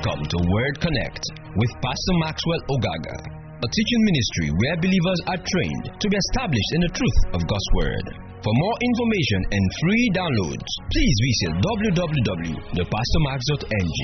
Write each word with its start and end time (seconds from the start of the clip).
Welcome 0.00 0.32
to 0.32 0.40
Word 0.48 0.80
Connect 0.80 1.20
with 1.60 1.68
Pastor 1.84 2.16
Maxwell 2.24 2.64
Ogaga, 2.72 3.20
a 3.60 3.68
teaching 3.68 4.02
ministry 4.08 4.48
where 4.48 4.80
believers 4.80 5.20
are 5.28 5.36
trained 5.36 5.92
to 5.92 6.06
be 6.08 6.16
established 6.16 6.72
in 6.72 6.88
the 6.88 6.92
truth 6.96 7.20
of 7.36 7.44
God's 7.44 7.70
Word. 7.76 8.08
For 8.40 8.48
more 8.48 8.76
information 8.80 9.44
and 9.52 9.60
free 9.76 10.06
downloads, 10.16 10.64
please 10.88 11.16
visit 11.20 11.52
www.thepastormax.ng. 11.60 14.00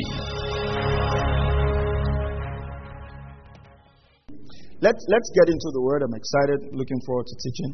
Let's, 4.85 5.01
let's 5.09 5.31
get 5.33 5.49
into 5.49 5.69
the 5.73 5.81
Word. 5.81 6.05
I'm 6.05 6.13
excited, 6.13 6.77
looking 6.77 7.01
forward 7.09 7.25
to 7.25 7.37
teaching. 7.41 7.73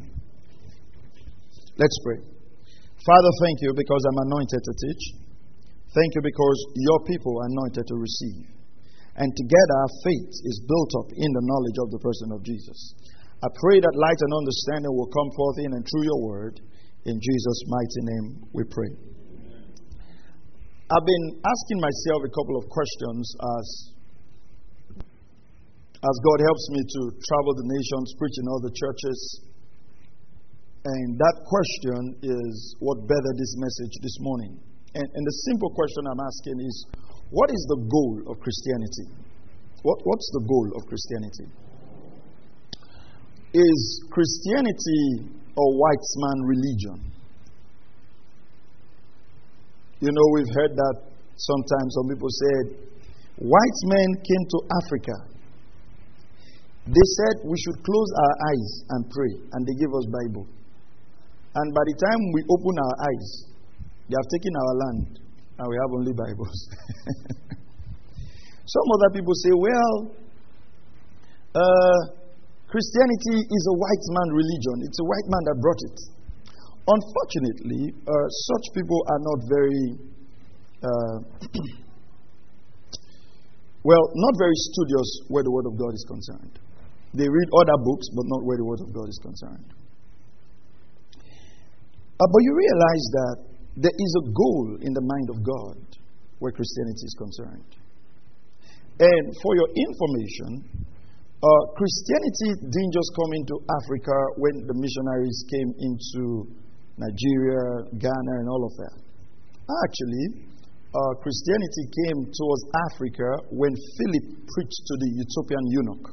Let's 1.75 1.99
pray. 2.07 2.23
Father, 3.03 3.31
thank 3.43 3.59
you 3.67 3.75
because 3.75 3.99
I'm 4.07 4.31
anointed 4.31 4.63
to 4.63 4.71
teach. 4.79 5.22
Thank 5.93 6.09
you 6.17 6.21
because 6.25 6.59
your 6.73 6.99
people 7.05 7.37
are 7.37 7.49
anointed 7.53 7.85
to 7.85 7.95
receive. 8.01 8.49
And 9.13 9.29
together 9.29 9.75
our 9.77 9.93
faith 10.01 10.33
is 10.41 10.65
built 10.65 10.91
up 11.05 11.09
in 11.13 11.29
the 11.29 11.45
knowledge 11.45 11.79
of 11.85 11.89
the 11.93 12.01
person 12.01 12.33
of 12.33 12.41
Jesus. 12.41 12.97
I 13.45 13.49
pray 13.61 13.77
that 13.77 13.93
light 13.93 14.21
and 14.25 14.33
understanding 14.33 14.89
will 14.89 15.11
come 15.13 15.29
forth 15.37 15.57
in 15.61 15.71
and 15.77 15.85
through 15.85 16.05
your 16.09 16.21
word. 16.25 16.55
In 17.05 17.19
Jesus' 17.21 17.61
mighty 17.69 18.01
name 18.09 18.25
we 18.57 18.63
pray. 18.65 18.89
I've 20.89 21.05
been 21.05 21.27
asking 21.45 21.79
myself 21.79 22.19
a 22.25 22.31
couple 22.33 22.57
of 22.57 22.65
questions 22.73 23.23
as 23.37 23.93
as 26.03 26.15
God 26.19 26.39
helps 26.43 26.65
me 26.75 26.81
to 26.83 27.01
travel 27.15 27.53
the 27.55 27.67
nations, 27.69 28.11
preach 28.19 28.35
in 28.35 28.45
other 28.49 28.71
churches. 28.75 29.19
And 30.83 31.15
that 31.15 31.35
question 31.47 32.19
is 32.23 32.75
what 32.79 33.07
better 33.07 33.31
this 33.37 33.55
message 33.55 33.93
this 34.01 34.17
morning? 34.19 34.72
And, 34.95 35.07
and 35.09 35.23
the 35.25 35.35
simple 35.49 35.71
question 35.73 36.05
I'm 36.05 36.21
asking 36.21 36.57
is 36.61 36.75
what 37.33 37.49
is 37.49 37.65
the 37.69 37.79
goal 37.89 38.29
of 38.29 38.39
Christianity? 38.39 39.09
What, 39.81 39.97
what's 40.03 40.29
the 40.33 40.43
goal 40.45 40.67
of 40.77 40.85
Christianity? 40.85 41.47
Is 43.53 43.81
Christianity 44.09 45.33
a 45.57 45.65
white 45.81 46.07
man 46.17 46.37
religion? 46.45 46.97
You 49.99 50.11
know, 50.11 50.25
we've 50.33 50.53
heard 50.53 50.73
that 50.75 50.95
sometimes 51.37 51.89
some 51.95 52.07
people 52.13 52.29
said, 52.29 52.65
white 53.37 53.79
men 53.85 54.09
came 54.21 54.43
to 54.45 54.59
Africa. 54.83 55.15
They 56.85 57.07
said 57.17 57.47
we 57.47 57.57
should 57.57 57.79
close 57.81 58.09
our 58.19 58.35
eyes 58.51 58.71
and 58.89 59.01
pray, 59.09 59.33
and 59.53 59.61
they 59.65 59.75
gave 59.79 59.91
us 59.95 60.05
Bible. 60.11 60.45
And 61.55 61.67
by 61.73 61.83
the 61.87 61.95
time 61.95 62.19
we 62.33 62.41
open 62.49 62.75
our 62.77 62.95
eyes, 63.07 63.52
they 64.13 64.21
have 64.21 64.29
taken 64.29 64.53
our 64.53 64.73
land 64.77 65.09
and 65.57 65.65
we 65.65 65.73
have 65.81 65.89
only 65.89 66.13
Bibles. 66.13 66.59
Some 68.77 68.87
other 68.93 69.09
people 69.09 69.33
say, 69.41 69.53
well, 69.57 70.13
uh, 71.57 71.99
Christianity 72.69 73.41
is 73.41 73.63
a 73.73 73.75
white 73.77 74.05
man 74.13 74.29
religion. 74.37 74.85
It's 74.85 75.01
a 75.01 75.07
white 75.09 75.27
man 75.33 75.41
that 75.49 75.57
brought 75.57 75.81
it. 75.81 75.97
Unfortunately, 76.85 77.89
uh, 78.05 78.27
such 78.53 78.65
people 78.77 79.01
are 79.09 79.17
not 79.17 79.39
very, 79.49 79.85
uh, 80.85 81.17
well, 83.89 84.03
not 84.13 84.33
very 84.37 84.57
studious 84.73 85.09
where 85.29 85.41
the 85.41 85.49
Word 85.49 85.65
of 85.65 85.73
God 85.73 85.93
is 85.93 86.05
concerned. 86.05 86.59
They 87.17 87.25
read 87.25 87.49
other 87.49 87.77
books, 87.81 88.05
but 88.13 88.25
not 88.29 88.45
where 88.45 88.57
the 88.57 88.65
Word 88.65 88.81
of 88.81 88.93
God 88.93 89.09
is 89.09 89.17
concerned. 89.25 89.73
Uh, 91.17 92.29
but 92.29 92.41
you 92.45 92.53
realize 92.53 93.05
that 93.09 93.52
there 93.75 93.97
is 93.97 94.11
a 94.21 94.25
goal 94.29 94.77
in 94.81 94.91
the 94.93 95.01
mind 95.01 95.27
of 95.33 95.37
God 95.41 95.77
where 96.39 96.51
Christianity 96.51 97.05
is 97.05 97.15
concerned. 97.17 97.69
And 98.99 99.25
for 99.41 99.55
your 99.57 99.69
information, 99.73 100.69
uh, 101.43 101.63
Christianity 101.75 102.49
didn't 102.71 102.93
just 102.93 103.11
come 103.17 103.31
into 103.33 103.55
Africa 103.81 104.15
when 104.37 104.55
the 104.69 104.75
missionaries 104.77 105.39
came 105.49 105.69
into 105.81 106.23
Nigeria, 107.01 107.89
Ghana, 107.97 108.33
and 108.39 108.47
all 108.47 108.63
of 108.63 108.73
that. 108.77 108.95
Actually, 109.65 110.45
uh, 110.93 111.13
Christianity 111.25 111.83
came 112.05 112.19
towards 112.29 112.63
Africa 112.91 113.27
when 113.49 113.73
Philip 113.73 114.25
preached 114.45 114.81
to 114.85 114.93
the 115.01 115.09
Ethiopian 115.25 115.65
eunuch. 115.73 116.05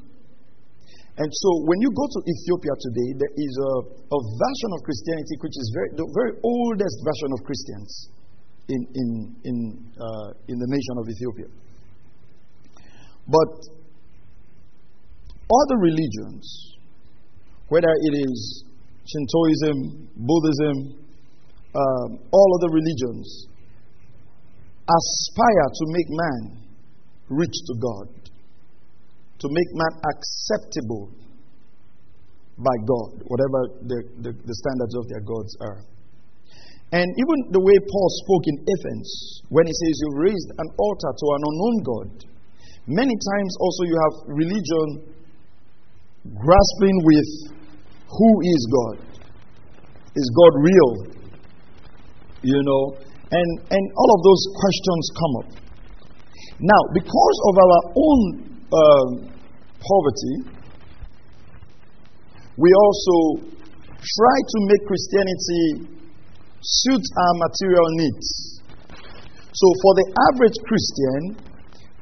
And 1.20 1.28
so 1.28 1.48
when 1.69 1.76
you 1.84 1.92
go 1.92 2.06
to 2.08 2.20
Ethiopia 2.25 2.72
today, 2.81 3.08
there 3.20 3.34
is 3.36 3.53
a, 3.60 3.72
a 3.92 4.20
version 4.41 4.70
of 4.72 4.81
Christianity 4.88 5.36
which 5.44 5.53
is 5.53 5.69
very, 5.76 5.91
the 5.92 6.08
very 6.16 6.32
oldest 6.41 6.97
version 7.04 7.31
of 7.36 7.44
Christians 7.44 8.08
in, 8.72 8.81
in, 8.97 9.08
in, 9.44 9.56
uh, 10.00 10.32
in 10.48 10.56
the 10.56 10.64
nation 10.64 10.94
of 10.97 11.04
Ethiopia. 11.12 11.48
But 13.28 13.53
other 15.44 15.76
religions, 15.76 16.72
whether 17.69 17.92
it 17.92 18.14
is 18.25 18.64
Shintoism, 19.04 20.08
Buddhism, 20.16 21.04
um, 21.76 22.08
all 22.32 22.48
other 22.62 22.72
religions, 22.72 23.47
aspire 24.88 25.69
to 25.69 25.84
make 25.92 26.08
man 26.08 26.64
reach 27.28 27.56
to 27.66 27.75
God 27.76 28.19
to 29.40 29.46
make 29.48 29.70
man 29.72 29.92
acceptable 30.04 31.08
by 32.60 32.76
God, 32.84 33.24
whatever 33.24 33.60
the, 33.88 33.98
the, 34.20 34.30
the, 34.36 34.54
standards 34.60 34.94
of 35.00 35.08
their 35.08 35.24
gods 35.24 35.56
are. 35.64 35.80
And 36.92 37.08
even 37.08 37.36
the 37.56 37.62
way 37.62 37.76
Paul 37.80 38.08
spoke 38.20 38.44
in 38.52 38.56
Athens, 38.68 39.08
when 39.48 39.64
he 39.64 39.72
says, 39.72 39.94
You've 39.96 40.20
raised 40.28 40.50
an 40.60 40.68
altar 40.76 41.12
to 41.16 41.26
an 41.32 41.42
unknown 41.48 41.76
God, 41.80 42.08
many 42.84 43.16
times 43.16 43.52
also 43.64 43.82
you 43.88 43.96
have 43.96 44.14
religion 44.28 44.86
grasping 46.36 46.96
with 47.00 47.30
who 48.10 48.30
is 48.44 48.60
God? 48.68 48.96
Is 50.12 50.28
God 50.36 50.52
real? 50.60 50.92
You 52.42 52.60
know? 52.60 52.84
And, 53.30 53.48
and 53.70 53.84
all 53.96 54.10
of 54.10 54.20
those 54.26 54.42
questions 54.58 55.04
come 55.16 55.34
up. 55.40 55.50
Now, 56.60 56.82
because 56.92 57.38
of 57.48 57.54
our 57.56 57.80
own 57.94 58.50
um, 58.70 59.06
poverty, 59.81 60.36
we 62.56 62.70
also 62.70 63.50
try 64.00 64.36
to 64.41 64.58
make 64.69 64.82
Christianity 64.86 65.64
suit 66.60 67.04
our 67.16 67.34
material 67.48 67.88
needs. 67.97 68.60
So, 69.53 69.66
for 69.82 69.92
the 69.97 70.06
average 70.31 70.58
Christian, 70.64 71.20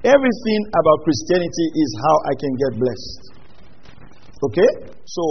everything 0.05 0.61
about 0.75 0.99
Christianity 1.05 1.67
is 1.75 1.91
how 2.03 2.17
I 2.27 2.35
can 2.39 2.53
get 2.55 2.73
blessed. 2.79 3.23
Okay? 4.51 4.71
So, 5.07 5.23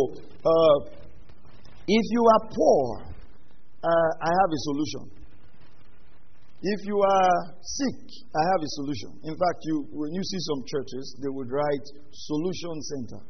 uh, 0.43 0.77
if 1.87 2.05
you 2.11 2.23
are 2.23 2.43
poor, 2.51 3.07
uh, 3.83 4.09
I 4.21 4.31
have 4.31 4.49
a 4.51 4.59
solution. 4.67 5.16
If 6.61 6.79
you 6.89 6.97
are 6.97 7.53
sick, 7.61 8.01
I 8.33 8.41
have 8.41 8.61
a 8.65 8.69
solution. 8.81 9.11
In 9.29 9.35
fact, 9.37 9.59
you, 9.61 9.85
when 9.93 10.11
you 10.11 10.23
see 10.23 10.41
some 10.41 10.65
churches, 10.65 11.15
they 11.21 11.29
would 11.29 11.51
write 11.51 11.85
Solution 12.09 12.81
Center. 12.81 13.21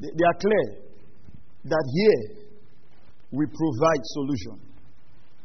They, 0.00 0.08
they 0.08 0.24
are 0.24 0.38
clear 0.40 0.66
that 1.68 1.84
here 1.92 2.48
we 3.32 3.44
provide 3.44 4.02
solution. 4.16 4.56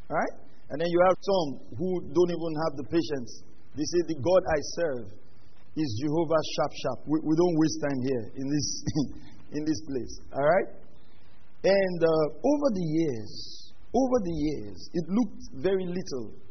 Right? 0.08 0.34
And 0.70 0.80
then 0.80 0.88
you 0.88 1.00
have 1.12 1.18
some 1.20 1.48
who 1.76 2.08
don't 2.08 2.32
even 2.32 2.54
have 2.64 2.74
the 2.80 2.88
patience. 2.88 3.44
They 3.76 3.84
say, 3.84 4.00
The 4.08 4.20
God 4.24 4.42
I 4.48 4.60
serve 4.80 5.06
is 5.76 5.88
Jehovah 6.00 6.42
Sharp 6.56 6.72
Sharp. 6.72 7.00
We, 7.04 7.20
we 7.20 7.36
don't 7.36 7.56
waste 7.60 7.80
time 7.84 8.00
here 8.00 8.26
in 8.40 8.48
this, 8.48 8.68
in 9.60 9.62
this 9.68 9.80
place. 9.84 10.14
All 10.32 10.48
right? 10.48 10.70
And 11.68 12.00
uh, 12.00 12.48
over 12.48 12.68
the 12.72 12.88
years, 12.96 13.32
over 13.92 14.18
the 14.24 14.32
years, 14.32 14.90
it 14.94 15.04
looked 15.12 15.44
very 15.60 15.84
little 15.84 16.47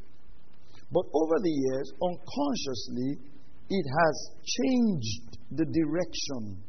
but 0.92 1.04
over 1.12 1.36
the 1.42 1.50
years, 1.50 1.92
unconsciously, 2.02 3.18
it 3.68 3.86
has 3.98 4.30
changed 4.44 5.38
the 5.50 5.64
direction 5.64 6.62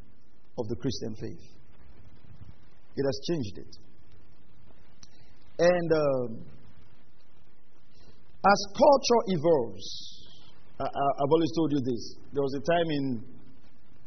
of 0.58 0.68
the 0.68 0.76
Christian 0.76 1.16
faith. 1.16 1.46
It 2.96 3.06
has 3.06 3.20
changed 3.30 3.58
it. 3.58 3.78
And 5.60 5.92
uh, 5.92 6.26
as 8.46 8.60
culture 8.74 9.22
evolves, 9.28 10.18
I, 10.80 10.84
have 10.84 11.32
always 11.32 11.52
told 11.56 11.72
you 11.72 11.82
this. 11.82 12.16
There 12.34 12.44
was 12.44 12.54
a 12.54 12.62
time 12.62 12.90
in 12.90 13.24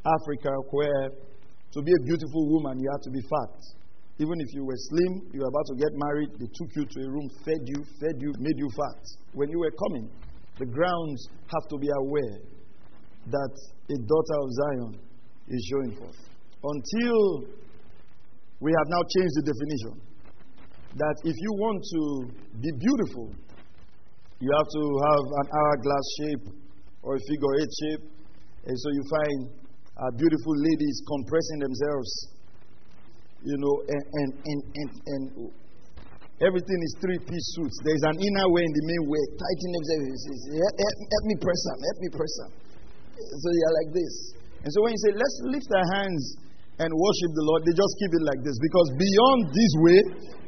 Africa 0.07 0.51
where 0.71 1.11
to 1.73 1.83
be 1.83 1.93
a 1.93 2.05
beautiful 2.05 2.49
woman, 2.51 2.81
you 2.81 2.89
had 2.91 3.03
to 3.03 3.11
be 3.11 3.21
fat. 3.21 3.80
Even 4.21 4.37
if 4.37 4.53
you 4.53 4.65
were 4.69 4.77
slim, 4.77 5.33
you 5.33 5.41
were 5.41 5.49
about 5.49 5.67
to 5.73 5.77
get 5.81 5.93
married, 5.97 6.29
they 6.37 6.51
took 6.53 6.71
you 6.77 6.85
to 6.85 6.99
a 7.01 7.09
room, 7.09 7.27
fed 7.41 7.65
you, 7.65 7.81
fed 8.05 8.21
you, 8.21 8.31
made 8.37 8.59
you 8.61 8.69
fat. 8.77 9.01
When 9.33 9.49
you 9.49 9.59
were 9.59 9.73
coming, 9.89 10.13
the 10.61 10.67
grounds 10.69 11.29
have 11.49 11.65
to 11.73 11.79
be 11.81 11.89
aware 11.89 12.37
that 13.33 13.55
a 13.89 13.97
daughter 13.97 14.37
of 14.45 14.49
Zion 14.61 14.93
is 15.49 15.61
showing 15.73 15.97
forth. 15.97 16.21
Until 16.61 17.49
we 18.61 18.71
have 18.77 18.89
now 18.93 19.03
changed 19.17 19.35
the 19.41 19.47
definition 19.49 19.95
that 21.01 21.17
if 21.25 21.37
you 21.41 21.51
want 21.57 21.81
to 21.81 22.03
be 22.61 22.71
beautiful, 22.77 23.33
you 24.37 24.51
have 24.53 24.69
to 24.69 24.85
have 25.09 25.25
an 25.41 25.47
hourglass 25.49 26.07
shape 26.21 26.45
or 27.01 27.17
a 27.17 27.21
figure 27.25 27.53
eight 27.57 27.73
shape. 27.73 28.05
And 28.69 28.77
so 28.77 28.87
you 28.93 29.05
find 29.09 29.39
uh, 29.97 30.11
beautiful 30.13 30.55
ladies 30.61 30.97
compressing 31.09 31.59
themselves, 31.65 32.11
you 33.43 33.57
know, 33.57 33.75
and, 33.89 34.05
and, 34.21 34.31
and, 34.45 34.61
and, 34.77 34.91
and 35.07 35.23
everything 36.45 36.79
is 36.85 36.93
three 37.01 37.21
piece 37.25 37.47
suits. 37.57 37.77
There's 37.85 38.05
an 38.05 38.17
inner 38.21 38.47
way 38.53 38.65
and 38.65 38.75
the 38.75 38.85
main 38.85 39.03
wear, 39.09 39.25
tightening 39.37 39.73
themselves. 39.77 40.21
Help, 40.57 40.97
help 41.01 41.25
me 41.25 41.37
press 41.41 41.61
them, 41.65 41.79
help 41.81 41.99
me 42.01 42.09
press 42.13 42.35
them. 42.41 42.51
So 43.21 43.47
are 43.49 43.77
like 43.85 43.91
this. 43.93 44.15
And 44.65 44.71
so 44.73 44.79
when 44.85 44.93
you 44.93 45.01
say, 45.09 45.13
let's 45.17 45.37
lift 45.49 45.69
our 45.73 45.89
hands 46.01 46.23
and 46.81 46.89
worship 46.89 47.31
the 47.37 47.45
Lord, 47.45 47.61
they 47.69 47.77
just 47.77 47.95
keep 48.01 48.13
it 48.17 48.25
like 48.25 48.41
this. 48.45 48.57
Because 48.61 48.89
beyond 48.97 49.41
this 49.53 49.73
way, 49.85 49.99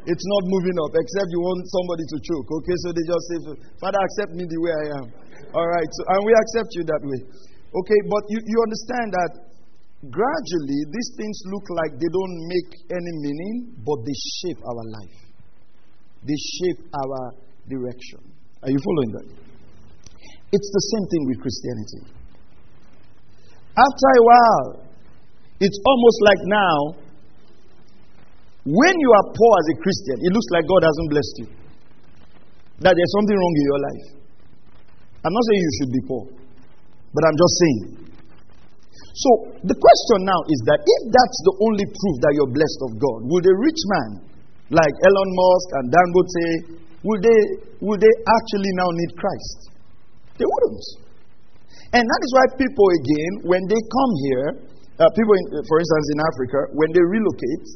it's 0.09 0.27
not 0.27 0.43
moving 0.49 0.77
up, 0.83 0.93
except 0.97 1.29
you 1.31 1.41
want 1.45 1.63
somebody 1.69 2.05
to 2.09 2.17
choke. 2.25 2.49
Okay, 2.49 2.77
so 2.83 2.89
they 2.91 3.05
just 3.05 3.25
say, 3.29 3.39
Father, 3.79 4.01
accept 4.01 4.33
me 4.35 4.45
the 4.49 4.59
way 4.61 4.73
I 4.73 4.87
am. 5.01 5.07
All 5.53 5.69
right, 5.69 5.87
so, 5.87 6.01
and 6.17 6.21
we 6.25 6.33
accept 6.33 6.71
you 6.75 6.83
that 6.89 7.03
way. 7.05 7.21
Okay, 7.73 8.01
but 8.09 8.23
you, 8.33 8.39
you 8.43 8.59
understand 8.65 9.09
that 9.13 9.33
gradually 10.11 10.81
these 10.91 11.11
things 11.17 11.37
look 11.47 11.67
like 11.71 11.93
they 12.01 12.11
don't 12.11 12.37
make 12.51 12.71
any 12.91 13.13
meaning, 13.23 13.77
but 13.87 14.03
they 14.03 14.17
shape 14.43 14.61
our 14.67 14.85
life, 14.99 15.19
they 16.27 16.39
shape 16.59 16.83
our 16.91 17.39
direction. 17.69 18.21
Are 18.63 18.71
you 18.71 18.79
following 18.79 19.11
that? 19.19 19.27
It's 20.53 20.71
the 20.71 20.83
same 20.93 21.05
thing 21.09 21.23
with 21.31 21.39
Christianity. 21.41 22.03
After 23.73 24.09
a 24.11 24.23
while, 24.23 24.69
it's 25.61 25.79
almost 25.87 26.19
like 26.27 26.41
now, 26.45 26.77
when 28.67 28.95
you 28.95 29.11
are 29.17 29.27
poor 29.33 29.53
as 29.59 29.67
a 29.73 29.77
Christian, 29.81 30.17
it 30.23 30.31
looks 30.35 30.49
like 30.53 30.65
God 30.69 30.83
hasn't 30.85 31.09
blessed 31.11 31.37
you. 31.39 31.49
That 32.83 32.93
there's 32.95 33.15
something 33.17 33.37
wrong 33.39 33.55
in 33.57 33.65
your 33.65 33.81
life. 33.81 34.07
I'm 35.25 35.33
not 35.33 35.45
saying 35.47 35.61
you 35.63 35.73
should 35.79 35.93
be 35.95 36.03
poor, 36.07 36.25
but 37.15 37.23
I'm 37.25 37.39
just 37.39 37.55
saying. 37.63 38.02
So 39.13 39.31
the 39.61 39.77
question 39.77 40.19
now 40.25 40.41
is 40.49 40.61
that 40.73 40.81
if 40.81 41.03
that's 41.13 41.39
the 41.45 41.55
only 41.61 41.85
proof 41.85 42.17
that 42.25 42.33
you're 42.33 42.49
blessed 42.49 42.81
of 42.89 42.93
God, 42.97 43.19
would 43.29 43.45
a 43.45 43.57
rich 43.61 43.81
man 43.93 44.11
like 44.73 44.95
Elon 45.05 45.31
Musk 45.37 45.69
and 45.77 45.87
Dangote, 45.93 46.49
would 47.05 47.21
they, 47.21 47.41
would 47.85 48.01
they 48.01 48.15
actually 48.25 48.73
now 48.81 48.89
need 48.89 49.13
Christ? 49.21 49.59
They 50.41 50.49
wouldn't. 50.49 50.85
And 51.93 52.05
that 52.09 52.21
is 52.25 52.31
why 52.33 52.45
people, 52.57 52.89
again, 53.05 53.33
when 53.45 53.63
they 53.69 53.77
come 53.77 54.13
here, 54.33 54.49
uh, 54.97 55.09
people, 55.13 55.35
in, 55.37 55.45
for 55.69 55.77
instance, 55.77 56.07
in 56.17 56.19
Africa, 56.25 56.59
when 56.73 56.89
they 56.97 57.05
relocate, 57.05 57.67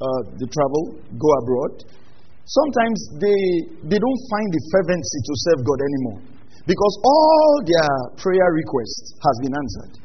uh, 0.00 0.20
they 0.40 0.48
travel, 0.48 0.96
go 1.20 1.28
abroad, 1.44 1.84
sometimes 2.48 2.96
they, 3.20 3.40
they 3.92 4.00
don't 4.00 4.22
find 4.32 4.48
the 4.56 4.62
fervency 4.72 5.18
to 5.20 5.32
serve 5.36 5.60
God 5.68 5.80
anymore. 5.84 6.20
Because 6.64 6.94
all 7.04 7.52
their 7.68 7.92
prayer 8.16 8.48
requests 8.56 9.20
has 9.20 9.36
been 9.44 9.52
answered. 9.52 10.01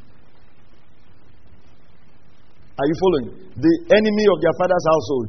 Are 2.78 2.86
you 2.86 2.96
following? 3.02 3.28
The 3.58 3.74
enemy 3.90 4.24
of 4.30 4.38
their 4.38 4.54
father's 4.54 4.86
household 4.86 5.28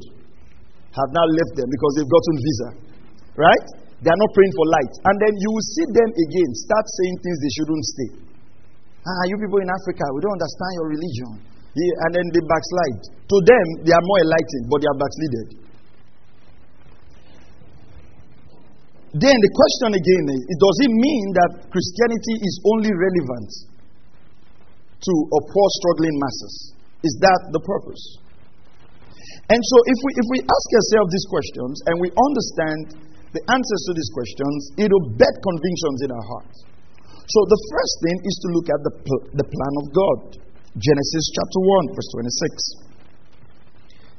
have 0.94 1.10
now 1.10 1.26
left 1.34 1.54
them 1.58 1.66
because 1.66 1.92
they've 1.98 2.14
gotten 2.14 2.36
visa. 2.38 2.70
Right? 3.34 3.66
They 4.06 4.10
are 4.14 4.22
not 4.22 4.32
praying 4.38 4.54
for 4.54 4.66
light. 4.70 4.94
And 5.10 5.16
then 5.18 5.34
you 5.34 5.50
will 5.50 5.68
see 5.74 5.88
them 5.90 6.10
again 6.14 6.50
start 6.62 6.86
saying 6.86 7.16
things 7.26 7.38
they 7.42 7.54
shouldn't 7.58 7.86
say. 7.90 8.08
Ah, 9.02 9.24
you 9.28 9.36
people 9.42 9.60
in 9.66 9.72
Africa, 9.72 10.06
we 10.14 10.20
don't 10.22 10.38
understand 10.38 10.72
your 10.78 10.88
religion. 10.94 11.32
Yeah, 11.74 12.04
and 12.06 12.10
then 12.14 12.26
they 12.38 12.44
backslide. 12.46 13.02
To 13.18 13.38
them, 13.46 13.66
they 13.86 13.94
are 13.94 14.06
more 14.06 14.20
enlightened, 14.26 14.66
but 14.70 14.78
they 14.82 14.90
are 14.90 15.00
backslided. 15.00 15.48
Then 19.18 19.34
the 19.34 19.52
question 19.58 19.90
again 19.98 20.26
is 20.38 20.42
does 20.54 20.78
it 20.86 20.94
mean 20.94 21.26
that 21.34 21.52
Christianity 21.74 22.36
is 22.46 22.56
only 22.78 22.94
relevant 22.94 23.50
to 25.02 25.14
a 25.34 25.40
poor, 25.50 25.68
struggling 25.82 26.14
masses? 26.22 26.78
Is 27.04 27.14
that 27.24 27.40
the 27.56 27.62
purpose? 27.64 28.04
And 29.50 29.62
so, 29.62 29.78
if 29.88 29.98
we, 30.06 30.12
if 30.20 30.28
we 30.30 30.40
ask 30.44 30.68
ourselves 30.76 31.10
these 31.10 31.28
questions 31.30 31.74
and 31.90 31.96
we 31.98 32.10
understand 32.12 32.80
the 33.34 33.42
answers 33.50 33.82
to 33.90 33.94
these 33.94 34.12
questions, 34.14 34.60
it 34.82 34.90
will 34.90 35.08
bed 35.16 35.36
convictions 35.42 35.98
in 36.06 36.10
our 36.12 36.26
hearts. 36.26 36.58
So 37.30 37.40
the 37.46 37.62
first 37.70 37.96
thing 38.02 38.18
is 38.26 38.36
to 38.42 38.48
look 38.58 38.68
at 38.74 38.82
the, 38.82 38.94
pl- 39.06 39.26
the 39.38 39.46
plan 39.46 39.74
of 39.86 39.86
God. 39.94 40.20
Genesis 40.82 41.26
chapter 41.34 41.60
1, 41.62 41.94
verse 41.94 42.10
26. 42.14 42.90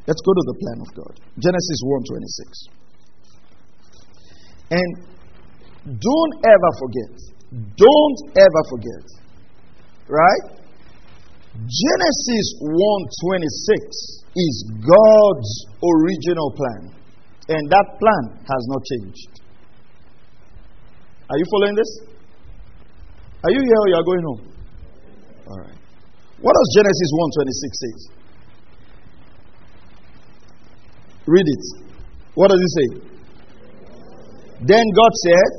Let's 0.06 0.22
go 0.22 0.32
to 0.34 0.44
the 0.46 0.56
plan 0.62 0.78
of 0.82 0.90
God. 0.94 1.14
Genesis 1.42 1.78
1 1.82 2.06
26. 2.06 2.80
And 4.70 4.90
don't 5.90 6.34
ever 6.46 6.70
forget, 6.78 7.14
don't 7.74 8.18
ever 8.38 8.62
forget, 8.70 9.04
right? 10.06 10.59
Genesis 11.60 12.46
1 12.60 12.72
26 12.72 14.24
is 14.32 14.54
God's 14.80 15.52
original 15.84 16.48
plan. 16.56 16.96
And 17.48 17.68
that 17.68 17.86
plan 18.00 18.38
has 18.40 18.62
not 18.70 18.80
changed. 18.88 19.40
Are 21.28 21.36
you 21.36 21.44
following 21.52 21.76
this? 21.76 21.90
Are 23.44 23.50
you 23.52 23.60
here 23.60 23.76
or 23.76 23.88
you 23.88 23.94
are 23.94 24.04
going 24.04 24.24
home? 24.24 24.42
All 25.48 25.58
right. 25.58 25.78
What 26.40 26.54
does 26.56 26.68
Genesis 26.76 27.10
1:26 27.12 27.76
say? 27.76 27.92
Read 31.26 31.46
it. 31.46 31.64
What 32.34 32.50
does 32.50 32.60
it 32.60 32.72
say? 32.78 32.88
Then 34.64 34.84
God 34.96 35.12
said, 35.26 35.50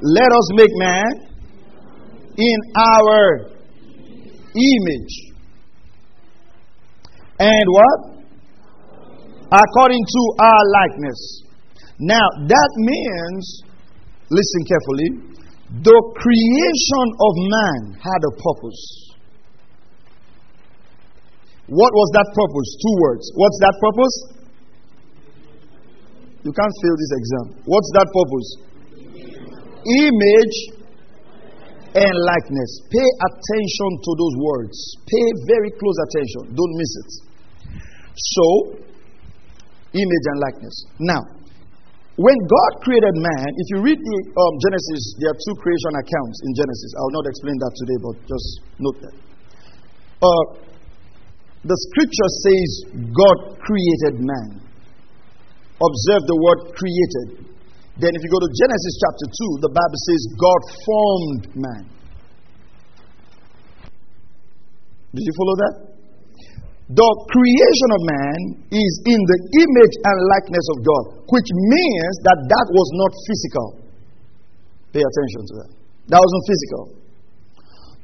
Let 0.00 0.30
us 0.32 0.46
make 0.54 0.72
man 0.76 1.26
in 2.38 2.58
our 2.76 3.55
image. 4.56 5.14
And 7.38 7.64
what? 7.68 8.16
according 9.52 10.02
to 10.02 10.22
our 10.42 10.62
likeness. 10.82 11.20
Now, 11.98 12.26
that 12.46 12.70
means, 12.76 13.62
listen 14.30 14.62
carefully, 14.66 15.08
the 15.82 15.98
creation 16.14 17.06
of 17.18 17.32
man 17.36 17.80
had 18.02 18.20
a 18.26 18.32
purpose. 18.36 18.82
What 21.66 21.92
was 21.94 22.08
that 22.14 22.28
purpose? 22.30 22.68
Two 22.78 22.96
words. 23.02 23.24
What's 23.34 23.58
that 23.62 23.74
purpose? 23.82 24.16
You 26.46 26.52
can't 26.54 26.74
fail 26.82 26.94
this 26.94 27.12
exam. 27.18 27.46
What's 27.66 27.90
that 27.98 28.06
purpose? 28.14 28.48
Image 29.82 30.75
and 31.96 32.14
likeness. 32.28 32.70
Pay 32.92 33.08
attention 33.24 33.90
to 34.04 34.10
those 34.20 34.36
words. 34.36 34.76
Pay 35.08 35.26
very 35.48 35.72
close 35.80 35.98
attention. 36.04 36.52
Don't 36.52 36.74
miss 36.76 36.92
it. 37.00 37.10
So, 38.12 38.46
image 39.96 40.26
and 40.28 40.38
likeness. 40.44 40.76
Now, 41.00 41.22
when 42.16 42.36
God 42.36 42.70
created 42.84 43.16
man, 43.16 43.48
if 43.48 43.66
you 43.72 43.78
read 43.84 44.00
the, 44.00 44.16
um, 44.36 44.54
Genesis, 44.60 45.16
there 45.20 45.32
are 45.32 45.38
two 45.40 45.56
creation 45.60 45.92
accounts 46.00 46.36
in 46.44 46.50
Genesis. 46.56 46.90
I 46.96 47.00
will 47.04 47.16
not 47.20 47.26
explain 47.28 47.56
that 47.60 47.72
today, 47.76 47.98
but 48.00 48.14
just 48.24 48.48
note 48.80 48.98
that. 49.04 49.14
Uh, 50.20 50.44
the 51.64 51.76
scripture 51.90 52.30
says 52.44 52.68
God 53.12 53.60
created 53.60 54.20
man. 54.20 54.64
Observe 55.76 56.22
the 56.24 56.38
word 56.40 56.60
created. 56.72 57.55
Then, 57.96 58.12
if 58.12 58.20
you 58.20 58.28
go 58.28 58.40
to 58.44 58.50
Genesis 58.52 58.94
chapter 59.00 59.26
2, 59.32 59.64
the 59.64 59.72
Bible 59.72 60.00
says 60.04 60.20
God 60.36 60.60
formed 60.84 61.44
man. 61.56 61.84
Did 65.16 65.24
you 65.24 65.34
follow 65.40 65.56
that? 65.64 65.74
The 66.92 67.08
creation 67.32 67.90
of 67.96 68.00
man 68.04 68.38
is 68.68 68.92
in 69.08 69.16
the 69.16 69.38
image 69.58 69.94
and 69.96 70.16
likeness 70.28 70.66
of 70.76 70.78
God, 70.84 71.04
which 71.24 71.48
means 71.50 72.14
that 72.28 72.38
that 72.46 72.66
was 72.68 72.88
not 73.00 73.12
physical. 73.26 73.68
Pay 74.92 75.02
attention 75.02 75.42
to 75.50 75.54
that. 75.64 75.70
That 76.12 76.20
wasn't 76.20 76.44
physical. 76.46 76.82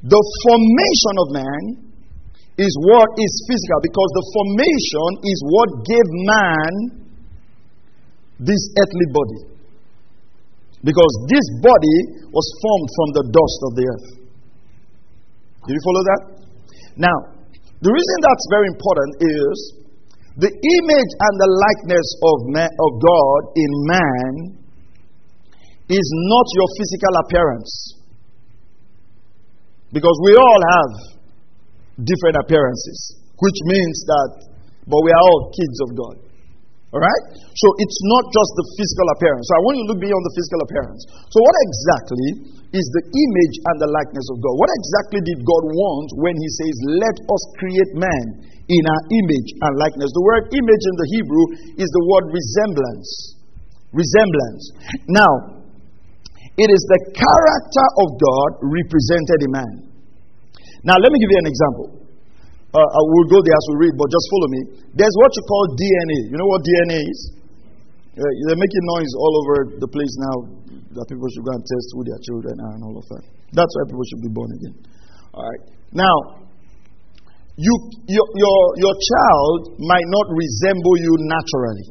The 0.08 0.18
formation 0.18 1.14
of 1.20 1.26
man 1.36 1.62
is 2.58 2.72
what 2.88 3.06
is 3.20 3.32
physical 3.46 3.78
because 3.86 4.10
the 4.18 4.24
formation 4.40 5.08
is 5.30 5.38
what 5.46 5.68
gave 5.86 6.08
man 6.26 6.72
this 8.40 8.62
earthly 8.80 9.08
body. 9.12 9.51
Because 10.82 11.14
this 11.30 11.46
body 11.62 12.26
was 12.34 12.46
formed 12.58 12.90
from 12.90 13.08
the 13.14 13.24
dust 13.30 13.58
of 13.70 13.72
the 13.78 13.84
earth. 13.86 14.08
Did 15.66 15.78
you 15.78 15.84
follow 15.86 16.02
that? 16.02 16.22
Now, 16.98 17.18
the 17.78 17.92
reason 17.94 18.16
that's 18.18 18.46
very 18.50 18.66
important 18.66 19.10
is 19.22 19.54
the 20.42 20.50
image 20.50 21.12
and 21.22 21.34
the 21.38 21.50
likeness 21.54 22.08
of, 22.18 22.36
man, 22.50 22.70
of 22.70 22.90
God 22.98 23.40
in 23.54 23.70
man 23.86 24.32
is 25.86 26.06
not 26.26 26.46
your 26.56 26.68
physical 26.78 27.14
appearance. 27.26 27.72
Because 29.92 30.16
we 30.24 30.34
all 30.34 30.62
have 30.72 30.92
different 32.02 32.36
appearances, 32.42 33.22
which 33.38 33.58
means 33.66 33.96
that, 34.08 34.30
but 34.88 34.98
we 35.04 35.10
are 35.12 35.22
all 35.22 35.52
kids 35.52 35.78
of 35.84 35.90
God. 35.94 36.31
All 36.92 37.00
right? 37.00 37.24
So 37.56 37.66
it's 37.80 38.00
not 38.04 38.24
just 38.28 38.50
the 38.52 38.66
physical 38.76 39.08
appearance. 39.16 39.48
So 39.48 39.52
I 39.56 39.60
want 39.64 39.74
you 39.80 39.84
to 39.88 39.90
look 39.96 40.02
beyond 40.04 40.22
the 40.28 40.34
physical 40.36 40.60
appearance. 40.68 41.00
So, 41.32 41.40
what 41.40 41.56
exactly 41.64 42.28
is 42.68 42.86
the 42.92 43.04
image 43.08 43.56
and 43.64 43.76
the 43.80 43.88
likeness 43.88 44.26
of 44.28 44.44
God? 44.44 44.52
What 44.60 44.68
exactly 44.76 45.20
did 45.24 45.40
God 45.40 45.64
want 45.72 46.08
when 46.20 46.36
He 46.36 46.48
says, 46.60 46.74
Let 47.00 47.16
us 47.16 47.42
create 47.56 47.92
man 47.96 48.24
in 48.68 48.82
our 48.84 49.02
image 49.08 49.48
and 49.64 49.72
likeness? 49.80 50.12
The 50.12 50.24
word 50.24 50.52
image 50.52 50.84
in 50.84 50.96
the 51.00 51.08
Hebrew 51.16 51.44
is 51.80 51.88
the 51.88 52.04
word 52.12 52.26
resemblance. 52.28 53.08
Resemblance. 53.96 54.62
Now, 55.08 55.32
it 56.60 56.68
is 56.68 56.82
the 56.92 57.00
character 57.16 57.86
of 58.04 58.08
God 58.20 58.50
represented 58.68 59.40
in 59.48 59.50
man. 59.56 59.74
Now, 60.84 61.00
let 61.00 61.08
me 61.08 61.16
give 61.24 61.32
you 61.32 61.40
an 61.40 61.48
example. 61.48 62.01
Uh, 62.72 62.80
I 62.80 63.00
will 63.04 63.28
go 63.28 63.38
there 63.44 63.52
as 63.52 63.66
we 63.68 63.84
read, 63.84 63.94
but 64.00 64.08
just 64.08 64.26
follow 64.32 64.48
me. 64.48 64.60
There's 64.96 65.12
what 65.20 65.30
you 65.36 65.44
call 65.44 65.64
DNA. 65.76 66.18
You 66.32 66.36
know 66.40 66.48
what 66.48 66.64
DNA 66.64 67.00
is? 67.04 67.20
Uh, 68.16 68.24
they're 68.48 68.60
making 68.60 68.84
noise 68.96 69.12
all 69.20 69.34
over 69.44 69.56
the 69.76 69.88
place 69.88 70.12
now 70.20 70.36
that 70.96 71.04
people 71.08 71.28
should 71.32 71.44
go 71.44 71.52
and 71.52 71.64
test 71.64 71.86
who 71.96 72.04
their 72.04 72.20
children 72.24 72.56
are 72.60 72.72
and 72.76 72.84
all 72.84 72.96
of 72.96 73.04
that. 73.12 73.24
That's 73.52 73.72
why 73.76 73.82
people 73.92 74.04
should 74.08 74.24
be 74.24 74.32
born 74.32 74.52
again. 74.56 74.76
All 75.36 75.44
right. 75.44 75.62
Now, 75.92 76.16
you, 77.56 77.72
your, 78.08 78.26
your, 78.36 78.58
your 78.80 78.94
child 78.96 79.76
might 79.76 80.08
not 80.08 80.26
resemble 80.32 80.96
you 80.96 81.12
naturally. 81.28 81.86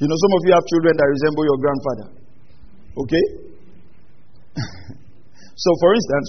You 0.00 0.08
know, 0.08 0.16
some 0.16 0.32
of 0.32 0.40
you 0.48 0.52
have 0.56 0.64
children 0.64 0.92
that 0.96 1.08
resemble 1.12 1.44
your 1.44 1.58
grandfather. 1.60 2.06
Okay? 3.04 3.24
so, 5.56 5.70
for 5.80 5.90
instance, 5.92 6.28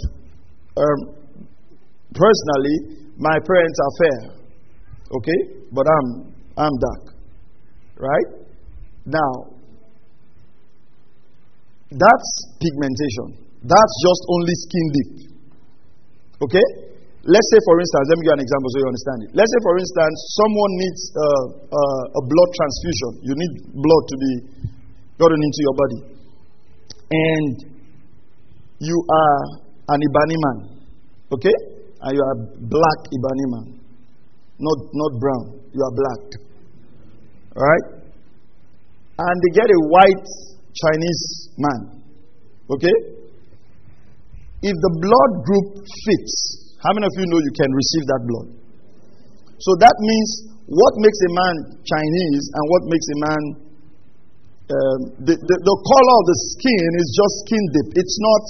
um, 0.75 0.99
personally, 2.11 2.75
my 3.19 3.35
parents 3.43 3.77
are 3.83 3.93
fair. 4.01 4.19
Okay? 5.19 5.39
But 5.71 5.85
I'm 5.85 6.07
I'm 6.55 6.75
dark. 6.79 7.03
Right? 7.99 8.27
Now 9.05 9.59
that's 11.91 12.29
pigmentation. 12.63 13.43
That's 13.61 13.93
just 14.07 14.21
only 14.31 14.55
skin 14.55 14.85
deep. 14.95 15.11
Okay? 16.39 16.67
Let's 17.27 17.47
say, 17.51 17.59
for 17.67 17.75
instance, 17.83 18.05
let 18.07 18.15
me 18.15 18.23
give 18.23 18.31
you 18.31 18.37
an 18.39 18.43
example 18.47 18.69
so 18.71 18.77
you 18.79 18.87
understand 18.87 19.19
it. 19.27 19.29
Let's 19.35 19.51
say, 19.51 19.59
for 19.67 19.75
instance, 19.75 20.15
someone 20.39 20.71
needs 20.79 21.01
uh, 21.11 21.45
uh, 21.67 22.03
a 22.15 22.21
blood 22.23 22.49
transfusion. 22.55 23.11
You 23.27 23.33
need 23.35 23.53
blood 23.75 24.03
to 24.07 24.15
be 24.15 24.31
gotten 25.19 25.35
into 25.43 25.59
your 25.67 25.75
body. 25.75 25.99
And 27.11 27.53
you 28.79 28.95
are 28.95 29.39
an 29.91 29.99
Ibani 29.99 30.37
man. 30.39 30.57
Okay? 31.35 31.78
And 32.01 32.11
you 32.15 32.23
are 32.23 32.37
black 32.67 32.99
Ibanima, 33.11 33.61
not, 34.59 34.79
not 34.93 35.11
brown, 35.19 35.45
you 35.73 35.81
are 35.83 35.95
black. 35.95 36.23
Alright? 37.55 37.87
And 39.19 39.35
they 39.43 39.51
get 39.51 39.67
a 39.67 39.79
white 39.91 40.27
Chinese 40.71 41.23
man. 41.57 41.81
Okay? 42.71 42.95
If 44.63 44.75
the 44.75 44.91
blood 44.99 45.31
group 45.43 45.67
fits, 45.83 46.35
how 46.83 46.91
many 46.95 47.07
of 47.07 47.13
you 47.19 47.25
know 47.27 47.39
you 47.39 47.53
can 47.55 47.71
receive 47.71 48.05
that 48.07 48.21
blood? 48.27 48.47
So 49.59 49.71
that 49.83 49.95
means 49.99 50.29
what 50.71 50.93
makes 51.03 51.19
a 51.19 51.31
man 51.35 51.55
Chinese 51.83 52.43
and 52.55 52.63
what 52.71 52.83
makes 52.87 53.07
a 53.11 53.17
man 53.19 53.41
um, 54.69 54.99
the, 55.25 55.33
the, 55.33 55.55
the 55.65 55.75
color 55.81 56.15
of 56.21 56.25
the 56.29 56.37
skin 56.53 56.89
is 57.01 57.09
just 57.09 57.33
skin 57.41 57.63
deep. 57.73 57.89
It's 57.97 58.17
not 58.21 58.43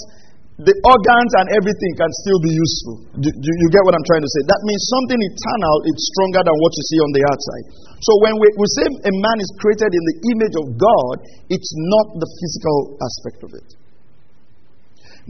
the 0.60 0.76
organs 0.84 1.32
and 1.40 1.48
everything 1.56 1.92
can 1.96 2.12
still 2.20 2.40
be 2.44 2.52
useful. 2.52 3.00
Do, 3.16 3.32
do, 3.32 3.48
you 3.48 3.68
get 3.72 3.80
what 3.88 3.96
I'm 3.96 4.04
trying 4.04 4.28
to 4.28 4.32
say? 4.36 4.44
That 4.44 4.60
means 4.68 4.84
something 4.92 5.16
eternal 5.16 5.76
is 5.88 5.96
stronger 6.12 6.44
than 6.44 6.56
what 6.60 6.72
you 6.76 6.84
see 6.84 7.00
on 7.00 7.12
the 7.16 7.24
outside. 7.24 7.66
So 8.04 8.12
when 8.28 8.36
we, 8.36 8.48
we 8.60 8.68
say 8.76 8.86
a 8.92 9.14
man 9.24 9.38
is 9.40 9.48
created 9.56 9.88
in 9.96 10.04
the 10.04 10.16
image 10.36 10.56
of 10.60 10.66
God, 10.76 11.16
it's 11.48 11.72
not 11.96 12.20
the 12.20 12.28
physical 12.28 12.78
aspect 13.00 13.40
of 13.48 13.52
it. 13.56 13.70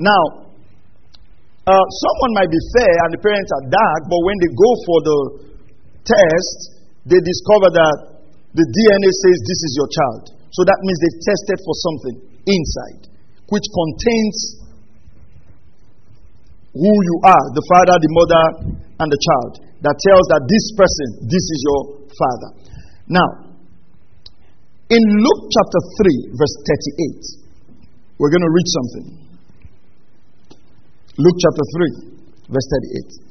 Now, 0.01 0.49
uh, 1.69 1.85
someone 2.09 2.31
might 2.33 2.49
be 2.49 2.61
fair 2.73 2.93
and 3.05 3.13
the 3.13 3.21
parents 3.21 3.53
are 3.53 3.65
dark, 3.69 4.01
but 4.09 4.21
when 4.25 4.37
they 4.41 4.49
go 4.49 4.71
for 4.81 4.97
the 5.05 5.19
test, 6.09 6.57
they 7.05 7.21
discover 7.21 7.69
that 7.69 7.97
the 8.57 8.65
DNA 8.65 9.11
says 9.13 9.37
this 9.45 9.61
is 9.61 9.73
your 9.77 9.89
child. 9.93 10.23
So 10.57 10.65
that 10.65 10.79
means 10.81 10.97
they've 11.05 11.21
tested 11.21 11.57
for 11.61 11.75
something 11.85 12.15
inside, 12.49 13.01
which 13.53 13.67
contains 13.69 14.58
who 16.79 16.91
you 16.95 17.15
are 17.27 17.45
the 17.51 17.65
father, 17.67 17.95
the 17.99 18.11
mother, 18.15 18.43
and 19.03 19.07
the 19.11 19.19
child 19.19 19.53
that 19.83 19.95
tells 19.99 20.25
that 20.31 20.43
this 20.47 20.65
person, 20.79 21.07
this 21.27 21.43
is 21.43 21.59
your 21.67 21.81
father. 22.07 22.49
Now, 23.07 23.29
in 24.89 25.03
Luke 25.03 25.43
chapter 25.51 25.81
3, 26.01 26.39
verse 26.39 26.55
38, 26.95 28.19
we're 28.19 28.31
going 28.31 28.47
to 28.47 28.53
read 28.55 28.69
something. 28.71 29.05
Luke 31.19 31.37
chapter 31.39 31.65
3, 32.07 32.47
verse 32.47 32.67
38. 33.19 33.29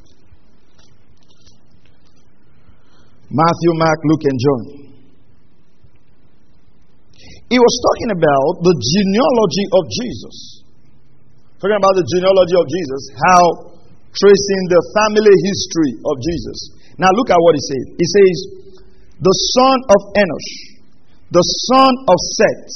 Matthew, 3.28 3.72
Mark, 3.76 4.00
Luke, 4.08 4.24
and 4.24 4.38
John. 4.40 4.62
He 7.48 7.58
was 7.58 7.74
talking 7.80 8.10
about 8.12 8.64
the 8.64 8.74
genealogy 8.76 9.66
of 9.72 9.82
Jesus. 9.88 10.57
Talking 11.58 11.78
about 11.78 11.94
the 11.98 12.06
genealogy 12.06 12.54
of 12.54 12.66
Jesus, 12.70 13.02
how 13.18 13.42
tracing 14.14 14.62
the 14.70 14.80
family 14.94 15.34
history 15.42 15.92
of 16.06 16.14
Jesus. 16.22 16.58
Now 17.02 17.10
look 17.14 17.30
at 17.30 17.38
what 17.38 17.54
he 17.58 17.62
says. 17.66 17.84
He 17.98 18.06
says, 18.06 18.36
the 19.18 19.34
son 19.58 19.76
of 19.90 20.00
Enosh, 20.14 20.52
the 21.34 21.42
son 21.42 21.92
of 22.06 22.18
Seth, 22.38 22.70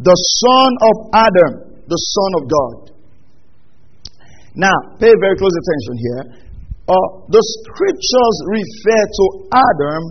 the 0.00 0.16
son 0.16 0.70
of 0.80 0.94
Adam, 1.12 1.52
the 1.84 2.00
son 2.00 2.30
of 2.40 2.42
God. 2.48 2.76
Now, 4.56 4.96
pay 4.98 5.12
very 5.20 5.36
close 5.36 5.52
attention 5.52 5.94
here. 6.00 6.22
Uh, 6.88 7.08
the 7.28 7.42
scriptures 7.60 8.36
refer 8.48 9.02
to 9.04 9.24
Adam 9.52 10.02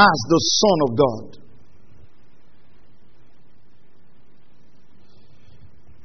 as 0.00 0.18
the 0.32 0.40
son 0.40 0.78
of 0.88 0.90
God. 0.96 1.43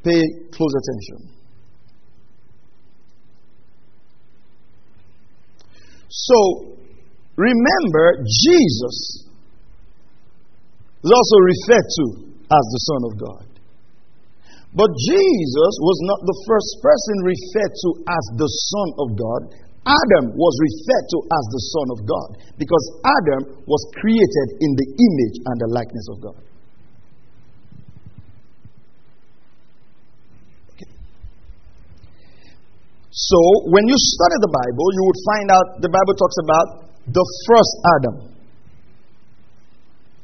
Pay 0.04 0.24
close 0.52 0.74
attention. 0.80 1.40
So, 6.10 6.74
remember, 7.36 8.24
Jesus 8.26 8.98
is 11.04 11.12
also 11.12 11.38
referred 11.38 11.88
to 12.00 12.06
as 12.50 12.66
the 12.74 12.82
Son 12.90 13.02
of 13.06 13.14
God. 13.20 13.46
But 14.74 14.90
Jesus 15.10 15.74
was 15.82 15.98
not 16.06 16.20
the 16.22 16.38
first 16.46 16.72
person 16.82 17.16
referred 17.26 17.74
to 17.74 17.90
as 18.06 18.26
the 18.38 18.50
Son 18.50 18.90
of 19.02 19.08
God. 19.18 19.42
Adam 19.86 20.26
was 20.38 20.54
referred 20.62 21.08
to 21.10 21.20
as 21.34 21.46
the 21.50 21.64
Son 21.74 21.88
of 21.98 22.00
God 22.06 22.30
because 22.58 22.86
Adam 23.02 23.42
was 23.66 23.82
created 23.98 24.48
in 24.62 24.72
the 24.78 24.88
image 24.94 25.38
and 25.46 25.58
the 25.58 25.70
likeness 25.74 26.08
of 26.14 26.18
God. 26.22 26.49
So, 33.10 33.40
when 33.74 33.84
you 33.90 33.98
study 33.98 34.38
the 34.38 34.54
Bible, 34.54 34.88
you 34.94 35.04
would 35.10 35.22
find 35.26 35.48
out 35.50 35.66
the 35.82 35.90
Bible 35.90 36.14
talks 36.14 36.38
about 36.46 36.68
the 37.10 37.26
first 37.50 37.74
Adam. 37.98 38.16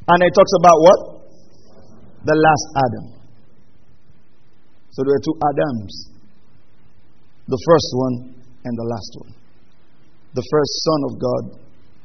And 0.06 0.18
it 0.22 0.32
talks 0.38 0.54
about 0.62 0.78
what? 0.86 1.00
The 2.30 2.38
last 2.38 2.66
Adam. 2.78 3.06
So, 4.94 5.02
there 5.02 5.18
are 5.18 5.24
two 5.26 5.38
Adams 5.50 6.16
the 7.46 7.62
first 7.62 7.90
one 7.94 8.16
and 8.66 8.74
the 8.74 8.88
last 8.90 9.12
one. 9.22 9.34
The 10.34 10.46
first 10.50 10.74
Son 10.82 11.02
of 11.10 11.14
God 11.22 11.44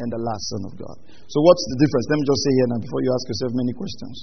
and 0.01 0.09
the 0.13 0.21
last 0.21 0.45
Son 0.53 0.63
of 0.69 0.73
God. 0.77 0.97
So, 1.29 1.41
what's 1.41 1.65
the 1.73 1.79
difference? 1.81 2.05
Let 2.13 2.19
me 2.21 2.27
just 2.29 2.43
say 2.45 2.53
here 2.57 2.69
now 2.73 2.81
before 2.81 3.01
you 3.05 3.11
ask 3.13 3.25
yourself 3.29 3.53
many 3.57 3.73
questions. 3.73 4.17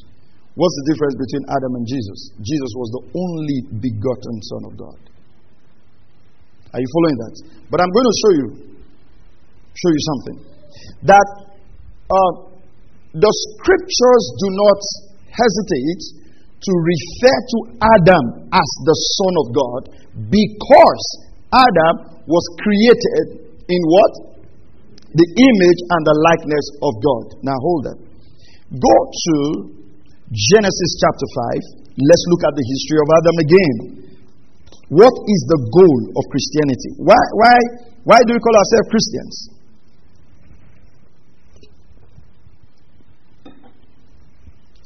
What's 0.57 0.77
the 0.81 0.85
difference 0.93 1.15
between 1.21 1.43
Adam 1.53 1.71
and 1.77 1.85
Jesus? 1.85 2.19
Jesus 2.41 2.71
was 2.73 2.89
the 2.97 3.03
only 3.13 3.57
begotten 3.77 4.35
Son 4.41 4.63
of 4.69 4.73
God. 4.77 4.99
Are 6.77 6.81
you 6.85 6.91
following 6.93 7.17
that? 7.25 7.35
But 7.73 7.81
I'm 7.81 7.89
going 7.89 8.05
to 8.05 8.17
show 8.21 8.31
you, 8.37 8.47
show 9.73 9.89
you 9.89 10.01
something. 10.13 10.37
That 11.09 11.27
uh, 12.05 12.33
the 13.17 13.31
scriptures 13.33 14.23
do 14.45 14.47
not 14.53 14.81
hesitate 15.25 16.01
to 16.37 16.71
refer 16.77 17.37
to 17.49 17.57
Adam 17.81 18.25
as 18.53 18.69
the 18.85 18.93
Son 18.93 19.33
of 19.41 19.47
God 19.57 19.81
because 20.29 21.03
Adam 21.49 22.21
was 22.29 22.45
created 22.61 23.57
in 23.65 23.81
what? 23.89 24.13
The 25.17 25.27
image 25.33 25.81
and 25.81 26.01
the 26.05 26.15
likeness 26.29 26.65
of 26.85 26.93
God. 27.01 27.25
Now 27.41 27.57
hold 27.57 27.89
that. 27.89 27.99
Go 28.77 28.95
to 29.09 29.35
Genesis 30.29 30.91
chapter 31.01 31.25
5. 31.73 32.05
Let's 32.05 32.25
look 32.29 32.43
at 32.45 32.53
the 32.53 32.65
history 32.69 32.99
of 33.01 33.07
Adam 33.17 33.35
again. 33.41 34.06
What 34.87 35.11
is 35.11 35.41
the 35.51 35.59
goal 35.67 35.99
of 36.15 36.23
Christianity? 36.31 36.91
Why, 37.03 37.19
why, 37.35 37.55
why 38.07 38.19
do 38.23 38.31
we 38.31 38.39
call 38.39 38.55
ourselves 38.55 38.87
Christians? 38.87 39.35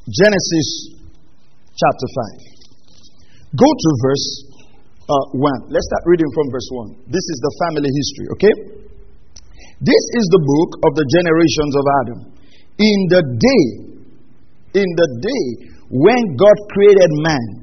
Genesis 0.09 0.67
chapter 1.77 2.07
5. 3.53 3.61
Go 3.61 3.69
to 3.69 3.89
verse 4.01 4.27
uh, 5.05 5.25
1. 5.37 5.69
Let's 5.69 5.85
start 5.85 6.03
reading 6.09 6.29
from 6.33 6.49
verse 6.49 6.69
1. 7.05 7.05
This 7.05 7.21
is 7.21 7.37
the 7.45 7.53
family 7.61 7.89
history, 7.93 8.27
okay? 8.33 8.55
This 9.85 10.03
is 10.17 10.25
the 10.33 10.41
book 10.41 10.71
of 10.81 10.91
the 10.97 11.05
generations 11.13 11.73
of 11.77 11.85
Adam. 12.01 12.19
In 12.81 12.97
the 13.13 13.21
day, 13.37 13.65
in 14.81 14.89
the 14.97 15.09
day 15.21 15.45
when 15.93 16.21
God 16.41 16.57
created 16.73 17.11
man, 17.21 17.60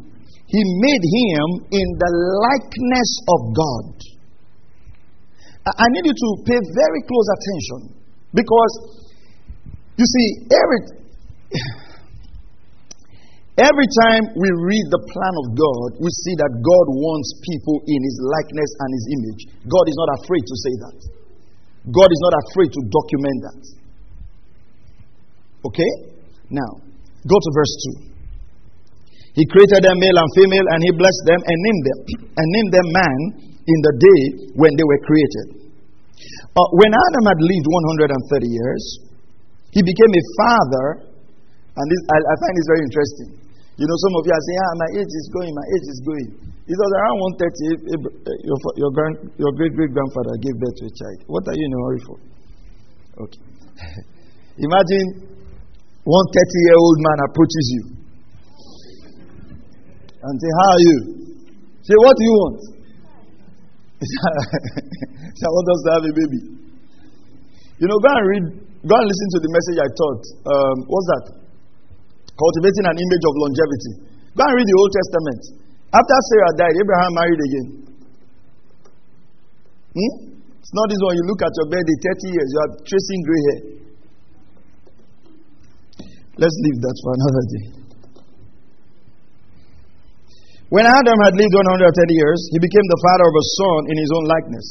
he 0.48 0.60
made 0.80 1.04
him 1.04 1.46
in 1.70 1.88
the 2.00 2.10
likeness 2.48 3.10
of 3.28 3.40
God. 3.52 3.86
I 5.68 5.86
need 5.92 6.08
you 6.08 6.16
to 6.16 6.28
pay 6.48 6.56
very 6.56 7.00
close 7.04 7.28
attention 7.36 7.80
because 8.32 8.72
you 10.00 10.06
see, 10.08 10.28
every 10.48 10.80
Every 13.58 13.88
time 14.06 14.22
we 14.38 14.48
read 14.70 14.86
the 14.86 15.02
plan 15.10 15.34
of 15.42 15.46
God, 15.58 15.98
we 15.98 16.06
see 16.22 16.34
that 16.38 16.62
God 16.62 16.86
wants 16.94 17.42
people 17.42 17.82
in 17.90 18.00
His 18.06 18.16
likeness 18.22 18.70
and 18.70 18.90
His 18.94 19.06
image. 19.18 19.40
God 19.66 19.82
is 19.90 19.98
not 19.98 20.10
afraid 20.22 20.46
to 20.46 20.56
say 20.62 20.74
that. 20.86 20.98
God 21.90 22.06
is 22.06 22.22
not 22.22 22.34
afraid 22.46 22.70
to 22.70 22.80
document 22.86 23.38
that. 23.50 23.62
Okay? 25.66 25.92
Now, 26.54 26.70
go 27.26 27.34
to 27.34 27.50
verse 27.50 27.74
2. 28.06 28.17
He 29.38 29.46
created 29.46 29.86
them 29.86 29.96
male 30.02 30.18
and 30.18 30.30
female, 30.34 30.66
and 30.66 30.78
He 30.82 30.90
blessed 30.98 31.24
them 31.30 31.38
and 31.46 31.56
named 31.62 31.84
them, 31.86 31.98
and 32.42 32.46
named 32.50 32.72
them 32.74 32.88
man 32.90 33.20
in 33.46 33.78
the 33.86 33.94
day 34.02 34.20
when 34.58 34.74
they 34.74 34.82
were 34.82 34.98
created. 35.06 35.46
Uh, 36.58 36.68
when 36.74 36.90
Adam 36.90 37.24
had 37.30 37.38
lived 37.38 37.66
130 37.70 38.50
years, 38.50 38.82
he 39.70 39.78
became 39.86 40.10
a 40.10 40.24
father, 40.42 40.86
and 41.70 41.84
this, 41.86 42.00
I, 42.10 42.18
I 42.18 42.34
find 42.34 42.52
this 42.58 42.66
very 42.66 42.82
interesting. 42.82 43.30
You 43.78 43.86
know, 43.86 43.94
some 44.02 44.14
of 44.18 44.26
you 44.26 44.34
are 44.34 44.42
saying, 44.42 44.58
ah, 44.58 44.74
my 44.74 44.90
age 44.98 45.12
is 45.14 45.26
going, 45.30 45.50
my 45.54 45.66
age 45.70 45.86
is 45.86 46.00
going. 46.02 46.28
It 46.66 46.74
was 46.74 46.90
around 46.98 47.16
130, 47.38 48.42
your, 48.42 48.58
your, 48.74 48.90
grand, 48.90 49.16
your 49.38 49.52
great 49.54 49.72
great 49.78 49.94
grandfather 49.94 50.34
gave 50.42 50.58
birth 50.58 50.76
to 50.82 50.84
a 50.90 50.94
child. 50.98 51.18
What 51.30 51.46
are 51.46 51.54
you 51.54 51.62
in 51.62 51.72
a 51.72 51.80
hurry 51.86 52.02
for? 52.02 52.18
Okay. 53.22 53.42
Imagine 54.66 55.06
one 56.02 56.26
30 56.26 56.66
year 56.66 56.76
old 56.82 56.98
man 57.06 57.18
approaches 57.30 57.66
you 57.78 57.97
and 60.28 60.36
say, 60.36 60.50
How 60.52 60.68
are 60.68 60.82
you? 60.84 60.98
Say, 61.82 61.96
What 62.04 62.14
do 62.14 62.22
you 62.22 62.34
want? 62.36 62.60
I 65.38 65.48
want 65.50 65.66
us 65.74 65.80
to 65.86 65.90
have 65.96 66.04
a 66.06 66.12
baby. 66.14 66.40
You 67.82 67.86
know, 67.88 67.98
go 67.98 68.10
and 68.10 68.26
read, 68.26 68.44
go 68.86 68.94
and 68.94 69.06
listen 69.06 69.28
to 69.34 69.40
the 69.42 69.50
message 69.50 69.78
I 69.78 69.88
taught. 69.90 70.22
Um, 70.50 70.76
what's 70.86 71.08
that? 71.14 71.24
Cultivating 72.34 72.86
an 72.90 72.96
image 72.98 73.24
of 73.26 73.34
longevity. 73.38 73.92
Go 74.38 74.42
and 74.46 74.54
read 74.54 74.68
the 74.68 74.78
Old 74.78 74.92
Testament. 74.94 75.40
After 75.94 76.16
Sarah 76.30 76.54
died, 76.58 76.76
Abraham 76.78 77.12
married 77.16 77.40
again. 77.42 77.66
Hmm? 79.94 80.12
It's 80.62 80.74
not 80.76 80.86
this 80.92 81.00
one. 81.00 81.16
You 81.16 81.24
look 81.26 81.40
at 81.42 81.54
your 81.58 81.68
bed, 81.72 81.86
30 81.86 82.34
years, 82.34 82.48
you 82.52 82.58
are 82.60 82.70
tracing 82.84 83.20
gray 83.24 83.42
hair. 83.48 83.60
Let's 86.38 86.54
leave 86.62 86.78
that 86.86 86.96
for 87.02 87.10
another 87.18 87.44
day. 87.50 87.77
When 90.68 90.84
Adam 90.84 91.18
had 91.24 91.32
lived 91.32 91.54
130 91.56 91.80
years, 92.12 92.40
he 92.52 92.60
became 92.60 92.86
the 92.92 93.00
father 93.00 93.26
of 93.32 93.36
a 93.40 93.44
son 93.56 93.80
in 93.88 93.96
his 93.96 94.10
own 94.12 94.24
likeness. 94.28 94.68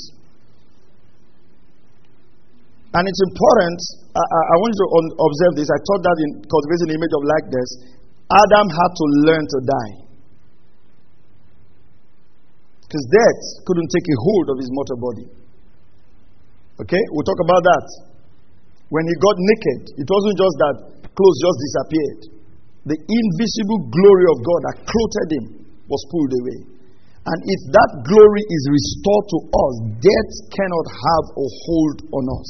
And 2.94 3.04
it's 3.06 3.22
important, 3.34 3.78
I, 4.14 4.22
I, 4.22 4.56
want 4.62 4.74
you 4.74 4.82
to 4.82 4.90
observe 5.18 5.54
this. 5.58 5.70
I 5.74 5.80
taught 5.82 6.02
that 6.06 6.18
in 6.22 6.30
cultivating 6.46 6.88
the 6.94 6.98
image 7.02 7.14
of 7.18 7.22
likeness. 7.26 7.70
Adam 8.30 8.68
had 8.70 8.92
to 8.94 9.06
learn 9.26 9.44
to 9.44 9.60
die. 9.66 9.94
Because 12.86 13.06
death 13.12 13.42
couldn't 13.66 13.90
take 13.92 14.08
a 14.08 14.18
hold 14.22 14.46
of 14.54 14.58
his 14.62 14.70
mortal 14.72 14.98
body. 15.02 15.28
Okay? 16.86 17.04
We'll 17.12 17.26
talk 17.28 17.42
about 17.42 17.62
that. 17.66 17.86
When 18.94 19.04
he 19.04 19.14
got 19.20 19.36
naked, 19.36 19.82
it 19.98 20.08
wasn't 20.08 20.38
just 20.38 20.56
that 20.62 20.76
clothes 21.12 21.40
just 21.42 21.58
disappeared. 21.60 22.22
The 22.88 22.98
invisible 23.02 23.82
glory 23.92 24.26
of 24.32 24.38
God 24.46 24.60
that 24.72 24.76
clothed 24.88 25.32
him 25.34 25.46
was 25.88 26.02
pulled 26.12 26.34
away. 26.44 26.60
And 27.28 27.40
if 27.44 27.62
that 27.76 27.92
glory 28.08 28.44
is 28.48 28.64
restored 28.72 29.26
to 29.36 29.40
us, 29.52 29.74
death 30.00 30.32
cannot 30.56 30.88
have 30.88 31.26
a 31.36 31.48
hold 31.68 31.98
on 32.16 32.26
us. 32.40 32.50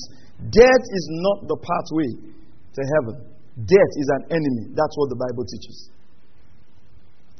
Death 0.54 0.86
is 0.94 1.06
not 1.26 1.50
the 1.50 1.58
pathway 1.58 2.12
to 2.14 2.82
heaven. 2.86 3.16
Death 3.58 3.94
is 3.98 4.08
an 4.22 4.38
enemy. 4.38 4.70
That's 4.78 4.94
what 4.94 5.10
the 5.10 5.18
Bible 5.18 5.46
teaches. 5.50 5.90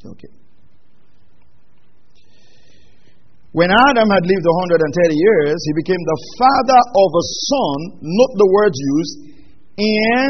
Okay. 0.02 0.34
When 3.54 3.70
Adam 3.70 4.10
had 4.10 4.26
lived 4.26 4.46
130 4.46 5.14
years, 5.14 5.58
he 5.66 5.74
became 5.78 6.02
the 6.02 6.20
father 6.42 6.82
of 6.82 7.10
a 7.14 7.26
son, 7.26 7.78
not 8.02 8.32
the 8.34 8.50
word 8.50 8.74
used, 8.74 9.16
in 9.78 10.30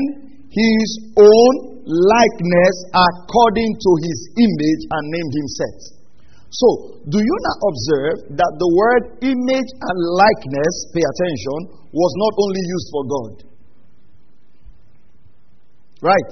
his 0.51 0.89
own 1.15 1.77
likeness 1.88 2.76
according 2.91 3.71
to 3.80 3.91
his 4.04 4.17
image 4.36 4.82
and 4.91 5.04
named 5.08 5.32
him 5.32 5.47
Seth. 5.56 5.84
So, 6.52 7.00
do 7.08 7.19
you 7.19 7.36
not 7.43 7.58
observe 7.63 8.15
that 8.39 8.52
the 8.56 8.69
word 8.71 9.04
image 9.23 9.69
and 9.71 9.97
likeness, 10.15 10.76
pay 10.95 11.04
attention, 11.04 11.88
was 11.91 12.12
not 12.19 12.34
only 12.43 12.63
used 12.63 12.88
for 12.91 13.04
God. 13.08 13.34
Right? 16.04 16.32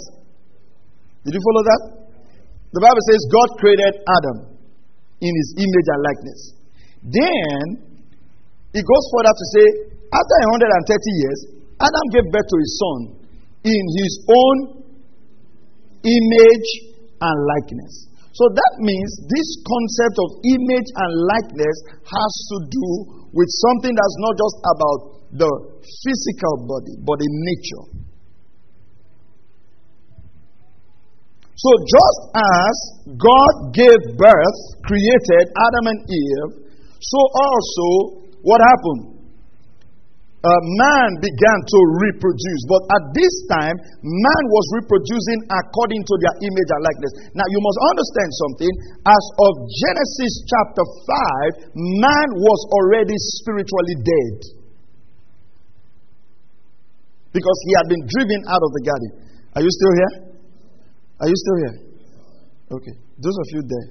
Did 1.26 1.34
you 1.34 1.44
follow 1.44 1.64
that? 1.66 1.82
The 2.76 2.82
Bible 2.84 3.04
says 3.10 3.20
God 3.34 3.50
created 3.58 3.94
Adam 4.04 4.38
in 5.24 5.32
his 5.32 5.50
image 5.58 5.88
and 5.90 6.02
likeness. 6.06 6.42
Then, 7.02 7.64
it 8.76 8.84
goes 8.84 9.06
further 9.16 9.34
to 9.34 9.46
say, 9.58 9.68
after 10.12 10.36
130 10.54 11.22
years, 11.24 11.40
Adam 11.82 12.06
gave 12.14 12.26
birth 12.30 12.46
to 12.46 12.58
his 12.62 12.72
son 12.78 13.00
in 13.66 13.84
his 14.00 14.14
own 14.28 14.85
image 16.06 16.70
and 17.20 17.36
likeness. 17.58 18.14
So 18.38 18.46
that 18.52 18.74
means 18.84 19.10
this 19.26 19.50
concept 19.64 20.16
of 20.22 20.30
image 20.44 20.90
and 20.92 21.12
likeness 21.26 21.78
has 22.04 22.34
to 22.54 22.58
do 22.70 22.88
with 23.34 23.50
something 23.68 23.94
that's 23.96 24.18
not 24.22 24.34
just 24.38 24.58
about 24.64 25.00
the 25.36 25.52
physical 25.82 26.56
body, 26.70 26.96
but 27.02 27.18
in 27.20 27.34
nature. 27.48 28.06
So, 31.56 31.72
just 31.88 32.20
as 32.36 32.76
God 33.16 33.54
gave 33.72 34.00
birth, 34.20 34.60
created 34.84 35.44
Adam 35.56 35.86
and 35.88 36.00
Eve, 36.12 36.52
so 37.00 37.20
also 37.32 37.88
what 38.44 38.60
happened? 38.60 39.15
Uh, 40.46 40.62
man 40.78 41.10
began 41.26 41.60
to 41.66 41.80
reproduce. 42.06 42.62
But 42.70 42.86
at 42.94 43.04
this 43.18 43.34
time, 43.50 43.74
man 44.06 44.44
was 44.46 44.66
reproducing 44.78 45.42
according 45.50 46.06
to 46.06 46.14
their 46.22 46.36
image 46.38 46.70
and 46.70 46.82
likeness. 46.86 47.14
Now, 47.34 47.50
you 47.50 47.58
must 47.66 47.80
understand 47.90 48.30
something. 48.46 48.74
As 49.10 49.24
of 49.42 49.52
Genesis 49.66 50.34
chapter 50.46 50.86
5, 51.66 51.74
man 51.98 52.28
was 52.38 52.60
already 52.78 53.18
spiritually 53.42 53.98
dead 54.06 54.38
because 57.34 57.58
he 57.66 57.72
had 57.82 57.90
been 57.90 58.06
driven 58.06 58.40
out 58.46 58.62
of 58.62 58.70
the 58.70 58.84
garden. 58.86 59.10
Are 59.58 59.64
you 59.66 59.72
still 59.74 59.94
here? 59.98 60.14
Are 61.26 61.30
you 61.32 61.38
still 61.42 61.58
here? 61.58 61.76
Okay. 62.70 62.96
Those 63.18 63.34
of 63.34 63.48
you 63.50 63.62
there, 63.66 63.88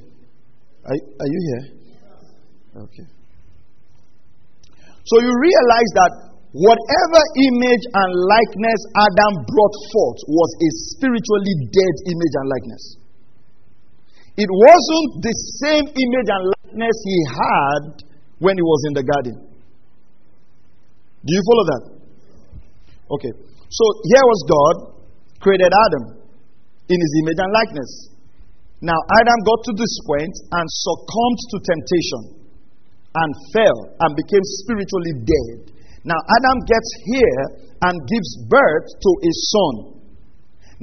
are, 0.87 0.99
are 1.03 1.31
you 1.35 1.41
here? 1.51 1.65
Okay. 2.87 3.07
So 5.03 5.19
you 5.19 5.35
realize 5.35 5.91
that 5.99 6.34
whatever 6.55 7.21
image 7.51 7.85
and 7.91 8.11
likeness 8.15 8.81
Adam 8.95 9.35
brought 9.43 9.77
forth 9.91 10.21
was 10.31 10.51
a 10.63 10.69
spiritually 10.95 11.55
dead 11.75 11.95
image 12.07 12.35
and 12.39 12.47
likeness. 12.47 12.85
It 14.39 14.51
wasn't 14.51 15.09
the 15.23 15.35
same 15.63 15.87
image 15.91 16.29
and 16.31 16.43
likeness 16.55 16.97
he 17.03 17.19
had 17.27 17.83
when 18.39 18.55
he 18.55 18.63
was 18.63 18.81
in 18.87 18.95
the 18.95 19.05
garden. 19.07 19.37
Do 21.27 21.31
you 21.35 21.43
follow 21.43 21.65
that? 21.75 21.83
Okay. 23.19 23.33
So 23.71 23.85
here 24.07 24.23
was 24.23 24.41
God, 24.47 24.75
created 25.43 25.73
Adam 25.75 26.23
in 26.87 26.99
his 27.01 27.13
image 27.25 27.39
and 27.43 27.51
likeness. 27.51 27.91
Now, 28.85 28.99
Adam 29.19 29.39
got 29.43 29.61
to 29.65 29.73
this 29.75 29.95
point 30.07 30.35
and 30.55 30.67
succumbed 30.69 31.41
to 31.51 31.57
temptation 31.65 32.23
and 33.17 33.31
fell 33.55 33.79
and 34.05 34.11
became 34.15 34.45
spiritually 34.63 35.15
dead. 35.25 35.75
Now, 36.05 36.21
Adam 36.21 36.57
gets 36.69 36.91
here 37.09 37.41
and 37.81 37.95
gives 38.05 38.31
birth 38.49 38.87
to 38.93 39.11
a 39.25 39.33
son. 39.53 39.75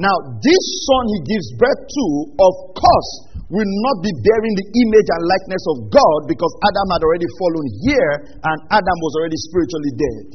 Now, 0.01 0.15
this 0.41 0.63
son 0.89 1.03
he 1.13 1.19
gives 1.29 1.47
birth 1.61 1.81
to, 1.85 2.05
of 2.41 2.53
course, 2.73 3.11
will 3.53 3.71
not 3.85 3.97
be 4.01 4.11
bearing 4.23 4.55
the 4.57 4.67
image 4.81 5.09
and 5.11 5.21
likeness 5.27 5.63
of 5.75 5.77
God 5.93 6.19
because 6.25 6.53
Adam 6.65 6.87
had 6.95 7.01
already 7.05 7.29
fallen 7.37 7.67
here 7.85 8.11
and 8.33 8.57
Adam 8.71 8.97
was 9.03 9.13
already 9.19 9.37
spiritually 9.37 9.93
dead. 9.99 10.25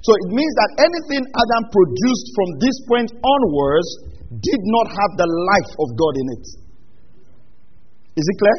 So 0.00 0.14
it 0.14 0.28
means 0.30 0.54
that 0.54 0.70
anything 0.86 1.22
Adam 1.26 1.62
produced 1.74 2.26
from 2.38 2.48
this 2.62 2.76
point 2.86 3.10
onwards 3.10 3.88
did 4.30 4.62
not 4.70 4.86
have 4.94 5.12
the 5.18 5.28
life 5.28 5.72
of 5.82 5.88
God 5.98 6.14
in 6.22 6.26
it. 6.38 6.44
Is 8.16 8.24
it 8.24 8.36
clear? 8.38 8.58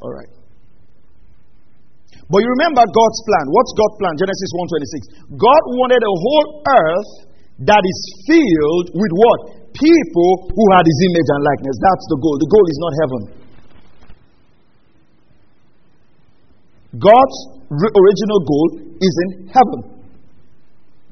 All 0.00 0.10
right. 0.16 0.41
But 2.32 2.40
you 2.40 2.48
remember 2.48 2.80
God's 2.80 3.20
plan. 3.28 3.44
What's 3.52 3.72
God's 3.76 3.96
plan? 4.00 4.16
Genesis 4.16 4.50
1:26. 4.56 5.36
God 5.36 5.62
wanted 5.76 6.00
a 6.00 6.14
whole 6.16 6.48
earth 6.64 7.12
that 7.68 7.82
is 7.84 7.98
filled 8.24 8.86
with 8.96 9.12
what? 9.12 9.38
People 9.76 10.30
who 10.48 10.64
had 10.72 10.84
his 10.88 10.98
image 11.12 11.28
and 11.28 11.40
likeness. 11.44 11.76
That's 11.76 12.06
the 12.08 12.18
goal. 12.24 12.36
The 12.40 12.48
goal 12.48 12.66
is 12.72 12.78
not 12.80 12.92
heaven. 13.04 13.22
God's 16.96 17.38
original 17.68 18.40
goal 18.48 18.68
is 18.96 19.14
in 19.28 19.30
heaven. 19.52 19.80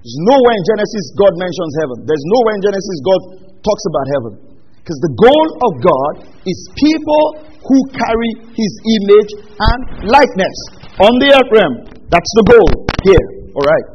There's 0.00 0.20
nowhere 0.24 0.54
in 0.56 0.64
Genesis 0.72 1.04
God 1.20 1.32
mentions 1.36 1.72
heaven. 1.84 1.96
There's 2.08 2.26
nowhere 2.32 2.54
in 2.56 2.62
Genesis 2.64 2.96
God 3.04 3.20
talks 3.60 3.84
about 3.92 4.06
heaven. 4.16 4.32
Because 4.80 5.00
the 5.04 5.12
goal 5.20 5.46
of 5.68 5.72
God 5.84 6.12
is 6.48 6.58
people 6.80 7.24
who 7.60 7.78
carry 7.92 8.32
his 8.56 8.72
image 8.96 9.30
and 9.36 9.80
likeness 10.08 10.79
on 11.00 11.12
the 11.16 11.28
earth 11.32 11.50
realm. 11.50 11.74
That's 12.12 12.32
the 12.36 12.44
goal 12.52 12.68
here. 13.04 13.26
All 13.56 13.64
right. 13.64 13.86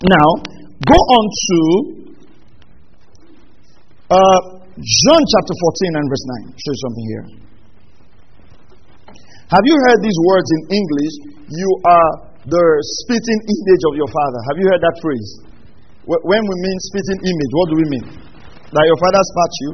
Now, 0.00 0.28
go 0.84 0.96
on 0.96 1.24
to 1.28 1.58
uh, 4.12 4.40
John 4.76 5.20
chapter 5.20 5.54
14 5.56 6.00
and 6.00 6.06
verse 6.08 6.24
9. 6.46 6.56
Show 6.56 6.72
you 6.72 6.80
something 6.84 7.06
here. 7.10 7.24
Have 9.46 9.64
you 9.64 9.76
heard 9.78 10.00
these 10.02 10.18
words 10.26 10.48
in 10.50 10.60
English? 10.74 11.14
You 11.48 11.70
are 11.86 12.10
the 12.50 12.66
spitting 13.02 13.40
image 13.46 13.82
of 13.90 13.94
your 13.94 14.10
father. 14.10 14.40
Have 14.50 14.56
you 14.58 14.66
heard 14.70 14.82
that 14.82 14.96
phrase? 15.02 15.30
When 16.06 16.42
we 16.42 16.54
mean 16.62 16.78
spitting 16.90 17.20
image, 17.26 17.52
what 17.54 17.66
do 17.70 17.74
we 17.78 17.86
mean? 17.90 18.06
That 18.74 18.84
your 18.86 18.98
father 19.02 19.22
spat 19.22 19.52
you? 19.62 19.70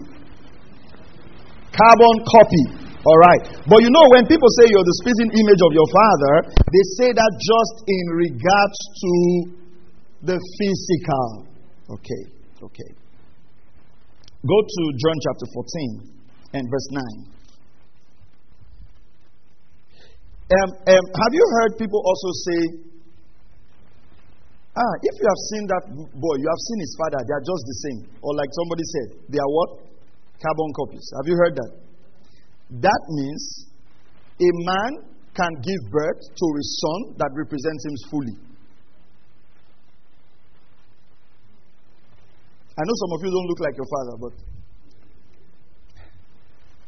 Carbon 1.72 2.14
copy. 2.28 2.64
All 3.02 3.18
right. 3.18 3.42
But 3.66 3.82
you 3.82 3.90
know, 3.90 4.06
when 4.14 4.30
people 4.30 4.46
say 4.62 4.70
you're 4.70 4.86
the 4.86 4.98
spitting 5.02 5.30
image 5.34 5.58
of 5.58 5.72
your 5.74 5.88
father, 5.90 6.34
they 6.54 6.84
say 7.02 7.10
that 7.10 7.30
just 7.34 7.74
in 7.90 8.04
regards 8.14 8.78
to 9.02 9.12
the 10.22 10.38
physical. 10.38 11.50
Okay. 11.98 12.22
Okay. 12.62 12.90
Go 14.46 14.58
to 14.62 14.82
John 15.02 15.16
chapter 15.18 15.46
14 15.50 16.14
and 16.54 16.64
verse 16.70 16.88
9. 16.94 17.02
Um, 20.52 20.70
um, 20.86 21.04
have 21.10 21.32
you 21.32 21.46
heard 21.58 21.78
people 21.82 21.98
also 22.06 22.30
say, 22.46 22.60
ah, 24.78 24.94
if 25.02 25.14
you 25.18 25.26
have 25.26 25.42
seen 25.50 25.64
that 25.74 25.84
boy, 25.90 26.34
you 26.38 26.46
have 26.46 26.62
seen 26.70 26.78
his 26.86 26.94
father, 27.02 27.18
they 27.26 27.34
are 27.34 27.46
just 27.50 27.62
the 27.66 27.78
same. 27.82 28.00
Or 28.22 28.30
like 28.36 28.50
somebody 28.62 28.84
said, 28.86 29.08
they 29.26 29.40
are 29.42 29.50
what? 29.50 29.90
Carbon 30.38 30.70
copies. 30.76 31.06
Have 31.18 31.26
you 31.26 31.34
heard 31.34 31.56
that? 31.56 31.81
That 32.80 33.02
means 33.08 33.66
a 34.40 34.50
man 34.64 35.12
can 35.36 35.52
give 35.60 35.80
birth 35.92 36.20
to 36.24 36.46
a 36.48 36.64
son 36.80 37.00
that 37.20 37.28
represents 37.36 37.84
him 37.84 37.96
fully. 38.08 38.36
I 42.72 42.80
know 42.88 42.96
some 42.96 43.12
of 43.12 43.20
you 43.20 43.28
don't 43.28 43.48
look 43.52 43.60
like 43.60 43.76
your 43.76 43.90
father, 43.92 44.14
but 44.16 44.34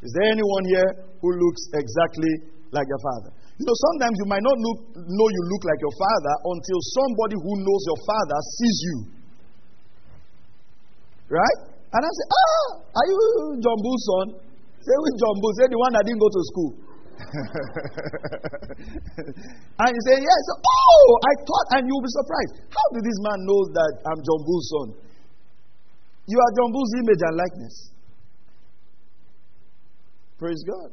is 0.00 0.10
there 0.16 0.32
anyone 0.32 0.64
here 0.72 0.88
who 1.20 1.28
looks 1.36 1.62
exactly 1.76 2.32
like 2.72 2.88
your 2.88 3.02
father? 3.04 3.30
You 3.60 3.68
know, 3.68 3.76
sometimes 3.92 4.16
you 4.18 4.26
might 4.28 4.42
not 4.42 4.56
look, 4.56 4.78
know 4.96 5.28
you 5.28 5.42
look 5.52 5.62
like 5.68 5.80
your 5.84 5.96
father 6.00 6.34
until 6.48 6.78
somebody 6.96 7.36
who 7.36 7.52
knows 7.60 7.82
your 7.92 8.00
father 8.08 8.38
sees 8.56 8.78
you. 8.88 8.96
Right? 11.28 11.58
And 11.92 12.00
I 12.02 12.10
say, 12.10 12.26
Ah, 12.32 12.68
are 12.96 13.06
you 13.06 13.18
John 13.60 13.78
Bull's 13.84 14.04
son? 14.08 14.43
Say, 14.84 14.92
which 15.00 15.16
John 15.16 15.36
Bull? 15.40 15.52
Say, 15.56 15.66
the 15.72 15.80
one 15.80 15.92
that 15.96 16.04
didn't 16.04 16.20
go 16.20 16.28
to 16.28 16.42
school. 16.52 16.70
and 19.80 19.90
he 19.94 20.00
say, 20.02 20.16
Yes. 20.18 20.42
Oh, 20.60 21.08
I 21.24 21.32
thought, 21.46 21.66
and 21.78 21.86
you'll 21.88 22.02
be 22.04 22.10
surprised. 22.10 22.68
How 22.68 22.86
did 22.92 23.04
this 23.06 23.18
man 23.22 23.38
know 23.48 23.60
that 23.70 23.92
I'm 24.12 24.20
John 24.20 24.40
Bull's 24.44 24.68
son? 24.68 24.88
You 26.26 26.36
are 26.36 26.50
John 26.58 26.70
Bull's 26.72 26.92
image 27.00 27.22
and 27.22 27.34
likeness. 27.38 27.76
Praise 30.38 30.60
God. 30.66 30.90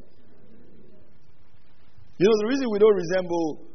You 2.21 2.29
know, 2.29 2.37
the 2.45 2.47
reason 2.53 2.69
we 2.69 2.77
don't 2.77 2.95
resemble 2.95 3.65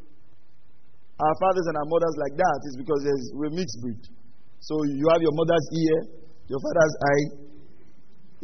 our 1.18 1.35
fathers 1.40 1.66
and 1.66 1.76
our 1.76 1.88
mothers 1.88 2.16
like 2.20 2.37
that 2.38 2.59
is 2.70 2.76
because 2.79 3.00
we're 3.35 3.50
mixed 3.50 3.81
breed. 3.83 3.98
So 4.61 4.85
you 4.87 5.09
have 5.11 5.20
your 5.20 5.35
mother's 5.35 5.66
ear, 5.74 5.96
your 6.46 6.61
father's 6.62 6.96
eye, 7.02 7.45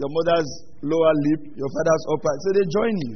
your 0.01 0.11
mother's 0.11 0.51
lower 0.81 1.15
lip, 1.29 1.43
your 1.55 1.71
father's 1.71 2.05
upper. 2.13 2.35
So 2.43 2.49
they 2.57 2.65
join 2.69 2.95
you. 3.07 3.15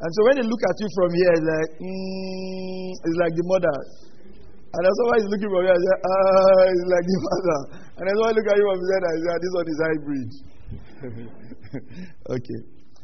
And 0.00 0.10
so 0.16 0.20
when 0.24 0.34
they 0.40 0.46
look 0.48 0.62
at 0.64 0.76
you 0.80 0.88
from 0.96 1.10
here, 1.12 1.32
it's 1.36 1.44
like, 1.44 1.70
mm, 1.82 2.88
it's 3.04 3.18
like 3.20 3.34
the 3.36 3.44
mother. 3.44 3.76
And 4.70 4.80
then 4.86 4.92
somebody 4.96 5.20
is 5.26 5.28
looking 5.28 5.50
from 5.50 5.62
here, 5.66 5.74
and 5.74 5.82
say, 5.82 5.96
ah, 5.98 6.62
it's 6.70 6.88
like 6.88 7.06
the 7.10 7.18
father. 7.26 7.60
And 7.98 8.02
then 8.06 8.14
somebody 8.16 8.34
look 8.38 8.48
at 8.48 8.56
you 8.56 8.66
from 8.70 8.78
and 8.78 8.88
say, 8.88 8.98
ah, 9.02 9.38
this 9.42 9.52
one 9.52 9.68
is 9.68 9.80
hybrid. 9.82 10.30
okay. 12.38 12.60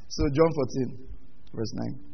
So 0.08 0.22
John 0.30 0.50
14, 0.94 1.52
verse 1.52 1.72
9. 1.74 2.05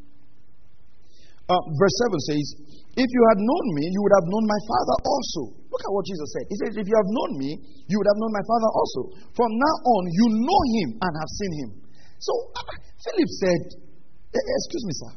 Uh, 1.50 1.62
verse 1.74 1.96
7 2.07 2.28
says, 2.31 2.46
If 2.94 3.09
you 3.11 3.22
had 3.35 3.38
known 3.42 3.66
me, 3.74 3.85
you 3.90 4.00
would 4.02 4.14
have 4.14 4.28
known 4.31 4.44
my 4.46 4.61
Father 4.62 4.96
also. 5.02 5.42
Look 5.72 5.83
at 5.83 5.92
what 5.92 6.05
Jesus 6.07 6.28
said. 6.31 6.44
He 6.46 6.57
says, 6.62 6.72
If 6.78 6.87
you 6.87 6.96
have 6.96 7.11
known 7.11 7.31
me, 7.40 7.50
you 7.90 7.96
would 7.98 8.11
have 8.11 8.20
known 8.22 8.33
my 8.33 8.44
Father 8.46 8.70
also. 8.70 9.00
From 9.35 9.50
now 9.50 9.74
on, 9.83 10.02
you 10.12 10.26
know 10.38 10.61
him 10.78 10.88
and 11.02 11.12
have 11.18 11.33
seen 11.35 11.52
him. 11.66 11.70
So 12.22 12.33
uh, 12.55 12.74
Philip 13.02 13.31
said, 13.42 13.62
Excuse 14.33 14.85
me, 14.87 14.94
sir. 14.94 15.12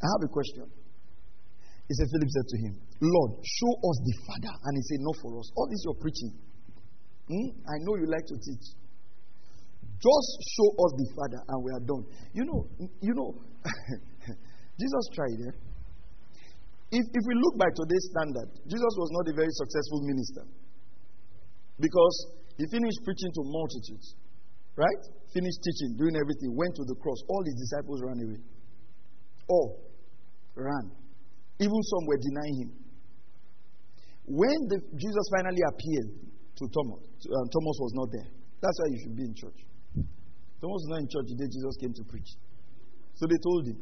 I 0.00 0.06
have 0.16 0.22
a 0.24 0.30
question. 0.32 0.64
He 1.86 1.92
said, 1.94 2.08
Philip 2.10 2.30
said 2.32 2.46
to 2.50 2.56
him, 2.66 2.72
Lord, 2.98 3.30
show 3.44 3.72
us 3.78 3.96
the 4.02 4.14
Father. 4.26 4.54
And 4.64 4.72
he 4.74 4.82
said, 4.88 5.00
Not 5.04 5.16
for 5.22 5.38
us. 5.38 5.46
All 5.54 5.68
this 5.68 5.84
you're 5.84 6.00
preaching. 6.00 6.32
Hmm? 7.28 7.48
I 7.68 7.76
know 7.84 7.94
you 8.00 8.08
like 8.08 8.26
to 8.26 8.36
teach. 8.40 8.66
Just 10.00 10.30
show 10.56 10.68
us 10.82 10.92
the 10.98 11.08
Father 11.14 11.40
and 11.46 11.58
we 11.64 11.70
are 11.72 11.84
done. 11.84 12.04
You 12.34 12.44
know, 12.44 12.60
you 13.00 13.14
know, 13.14 13.34
Jesus 14.80 15.04
tried. 15.14 15.40
Eh? 15.40 15.65
If, 16.96 17.04
if 17.12 17.24
we 17.28 17.34
look 17.36 17.60
by 17.60 17.68
today's 17.76 18.08
standard, 18.08 18.48
Jesus 18.64 18.94
was 18.96 19.10
not 19.12 19.28
a 19.28 19.34
very 19.36 19.52
successful 19.52 20.00
minister. 20.00 20.48
Because 21.76 22.16
he 22.56 22.64
finished 22.72 23.04
preaching 23.04 23.32
to 23.36 23.42
multitudes, 23.44 24.16
right? 24.80 25.02
Finished 25.28 25.60
teaching, 25.60 26.00
doing 26.00 26.16
everything, 26.16 26.56
went 26.56 26.72
to 26.80 26.88
the 26.88 26.96
cross. 26.96 27.20
All 27.28 27.44
his 27.44 27.52
disciples 27.68 28.00
ran 28.00 28.16
away. 28.24 28.40
All 29.44 29.92
ran. 30.56 30.88
Even 31.60 31.80
some 31.84 32.04
were 32.08 32.16
denying 32.16 32.56
him. 32.64 32.72
When 34.32 34.58
the, 34.72 34.80
Jesus 34.96 35.24
finally 35.36 35.64
appeared 35.68 36.08
to 36.16 36.64
Thomas, 36.64 37.04
um, 37.28 37.46
Thomas 37.52 37.76
was 37.76 37.92
not 37.92 38.08
there. 38.08 38.28
That's 38.64 38.76
why 38.80 38.88
you 38.96 38.98
should 39.04 39.16
be 39.20 39.24
in 39.28 39.34
church. 39.36 39.60
Thomas 40.64 40.80
was 40.80 40.90
not 40.96 41.00
in 41.04 41.08
church 41.12 41.28
the 41.28 41.36
day 41.44 41.48
Jesus 41.52 41.76
came 41.76 41.92
to 41.92 42.04
preach. 42.08 42.30
So 43.20 43.28
they 43.28 43.36
told 43.44 43.68
him, 43.68 43.78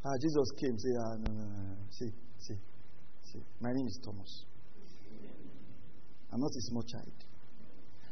Ah, 0.00 0.16
Jesus 0.16 0.48
came, 0.56 0.78
say, 0.80 0.96
ah, 0.96 1.12
no, 1.20 1.28
no, 1.28 1.44
no, 1.44 1.76
see, 1.92 2.08
see, 2.40 2.56
see. 3.20 3.42
My 3.60 3.68
name 3.68 3.84
is 3.84 4.00
Thomas. 4.00 4.48
I'm 6.32 6.40
not 6.40 6.48
a 6.48 6.62
small 6.72 6.84
child. 6.88 7.12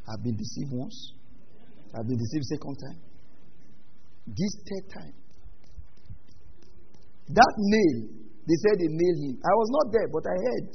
I've 0.05 0.21
been 0.21 0.37
deceived 0.37 0.69
once. 0.69 1.17
I've 1.97 2.05
been 2.05 2.21
deceived 2.21 2.45
second 2.45 2.77
time. 2.77 3.01
This 4.29 4.53
third 4.69 4.87
time. 5.01 5.17
That 7.33 7.55
nail, 7.57 7.99
they 8.45 8.57
said 8.69 8.77
they 8.85 8.93
nailed 8.93 9.21
him. 9.25 9.37
I 9.41 9.55
was 9.57 9.69
not 9.73 9.87
there, 9.89 10.09
but 10.13 10.25
I 10.29 10.37
heard. 10.45 10.69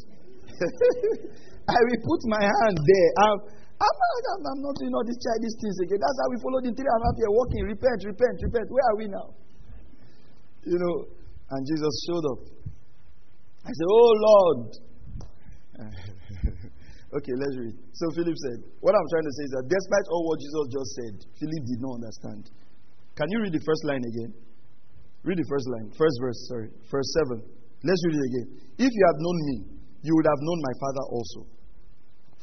I 1.78 1.80
will 1.94 2.02
put 2.10 2.22
my 2.26 2.42
hand 2.42 2.78
there. 2.82 3.12
I'm, 3.22 3.38
I'm, 3.86 3.96
I'm, 4.02 4.42
I'm 4.50 4.62
not 4.66 4.74
doing 4.82 4.94
all 4.98 5.06
these 5.06 5.22
childish 5.22 5.62
things 5.62 5.78
again. 5.86 6.02
That's 6.02 6.18
how 6.26 6.30
we 6.34 6.42
followed 6.42 6.66
the 6.66 6.74
three 6.74 6.90
and 6.90 7.02
a 7.02 7.06
half 7.06 7.16
year 7.22 7.30
walking. 7.30 7.62
Repent, 7.70 8.02
repent, 8.02 8.38
repent. 8.50 8.68
Where 8.74 8.86
are 8.90 8.98
we 8.98 9.06
now? 9.14 9.43
You 10.66 10.80
know, 10.80 10.96
and 11.52 11.62
Jesus 11.68 11.94
showed 12.08 12.26
up. 12.32 12.42
I 13.64 13.72
said, 13.72 13.90
Oh 13.90 14.12
Lord. 14.28 14.62
okay, 17.18 17.36
let's 17.36 17.56
read. 17.60 17.76
So 17.94 18.12
Philip 18.16 18.36
said, 18.36 18.60
What 18.80 18.96
I'm 18.96 19.08
trying 19.12 19.28
to 19.28 19.34
say 19.36 19.44
is 19.48 19.54
that 19.60 19.66
despite 19.68 20.06
all 20.12 20.24
what 20.28 20.40
Jesus 20.40 20.66
just 20.72 20.90
said, 20.96 21.14
Philip 21.40 21.64
did 21.68 21.80
not 21.84 21.94
understand. 22.00 22.44
Can 23.16 23.28
you 23.30 23.40
read 23.44 23.54
the 23.54 23.64
first 23.64 23.84
line 23.86 24.02
again? 24.02 24.34
Read 25.24 25.40
the 25.40 25.48
first 25.48 25.68
line, 25.70 25.88
first 25.96 26.18
verse, 26.20 26.40
sorry, 26.52 26.70
verse 26.92 27.08
7. 27.32 27.40
Let's 27.84 28.02
read 28.08 28.16
it 28.20 28.26
again. 28.28 28.48
If 28.76 28.92
you 28.92 29.04
had 29.08 29.18
known 29.20 29.38
me, 29.48 29.56
you 30.04 30.12
would 30.16 30.28
have 30.28 30.42
known 30.42 30.60
my 30.60 30.76
Father 30.84 31.04
also. 31.16 31.40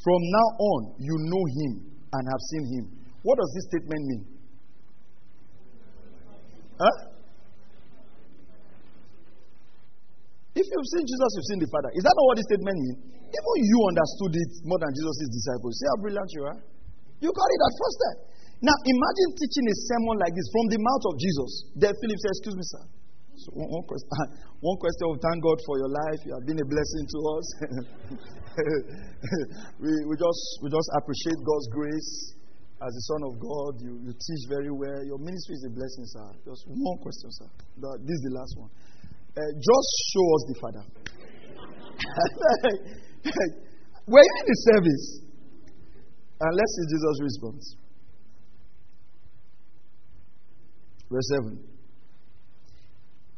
From 0.01 0.21
now 0.21 0.47
on, 0.57 0.81
you 0.97 1.13
know 1.29 1.43
him 1.61 1.73
and 2.13 2.23
have 2.25 2.41
seen 2.49 2.65
him. 2.73 2.85
What 3.21 3.37
does 3.37 3.51
this 3.53 3.65
statement 3.69 4.01
mean? 4.01 4.25
Huh? 6.79 7.10
If 10.51 10.67
you've 10.67 10.89
seen 10.91 11.05
Jesus, 11.07 11.29
you've 11.35 11.49
seen 11.55 11.61
the 11.63 11.69
Father. 11.71 11.89
Is 11.95 12.03
that 12.03 12.11
not 12.11 12.25
what 12.27 12.35
this 12.35 12.47
statement 12.51 12.75
means? 12.75 12.97
Even 13.31 13.55
you 13.63 13.77
understood 13.87 14.33
it 14.35 14.51
more 14.67 14.79
than 14.83 14.91
Jesus' 14.91 15.31
disciples. 15.31 15.71
See 15.79 15.87
how 15.87 15.97
brilliant 16.03 16.29
you 16.35 16.43
are? 16.43 16.59
You 17.23 17.29
got 17.31 17.49
it 17.55 17.61
at 17.63 17.73
first 17.79 17.95
step. 17.95 18.17
Now 18.61 18.75
imagine 18.83 19.29
teaching 19.39 19.65
a 19.65 19.75
sermon 19.89 20.15
like 20.21 20.35
this 20.35 20.47
from 20.51 20.65
the 20.69 20.79
mouth 20.83 21.05
of 21.07 21.15
Jesus. 21.17 21.51
Then 21.79 21.93
Philip 21.95 22.19
said, 22.19 22.33
Excuse 22.35 22.57
me, 22.59 22.65
sir. 22.67 22.83
So 23.41 23.47
one, 23.57 23.69
one, 23.73 23.85
question, 23.87 24.11
one 24.69 24.77
question 24.77 25.05
of 25.07 25.17
thank 25.23 25.39
God 25.39 25.57
for 25.65 25.75
your 25.79 25.89
life. 25.89 26.19
You 26.27 26.35
have 26.35 26.45
been 26.45 26.59
a 26.61 26.67
blessing 26.67 27.03
to 27.09 27.17
us. 27.39 27.45
we, 29.81 29.89
we, 30.05 30.13
just, 30.19 30.43
we 30.61 30.67
just 30.69 30.89
appreciate 30.99 31.39
God's 31.41 31.67
grace. 31.71 32.11
As 32.81 32.89
the 32.89 33.05
Son 33.13 33.21
of 33.29 33.37
God, 33.37 33.77
you, 33.77 34.01
you 34.01 34.09
teach 34.09 34.43
very 34.49 34.73
well. 34.73 35.05
Your 35.05 35.21
ministry 35.21 35.53
is 35.53 35.69
a 35.69 35.73
blessing, 35.73 36.05
sir. 36.09 36.27
Just 36.49 36.65
one 36.65 36.97
question, 36.97 37.29
sir. 37.29 37.49
This 37.77 38.17
is 38.17 38.23
the 38.25 38.33
last 38.33 38.53
one. 38.57 38.73
Uh, 39.31 39.39
just 39.55 39.89
show 40.11 40.27
us 40.35 40.43
the 40.51 40.59
Father. 40.59 40.83
We're 44.07 44.19
in 44.19 44.45
the 44.45 44.55
service. 44.73 45.21
And 46.41 46.57
let's 46.57 46.75
see 46.75 46.85
Jesus' 46.91 47.21
response. 47.21 47.77
Verse 51.09 51.29
7. 51.43 51.59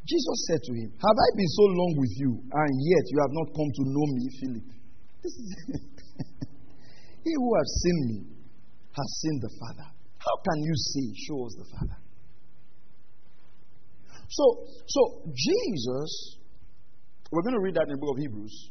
Jesus 0.06 0.46
said 0.48 0.62
to 0.62 0.72
him, 0.74 0.92
Have 0.98 1.16
I 1.16 1.36
been 1.36 1.48
so 1.48 1.64
long 1.64 1.94
with 1.96 2.10
you, 2.16 2.42
and 2.42 2.82
yet 2.82 3.04
you 3.08 3.18
have 3.22 3.32
not 3.32 3.54
come 3.54 3.72
to 3.72 3.84
know 3.86 4.06
me, 4.12 4.28
Philip? 4.40 4.64
he 7.24 7.32
who 7.34 7.56
has 7.56 7.82
seen 7.82 8.06
me 8.08 8.26
has 8.92 9.20
seen 9.22 9.40
the 9.40 9.48
Father. 9.60 9.86
How 10.18 10.36
can 10.44 10.62
you 10.62 10.74
say, 10.74 11.14
Show 11.28 11.46
us 11.46 11.54
the 11.56 11.64
Father? 11.72 11.96
So, 14.34 14.66
so 14.88 15.30
Jesus, 15.32 16.38
we're 17.30 17.42
going 17.42 17.54
to 17.54 17.60
read 17.60 17.74
that 17.76 17.86
in 17.86 17.94
the 17.94 17.98
book 17.98 18.16
of 18.16 18.18
Hebrews. 18.18 18.70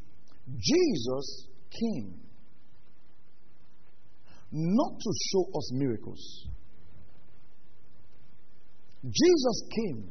Jesus 0.59 1.47
came 1.71 2.19
not 4.51 4.99
to 4.99 5.11
show 5.31 5.57
us 5.57 5.71
miracles. 5.71 6.47
Jesus 9.03 9.63
came 9.71 10.09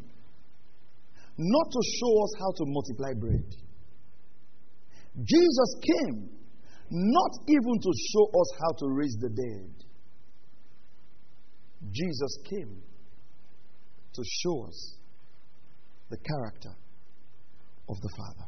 not 1.36 1.66
to 1.70 1.80
show 2.00 2.22
us 2.24 2.32
how 2.38 2.50
to 2.56 2.64
multiply 2.66 3.12
bread. 3.20 3.54
Jesus 5.16 5.70
came 5.82 6.30
not 6.90 7.30
even 7.48 7.80
to 7.82 7.92
show 8.10 8.40
us 8.40 8.48
how 8.58 8.72
to 8.78 8.86
raise 8.88 9.16
the 9.20 9.28
dead. 9.28 9.84
Jesus 11.90 12.38
came 12.48 12.82
to 14.14 14.22
show 14.24 14.66
us 14.66 15.01
the 16.12 16.20
character 16.20 16.76
of 17.88 17.96
the 17.96 18.10
Father. 18.16 18.46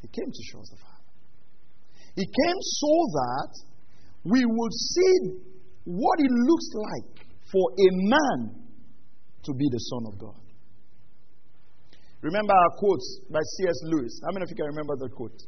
He 0.00 0.08
came 0.08 0.30
to 0.30 0.42
show 0.50 0.60
us 0.62 0.70
the 0.70 0.78
Father. 0.78 1.04
He 2.14 2.22
came 2.22 2.58
so 2.78 2.94
that 3.18 3.50
we 4.24 4.44
would 4.46 4.72
see 4.72 5.14
what 5.84 6.20
it 6.20 6.30
looks 6.30 6.68
like 6.94 7.26
for 7.50 7.66
a 7.74 7.88
man 7.90 8.38
to 9.42 9.52
be 9.54 9.66
the 9.70 9.82
Son 9.90 10.02
of 10.06 10.18
God. 10.18 10.40
Remember 12.22 12.52
our 12.54 12.70
quotes 12.78 13.20
by 13.28 13.40
C.S. 13.58 13.74
Lewis. 13.82 14.20
How 14.24 14.30
many 14.32 14.44
of 14.44 14.50
you 14.50 14.54
can 14.54 14.66
remember 14.66 14.94
the 14.96 15.08
quote? 15.08 15.42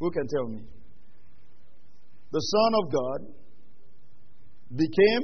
Who 0.00 0.10
can 0.10 0.28
tell 0.28 0.48
me? 0.48 0.60
The 2.30 2.40
Son 2.40 2.72
of 2.84 2.92
God 2.92 3.20
became 4.76 5.22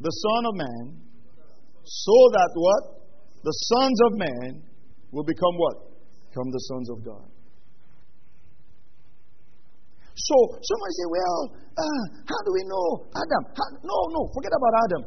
the 0.00 0.10
Son 0.10 0.44
of 0.44 0.54
Man 0.56 1.03
so 1.84 2.16
that 2.32 2.50
what? 2.54 2.82
The 3.44 3.52
sons 3.52 3.98
of 4.08 4.18
man 4.18 4.62
will 5.12 5.24
become 5.24 5.54
what? 5.56 5.76
Become 6.30 6.50
the 6.50 6.60
sons 6.72 6.90
of 6.90 7.04
God. 7.04 7.28
So 10.16 10.34
somebody 10.62 10.92
say, 10.94 11.08
well, 11.10 11.40
uh, 11.76 12.02
how 12.24 12.40
do 12.46 12.50
we 12.54 12.62
know 12.64 13.04
Adam? 13.12 13.42
How, 13.52 13.66
no, 13.82 13.98
no, 14.14 14.30
forget 14.32 14.52
about 14.56 14.74
Adam. 14.86 15.02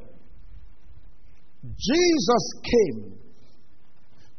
Jesus 1.74 2.44
came 2.62 3.18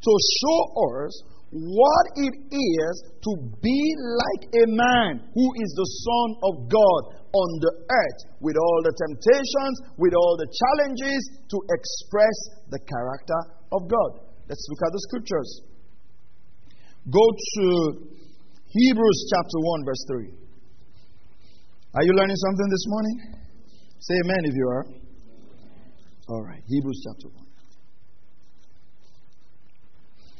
to 0.03 0.13
show 0.39 0.61
us 1.03 1.23
what 1.51 2.07
it 2.17 2.35
is 2.53 2.95
to 3.25 3.33
be 3.63 3.81
like 3.97 4.43
a 4.53 4.67
man 4.69 5.25
who 5.33 5.47
is 5.57 5.71
the 5.73 5.89
Son 6.05 6.29
of 6.45 6.69
God 6.69 7.03
on 7.33 7.49
the 7.61 7.73
earth 7.89 8.21
with 8.41 8.57
all 8.57 8.81
the 8.85 8.93
temptations, 8.93 9.77
with 9.97 10.13
all 10.13 10.37
the 10.37 10.49
challenges 10.49 11.21
to 11.49 11.57
express 11.73 12.37
the 12.69 12.81
character 12.85 13.41
of 13.73 13.89
God. 13.89 14.29
Let's 14.49 14.65
look 14.69 14.81
at 14.85 14.93
the 14.93 15.03
scriptures. 15.09 15.51
Go 17.09 17.25
to 17.25 17.65
Hebrews 18.69 19.33
chapter 19.33 19.59
1, 19.61 19.85
verse 19.85 20.05
3. 20.09 20.33
Are 21.95 22.05
you 22.05 22.13
learning 22.13 22.37
something 22.37 22.69
this 22.69 22.85
morning? 22.87 23.17
Say 24.01 24.15
amen 24.25 24.43
if 24.45 24.55
you 24.55 24.69
are. 24.69 24.87
All 26.29 26.45
right, 26.45 26.63
Hebrews 26.67 27.01
chapter 27.05 27.29
1. 27.35 27.48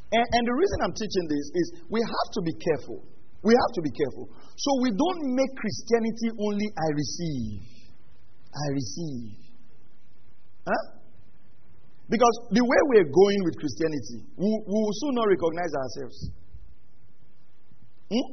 And, 0.09 0.25
and, 0.25 0.43
the 0.49 0.57
reason 0.57 0.77
I'm 0.85 0.97
teaching 0.97 1.27
this 1.29 1.47
is 1.53 1.67
we 1.93 2.01
have 2.01 2.29
to 2.33 2.41
be 2.41 2.55
careful. 2.57 3.05
We 3.45 3.53
have 3.53 3.73
to 3.77 3.83
be 3.85 3.93
careful. 3.93 4.33
So 4.57 4.71
we 4.81 4.91
don't 4.91 5.21
make 5.37 5.53
Christianity 5.53 6.29
only 6.41 6.69
I 6.73 6.89
receive. 6.97 7.61
I 8.49 8.67
receive. 8.73 9.37
Huh? 10.65 10.99
Because 12.09 12.35
the 12.51 12.65
way 12.65 12.81
we're 12.89 13.13
going 13.13 13.41
with 13.45 13.61
Christianity, 13.61 14.25
we, 14.37 14.49
we 14.49 14.77
will 14.81 14.97
soon 15.05 15.15
not 15.15 15.29
recognize 15.29 15.73
ourselves. 15.77 16.19
Hmm? 18.09 18.29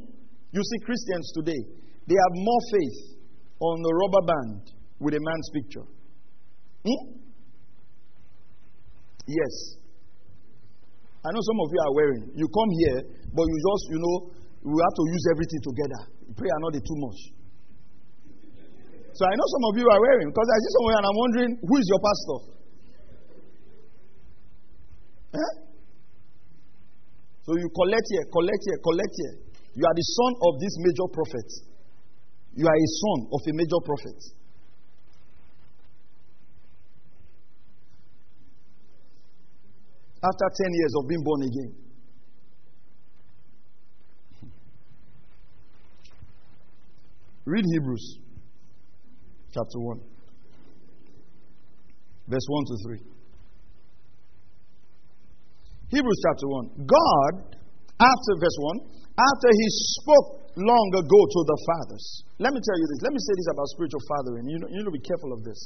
You 0.55 0.63
see 0.63 0.79
Christians 0.87 1.27
today, 1.35 1.61
they 2.07 2.15
have 2.15 2.33
more 2.39 2.61
faith 2.71 3.19
on 3.59 3.75
the 3.83 3.91
rubber 3.91 4.23
band 4.31 4.61
with 4.99 5.13
a 5.13 5.19
man's 5.19 5.49
picture. 5.51 5.83
Hmm? 6.87 7.19
Yes. 9.27 9.84
I 11.25 11.33
know 11.33 11.41
some 11.41 11.57
of 11.57 11.67
you 11.73 11.79
are 11.81 11.93
wearing. 11.97 12.23
You 12.37 12.45
come 12.53 12.71
here, 12.85 12.99
but 13.33 13.45
you 13.49 13.57
just, 13.57 13.83
you 13.89 13.97
know, 13.97 14.15
we 14.61 14.77
have 14.77 14.95
to 14.97 15.05
use 15.09 15.25
everything 15.33 15.61
together. 15.65 16.01
Prayer 16.37 16.57
not 16.61 16.77
too 16.77 16.99
much. 17.01 17.19
So 19.17 19.23
I 19.25 19.33
know 19.33 19.47
some 19.47 19.65
of 19.71 19.73
you 19.79 19.87
are 19.89 20.01
wearing 20.05 20.29
because 20.29 20.49
I 20.51 20.57
see 20.59 20.71
somewhere 20.75 20.97
and 20.99 21.05
I'm 21.07 21.17
wondering 21.17 21.51
who 21.65 21.75
is 21.79 21.87
your 21.87 22.01
pastor? 22.03 22.37
Eh? 25.39 25.53
So 27.47 27.51
you 27.57 27.67
collect 27.73 28.05
here, 28.11 28.25
collect 28.29 28.61
here, 28.65 28.79
collect 28.83 29.13
here. 29.15 29.35
You 29.79 29.83
are 29.87 29.95
the 29.95 30.05
son 30.19 30.31
of 30.45 30.53
this 30.59 30.73
major 30.83 31.07
prophet. 31.09 31.47
You 32.53 32.65
are 32.67 32.77
a 32.77 32.89
son 33.01 33.19
of 33.31 33.39
a 33.39 33.53
major 33.55 33.81
prophet. 33.87 34.19
After 40.25 40.47
10 40.63 40.73
years 40.73 40.93
of 40.97 41.07
being 41.07 41.21
born 41.23 41.41
again. 41.43 41.85
Read 47.45 47.63
Hebrews 47.77 48.17
chapter 49.53 49.77
1, 49.77 50.01
verse 52.25 52.47
1 52.49 52.65
to 52.65 52.75
3. 52.89 53.15
Hebrews 55.93 56.19
chapter 56.25 56.47
1. 56.49 56.89
God, 56.89 57.33
after 58.01 58.31
verse 58.41 58.57
1, 58.81 58.97
after 59.13 59.49
he 59.53 59.67
spoke 59.93 60.49
long 60.57 60.87
ago 60.97 61.19
to 61.21 61.39
the 61.45 61.57
fathers. 61.69 62.05
Let 62.39 62.49
me 62.49 62.59
tell 62.65 62.77
you 62.81 62.87
this. 62.89 62.99
Let 63.05 63.13
me 63.13 63.21
say 63.21 63.33
this 63.37 63.49
about 63.53 63.67
spiritual 63.77 64.01
fathering. 64.09 64.49
You, 64.49 64.57
know, 64.57 64.67
you 64.73 64.81
need 64.81 64.89
to 64.89 64.97
be 64.97 65.05
careful 65.05 65.37
of 65.37 65.45
this. 65.45 65.59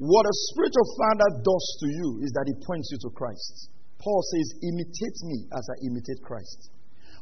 What 0.00 0.24
a 0.24 0.34
spiritual 0.50 0.88
father 0.96 1.28
does 1.44 1.66
to 1.84 1.86
you 1.86 2.08
is 2.24 2.32
that 2.32 2.48
he 2.48 2.54
points 2.64 2.88
you 2.90 2.98
to 3.04 3.10
Christ. 3.12 3.73
Paul 4.04 4.20
says, 4.36 4.60
Imitate 4.60 5.18
me 5.24 5.48
as 5.56 5.64
I 5.64 5.76
imitate 5.88 6.20
Christ. 6.20 6.68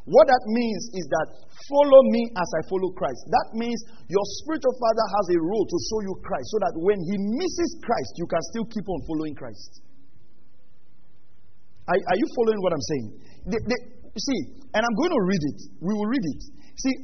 What 0.03 0.27
that 0.27 0.42
means 0.51 0.83
is 0.99 1.07
that 1.07 1.29
follow 1.71 2.03
me 2.11 2.27
as 2.35 2.49
I 2.59 2.66
follow 2.66 2.90
Christ. 2.90 3.23
That 3.31 3.55
means 3.55 3.79
your 4.11 4.27
spiritual 4.42 4.75
father 4.75 5.07
has 5.07 5.27
a 5.31 5.38
role 5.38 5.62
to 5.62 5.79
show 5.87 6.01
you 6.03 6.14
Christ 6.27 6.51
so 6.51 6.59
that 6.59 6.75
when 6.75 6.99
he 7.07 7.14
misses 7.38 7.71
Christ, 7.87 8.18
you 8.18 8.27
can 8.27 8.42
still 8.51 8.66
keep 8.66 8.83
on 8.90 8.99
following 9.07 9.38
Christ. 9.38 9.79
Are, 11.87 11.95
are 11.95 12.18
you 12.18 12.27
following 12.35 12.61
what 12.66 12.75
I'm 12.75 12.87
saying? 12.90 13.07
They, 13.47 13.61
they, 13.62 13.79
see, 14.18 14.40
and 14.75 14.83
I'm 14.83 14.97
going 14.99 15.14
to 15.14 15.23
read 15.23 15.42
it. 15.55 15.59
We 15.79 15.95
will 15.95 16.11
read 16.11 16.27
it. 16.35 16.40
See, 16.83 16.95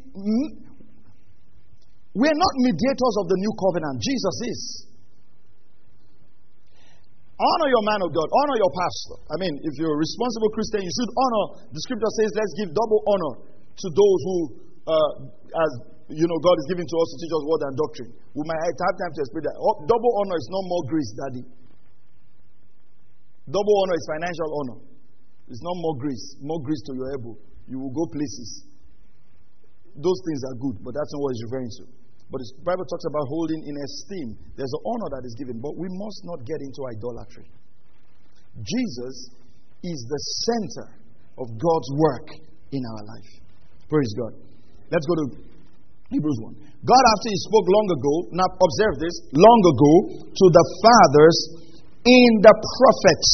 we're 2.18 2.34
not 2.34 2.52
mediators 2.66 3.14
of 3.22 3.30
the 3.30 3.38
new 3.38 3.54
covenant. 3.62 4.02
Jesus 4.02 4.36
is. 4.42 4.87
Honor 7.38 7.68
your 7.70 7.84
man 7.86 8.02
of 8.02 8.10
God. 8.10 8.26
Honor 8.26 8.56
your 8.58 8.72
pastor. 8.74 9.16
I 9.30 9.36
mean, 9.38 9.54
if 9.62 9.78
you're 9.78 9.94
a 9.94 10.00
responsible 10.00 10.50
Christian, 10.50 10.82
you 10.82 10.90
should 10.90 11.12
honor. 11.14 11.44
The 11.70 11.80
scripture 11.86 12.12
says, 12.18 12.34
let's 12.34 12.54
give 12.58 12.74
double 12.74 13.00
honor 13.06 13.32
to 13.46 13.86
those 13.94 14.20
who, 14.26 14.36
uh, 14.90 15.10
as 15.54 15.70
you 16.10 16.26
know, 16.26 16.38
God 16.42 16.56
is 16.58 16.66
giving 16.66 16.82
to 16.82 16.96
us 16.98 17.08
to 17.14 17.16
teach 17.22 17.34
us 17.36 17.42
word 17.46 17.62
and 17.70 17.74
doctrine. 17.78 18.10
We 18.34 18.42
might 18.42 18.58
have 18.58 18.74
time 18.74 19.12
to 19.14 19.20
explain 19.22 19.44
that. 19.46 19.54
Oh, 19.54 19.86
double 19.86 20.12
honor 20.24 20.34
is 20.34 20.48
not 20.50 20.64
more 20.66 20.84
grace, 20.90 21.10
daddy. 21.14 21.44
Double 23.46 23.74
honor 23.86 23.96
is 23.96 24.04
financial 24.18 24.48
honor. 24.58 24.78
It's 25.46 25.62
not 25.62 25.76
more 25.78 25.94
grace. 25.94 26.24
More 26.42 26.58
grace 26.58 26.82
to 26.90 26.92
your 26.98 27.08
elbow. 27.14 27.38
You 27.70 27.78
will 27.78 27.94
go 27.94 28.04
places. 28.10 28.66
Those 29.94 30.18
things 30.26 30.40
are 30.42 30.56
good, 30.58 30.82
but 30.82 30.90
that's 30.90 31.10
not 31.14 31.20
what 31.22 31.30
he's 31.38 31.44
referring 31.46 31.70
to. 31.70 31.84
But 32.28 32.44
the 32.44 32.48
Bible 32.60 32.84
talks 32.84 33.08
about 33.08 33.24
holding 33.28 33.64
in 33.64 33.74
esteem. 33.80 34.36
There's 34.52 34.74
an 34.76 34.82
honor 34.84 35.08
that 35.16 35.24
is 35.24 35.32
given, 35.40 35.64
but 35.64 35.80
we 35.80 35.88
must 35.88 36.20
not 36.28 36.44
get 36.44 36.60
into 36.60 36.84
idolatry. 36.84 37.48
Jesus 38.60 39.16
is 39.80 39.98
the 40.04 40.20
center 40.44 40.86
of 41.40 41.46
God's 41.56 41.90
work 41.96 42.28
in 42.72 42.82
our 42.84 43.02
life. 43.16 43.30
Praise 43.88 44.12
God. 44.20 44.36
Let's 44.92 45.06
go 45.08 45.16
to 45.24 45.26
Hebrews 46.12 46.38
1. 46.52 46.68
God, 46.84 47.04
after 47.16 47.28
He 47.32 47.38
spoke 47.48 47.66
long 47.68 47.88
ago, 47.96 48.14
now 48.36 48.48
observe 48.48 48.94
this, 49.00 49.14
long 49.32 49.60
ago 49.72 49.92
to 50.28 50.44
the 50.52 50.64
fathers 50.84 51.38
in 52.04 52.30
the 52.44 52.54
prophets, 52.54 53.30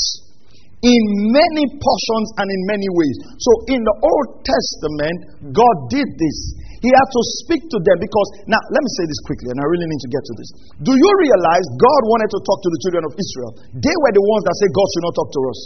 in 0.83 1.03
many 1.33 1.65
portions 1.67 2.29
and 2.39 2.47
in 2.47 2.61
many 2.71 2.89
ways. 2.95 3.17
So 3.43 3.51
in 3.75 3.81
the 3.83 3.97
Old 4.05 4.29
Testament, 4.45 5.19
God 5.55 5.77
did 5.91 6.07
this. 6.07 6.39
He 6.85 6.93
had 6.93 7.09
to 7.17 7.23
speak 7.41 7.65
to 7.73 7.79
them 7.81 7.97
because, 7.97 8.29
now 8.45 8.61
let 8.69 8.85
me 8.85 8.91
say 9.01 9.09
this 9.09 9.17
quickly, 9.25 9.49
and 9.49 9.57
I 9.57 9.65
really 9.65 9.89
need 9.89 10.03
to 10.05 10.11
get 10.13 10.21
to 10.21 10.35
this. 10.37 10.49
Do 10.85 10.93
you 10.93 11.11
realize 11.17 11.65
God 11.81 12.03
wanted 12.13 12.29
to 12.37 12.39
talk 12.45 12.61
to 12.61 12.69
the 12.69 12.81
children 12.85 13.03
of 13.09 13.13
Israel? 13.17 13.51
They 13.73 13.97
were 14.05 14.13
the 14.13 14.21
ones 14.21 14.43
that 14.45 14.55
said 14.61 14.69
God 14.77 14.89
should 14.93 15.05
not 15.09 15.15
talk 15.17 15.31
to 15.33 15.43
us. 15.49 15.61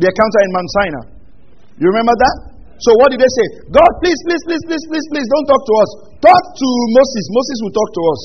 The 0.00 0.06
encounter 0.08 0.40
in 0.40 0.50
Mount 0.56 0.70
Sinai. 0.72 1.04
You 1.84 1.86
remember 1.92 2.16
that? 2.16 2.36
So 2.80 2.96
what 2.96 3.12
did 3.12 3.20
they 3.20 3.28
say? 3.28 3.46
God, 3.76 3.90
please, 4.00 4.16
please, 4.24 4.42
please, 4.48 4.64
please, 4.64 4.84
please, 4.88 5.06
please, 5.12 5.28
don't 5.28 5.46
talk 5.52 5.62
to 5.62 5.74
us. 5.84 5.90
Talk 6.24 6.42
to 6.42 6.68
Moses. 6.96 7.24
Moses 7.36 7.56
will 7.60 7.74
talk 7.76 7.90
to 7.92 8.02
us. 8.08 8.22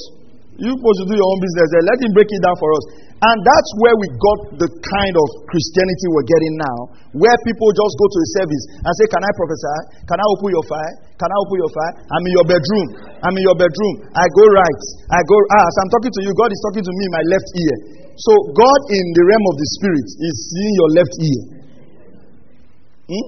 You're 0.64 0.80
supposed 0.80 1.00
to 1.04 1.08
do 1.12 1.16
your 1.20 1.28
own 1.28 1.40
business 1.44 1.68
there. 1.76 1.84
Let 1.92 1.98
him 2.04 2.12
break 2.16 2.30
it 2.32 2.42
down 2.44 2.56
for 2.56 2.70
us. 2.72 2.84
And 3.20 3.38
that's 3.44 3.72
where 3.84 3.96
we 4.00 4.08
got 4.16 4.40
the 4.64 4.70
kind 4.72 5.16
of 5.20 5.28
Christianity 5.52 6.08
we're 6.16 6.30
getting 6.32 6.56
now, 6.56 6.78
where 7.20 7.36
people 7.44 7.68
just 7.76 7.94
go 8.00 8.08
to 8.08 8.20
a 8.24 8.28
service 8.40 8.64
and 8.80 8.92
say, 8.96 9.06
Can 9.12 9.20
I 9.20 9.32
prophesy? 9.36 10.08
Can 10.08 10.18
I 10.24 10.26
open 10.40 10.48
your 10.56 10.64
fire? 10.64 10.94
Can 11.20 11.28
I 11.28 11.38
open 11.44 11.58
your 11.60 11.74
fire? 11.76 11.94
I'm 12.00 12.24
in 12.24 12.34
your 12.40 12.48
bedroom. 12.48 12.88
I'm 13.20 13.36
in 13.36 13.44
your 13.44 13.60
bedroom. 13.60 14.08
I 14.16 14.24
go 14.24 14.46
right. 14.56 14.84
I 15.12 15.20
go, 15.28 15.36
ah, 15.52 15.68
as 15.68 15.76
I'm 15.84 15.92
talking 15.92 16.16
to 16.16 16.22
you, 16.24 16.32
God 16.32 16.48
is 16.48 16.60
talking 16.64 16.86
to 16.88 16.94
me 16.96 17.04
in 17.04 17.12
my 17.12 17.26
left 17.28 17.50
ear. 17.60 17.76
So 18.16 18.32
God 18.56 18.80
in 18.88 19.06
the 19.12 19.24
realm 19.28 19.46
of 19.52 19.56
the 19.60 19.68
spirit 19.76 20.08
is 20.16 20.36
seeing 20.48 20.74
your 20.80 20.90
left 20.96 21.14
ear. 21.20 21.42
Hmm? 23.12 23.28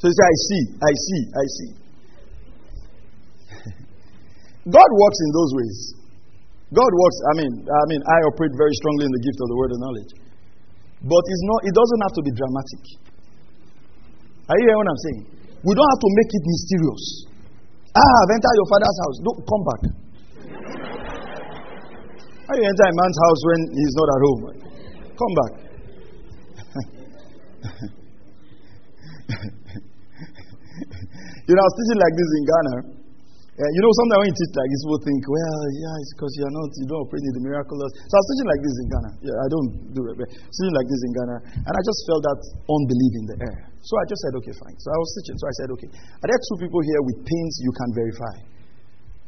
So 0.00 0.08
you 0.08 0.16
say, 0.16 0.24
I 0.24 0.36
see, 0.48 0.62
I 0.80 0.92
see, 0.96 1.22
I 1.28 1.44
see. 1.44 1.70
God 4.80 4.90
works 4.96 5.18
in 5.28 5.30
those 5.36 5.52
ways. 5.60 5.99
God 6.70 6.86
works, 6.86 7.18
I 7.26 7.34
mean, 7.42 7.66
I 7.66 7.82
mean, 7.90 7.98
I 8.06 8.22
operate 8.30 8.54
very 8.54 8.70
strongly 8.78 9.10
in 9.10 9.10
the 9.10 9.18
gift 9.26 9.42
of 9.42 9.50
the 9.50 9.58
word 9.58 9.74
of 9.74 9.82
knowledge. 9.82 10.14
But 11.02 11.26
it's 11.26 11.42
not, 11.50 11.66
it 11.66 11.74
doesn't 11.74 11.98
have 12.06 12.14
to 12.14 12.22
be 12.22 12.30
dramatic. 12.30 13.02
Are 14.46 14.54
you 14.54 14.70
hearing 14.70 14.78
what 14.78 14.86
I'm 14.86 15.02
saying? 15.10 15.34
We 15.66 15.74
don't 15.74 15.90
have 15.90 15.98
to 15.98 16.10
make 16.14 16.30
it 16.30 16.46
mysterious. 16.46 17.26
Ah, 17.90 18.22
I've 18.22 18.38
entered 18.38 18.54
your 18.54 18.70
father's 18.70 18.98
house. 19.02 19.18
Don't 19.26 19.42
come 19.50 19.66
back. 19.66 19.82
How 22.46 22.54
you 22.54 22.62
enter 22.66 22.86
a 22.86 22.94
man's 22.94 23.18
house 23.18 23.40
when 23.46 23.60
he's 23.74 23.94
not 23.98 24.08
at 24.10 24.20
home? 24.22 24.42
Come 25.18 25.34
back. 25.38 25.52
you 31.50 31.54
know, 31.54 31.62
I 31.62 31.66
was 31.66 31.74
teaching 31.78 31.98
like 31.98 32.14
this 32.14 32.30
in 32.30 32.42
Ghana. 32.46 32.99
Uh, 33.60 33.68
you 33.76 33.80
know, 33.84 33.92
sometimes 33.92 34.24
when 34.24 34.28
you 34.32 34.36
teach 34.40 34.52
like 34.56 34.70
this, 34.72 34.80
people 34.88 35.02
think, 35.04 35.20
well, 35.28 35.60
yeah, 35.68 36.00
it's 36.00 36.12
because 36.16 36.32
you're 36.40 36.54
not, 36.56 36.68
you 36.80 36.86
don't 36.88 37.04
operate 37.04 37.20
in 37.28 37.34
the 37.36 37.44
miraculous. 37.44 37.92
So 37.92 38.12
I 38.16 38.20
was 38.24 38.28
teaching 38.32 38.48
like 38.48 38.62
this 38.64 38.76
in 38.80 38.86
Ghana. 38.88 39.10
Yeah, 39.20 39.36
I 39.36 39.48
don't 39.52 39.70
do 39.92 40.00
it, 40.00 40.14
teaching 40.32 40.72
like 40.80 40.88
this 40.88 41.02
in 41.04 41.12
Ghana. 41.12 41.36
And 41.68 41.72
I 41.76 41.82
just 41.84 42.00
felt 42.08 42.22
that 42.24 42.40
unbelief 42.72 43.12
in 43.20 43.24
the 43.28 43.36
air. 43.44 43.56
So 43.84 43.92
I 44.00 44.04
just 44.08 44.20
said, 44.24 44.32
okay, 44.40 44.54
fine. 44.64 44.76
So 44.80 44.88
I 44.88 44.96
was 44.96 45.08
teaching. 45.20 45.36
So 45.36 45.44
I 45.44 45.54
said, 45.60 45.68
okay, 45.76 45.88
are 45.92 46.28
there 46.32 46.40
two 46.40 46.56
people 46.64 46.80
here 46.80 47.00
with 47.04 47.18
pains 47.20 47.52
you 47.60 47.72
can 47.76 47.90
verify? 47.92 48.34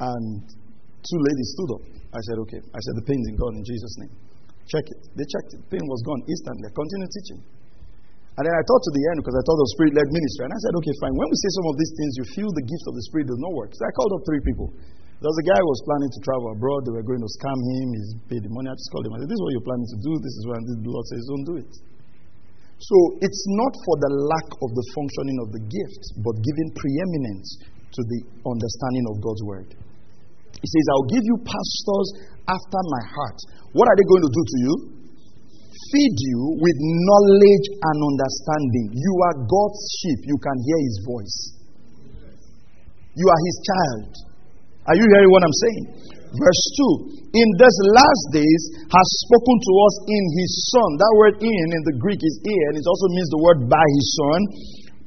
And 0.01 0.49
two 0.49 1.21
ladies 1.29 1.49
stood 1.53 1.71
up. 1.77 1.85
I 2.17 2.21
said, 2.33 2.37
okay. 2.49 2.61
I 2.73 2.81
said, 2.89 2.95
the 3.05 3.05
pain's 3.05 3.27
in 3.29 3.37
gone 3.37 3.53
in 3.61 3.65
Jesus' 3.69 4.01
name. 4.01 4.17
Check 4.65 4.89
it. 4.89 5.01
They 5.13 5.29
checked 5.29 5.61
it. 5.61 5.63
Pain 5.69 5.85
was 5.85 6.01
gone 6.09 6.25
instantly. 6.25 6.73
Continue 6.73 7.09
teaching. 7.13 7.41
And 8.33 8.43
then 8.49 8.55
I 8.57 8.63
thought 8.65 8.81
to 8.81 8.93
the 8.97 9.05
end 9.13 9.21
because 9.21 9.37
I 9.37 9.45
thought 9.45 9.61
of 9.61 9.69
spirit 9.77 9.93
led 9.93 10.09
ministry. 10.09 10.49
And 10.49 10.53
I 10.57 10.61
said, 10.65 10.73
okay, 10.81 10.95
fine. 11.05 11.13
When 11.13 11.29
we 11.29 11.37
say 11.37 11.51
some 11.53 11.69
of 11.69 11.77
these 11.77 11.93
things, 12.01 12.13
you 12.17 12.25
feel 12.33 12.49
the 12.49 12.65
gift 12.65 12.85
of 12.89 12.95
the 12.97 13.05
spirit 13.13 13.29
does 13.29 13.41
not 13.45 13.53
work. 13.53 13.77
So 13.77 13.85
I 13.85 13.93
called 13.93 14.13
up 14.17 14.25
three 14.25 14.41
people. 14.49 14.73
There 15.21 15.31
was 15.31 15.39
a 15.39 15.47
guy 15.47 15.59
who 15.61 15.69
was 15.69 15.83
planning 15.87 16.11
to 16.11 16.21
travel 16.25 16.49
abroad. 16.51 16.83
They 16.89 16.97
were 16.97 17.07
going 17.07 17.21
to 17.21 17.31
scam 17.39 17.55
him. 17.55 17.87
He's 17.93 18.11
paid 18.27 18.43
the 18.43 18.51
money. 18.51 18.73
I 18.73 18.75
just 18.75 18.91
called 18.91 19.07
him. 19.07 19.15
I 19.15 19.23
said, 19.23 19.31
this 19.31 19.39
is 19.39 19.45
what 19.45 19.53
you're 19.55 19.69
planning 19.69 19.91
to 19.93 20.01
do. 20.01 20.13
This 20.19 20.35
is 20.35 20.43
what 20.49 20.59
the 20.65 20.77
Lord 20.89 21.07
says, 21.13 21.23
don't 21.29 21.47
do 21.47 21.57
it. 21.63 21.73
So 22.83 22.97
it's 23.23 23.43
not 23.55 23.73
for 23.87 23.95
the 24.03 24.11
lack 24.11 24.49
of 24.51 24.71
the 24.75 24.85
functioning 24.91 25.39
of 25.47 25.55
the 25.55 25.63
gift, 25.63 26.03
but 26.27 26.35
giving 26.43 26.69
preeminence 26.75 27.49
to 27.95 28.01
the 28.03 28.21
understanding 28.43 29.07
of 29.13 29.23
God's 29.23 29.43
word. 29.47 29.69
He 30.59 30.67
says, 30.67 30.85
I'll 30.91 31.11
give 31.13 31.23
you 31.23 31.37
pastors 31.47 32.09
after 32.51 32.81
my 32.83 33.03
heart. 33.15 33.39
What 33.77 33.87
are 33.87 33.95
they 33.95 34.07
going 34.09 34.25
to 34.27 34.33
do 34.35 34.43
to 34.43 34.57
you? 34.59 34.75
Feed 35.91 36.15
you 36.15 36.39
with 36.61 36.77
knowledge 36.79 37.67
and 37.75 37.97
understanding. 37.99 38.87
You 38.95 39.15
are 39.27 39.37
God's 39.43 39.83
sheep. 39.99 40.21
You 40.29 40.39
can 40.39 40.57
hear 40.63 40.81
his 40.87 40.97
voice. 41.03 41.39
You 43.17 43.27
are 43.29 43.41
his 43.43 43.57
child. 43.67 44.11
Are 44.89 44.97
you 44.97 45.07
hearing 45.07 45.31
what 45.31 45.43
I'm 45.43 45.59
saying? 45.63 45.85
Verse 46.33 46.63
2 47.13 47.35
In 47.37 47.49
these 47.61 47.79
last 47.93 48.25
days 48.33 48.63
has 48.89 49.09
spoken 49.29 49.57
to 49.61 49.73
us 49.85 49.95
in 50.09 50.25
his 50.41 50.53
son. 50.73 50.89
That 50.97 51.13
word 51.21 51.35
in 51.45 51.67
in 51.77 51.83
the 51.93 51.97
Greek 52.01 52.21
is 52.25 52.37
ear, 52.41 52.65
and 52.73 52.77
it 52.81 52.87
also 52.89 53.07
means 53.13 53.29
the 53.29 53.43
word 53.45 53.59
by 53.69 53.85
his 53.85 54.07
son 54.17 54.41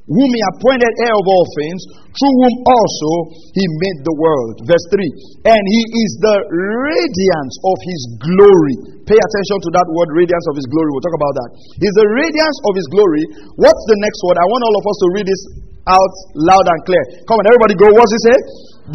whom 0.06 0.30
he 0.30 0.42
appointed 0.54 0.92
heir 1.02 1.14
of 1.14 1.26
all 1.26 1.46
things, 1.58 1.80
through 2.14 2.34
whom 2.46 2.54
also 2.62 3.10
he 3.58 3.64
made 3.82 3.98
the 4.06 4.14
world. 4.14 4.54
Verse 4.62 4.86
3 4.94 5.50
And 5.50 5.62
he 5.66 5.82
is 5.82 6.10
the 6.22 6.36
radiance 6.46 7.54
of 7.66 7.76
his 7.82 8.02
glory. 8.22 8.76
Pay 9.02 9.18
attention 9.18 9.58
to 9.66 9.70
that 9.74 9.86
word, 9.90 10.08
radiance 10.14 10.46
of 10.50 10.54
his 10.54 10.66
glory. 10.70 10.90
We'll 10.94 11.02
talk 11.02 11.18
about 11.18 11.34
that. 11.42 11.50
He's 11.82 11.96
the 11.98 12.06
radiance 12.06 12.58
of 12.70 12.72
his 12.78 12.86
glory. 12.90 13.22
What's 13.58 13.84
the 13.90 13.98
next 13.98 14.18
word? 14.22 14.38
I 14.38 14.46
want 14.46 14.62
all 14.62 14.76
of 14.78 14.84
us 14.86 14.98
to 15.02 15.08
read 15.14 15.26
this 15.26 15.42
out 15.90 16.14
loud 16.34 16.66
and 16.66 16.80
clear. 16.86 17.02
Come 17.26 17.38
on, 17.42 17.46
everybody 17.46 17.74
go. 17.78 17.86
What's 17.94 18.10
it 18.14 18.22
say? 18.30 18.38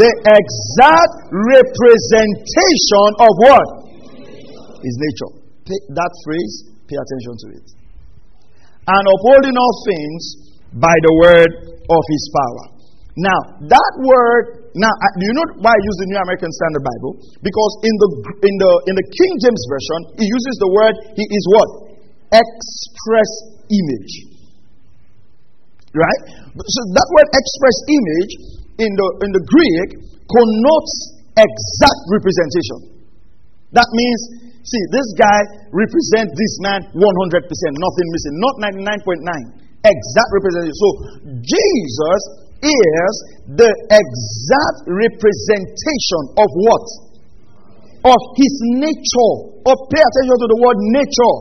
The 0.07 0.11
exact 0.11 1.15
representation 1.31 3.07
of 3.19 3.31
what? 3.47 3.67
His 4.79 4.95
nature. 4.95 5.31
That 5.95 6.11
phrase, 6.23 6.71
pay 6.87 6.95
attention 6.99 7.33
to 7.35 7.47
it. 7.59 7.67
And 8.87 9.03
upholding 9.07 9.55
all 9.55 9.75
things 9.87 10.50
by 10.75 10.95
the 11.03 11.13
word 11.19 11.51
of 11.75 12.03
his 12.07 12.23
power. 12.31 12.65
Now, 13.19 13.39
that 13.67 13.93
word, 13.99 14.71
now, 14.71 14.93
do 15.19 15.23
you 15.27 15.35
know 15.35 15.47
why 15.59 15.75
I 15.75 15.81
use 15.83 15.97
the 15.99 16.07
New 16.07 16.19
American 16.23 16.47
Standard 16.47 16.83
Bible? 16.87 17.11
Because 17.43 17.73
in 17.83 17.91
the, 17.99 18.09
in 18.47 18.55
the, 18.55 18.71
in 18.87 18.95
the 18.95 19.07
King 19.11 19.33
James 19.43 19.63
Version, 19.67 19.99
he 20.15 20.25
uses 20.31 20.55
the 20.63 20.69
word, 20.71 20.95
he 21.19 21.25
is 21.27 21.43
what? 21.51 21.69
Express 22.31 23.31
image. 23.67 24.13
Right? 25.91 26.21
So 26.55 26.79
that 26.95 27.07
word 27.11 27.27
express 27.35 27.77
image 27.91 28.33
in 28.79 28.91
the, 28.95 29.07
in 29.27 29.29
the 29.35 29.43
Greek 29.43 29.89
connotes 30.31 30.93
exact 31.35 32.01
representation. 32.15 33.11
That 33.75 33.87
means, 33.91 34.19
see, 34.63 34.83
this 34.95 35.07
guy 35.19 35.67
represents 35.75 36.31
this 36.31 36.53
man 36.63 36.79
100%, 36.95 36.95
nothing 36.95 38.07
missing, 38.07 38.35
not 38.39 38.55
99.9 39.59 39.60
exact 39.81 40.29
representation. 40.33 40.77
So 40.77 40.89
Jesus 41.41 42.21
is 42.61 43.13
the 43.57 43.71
exact 43.89 44.79
representation 44.85 46.21
of 46.37 46.49
what? 46.53 46.85
Of 48.05 48.21
his 48.37 48.53
nature. 48.77 49.33
Or 49.65 49.77
oh, 49.77 49.87
pay 49.89 50.01
attention 50.01 50.37
to 50.41 50.47
the 50.49 50.59
word 50.61 50.77
nature. 50.93 51.35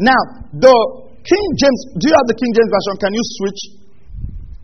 Now, 0.00 0.22
the 0.54 0.74
King 1.22 1.46
James, 1.60 1.80
do 2.00 2.04
you 2.08 2.14
have 2.16 2.28
the 2.30 2.38
King 2.38 2.50
James 2.56 2.70
Version? 2.72 2.94
Can 2.98 3.12
you 3.14 3.24
switch? 3.38 3.60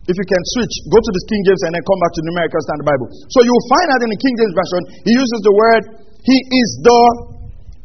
If 0.07 0.15
you 0.15 0.27
can 0.27 0.43
switch, 0.55 0.73
go 0.87 0.97
to 1.03 1.11
the 1.11 1.23
King 1.27 1.41
James 1.43 1.61
and 1.67 1.71
then 1.75 1.83
come 1.83 1.99
back 1.99 2.11
to 2.15 2.21
the 2.23 2.31
American 2.31 2.61
Standard 2.63 2.87
Bible. 2.87 3.07
So 3.27 3.43
you 3.43 3.51
will 3.51 3.67
find 3.67 3.87
out 3.91 4.01
in 4.07 4.09
the 4.15 4.19
King 4.23 4.35
James 4.39 4.55
Version, 4.55 4.81
he 5.03 5.11
uses 5.11 5.39
the 5.43 5.53
word, 5.55 5.83
he 6.23 6.37
is 6.39 6.69
the 6.83 7.01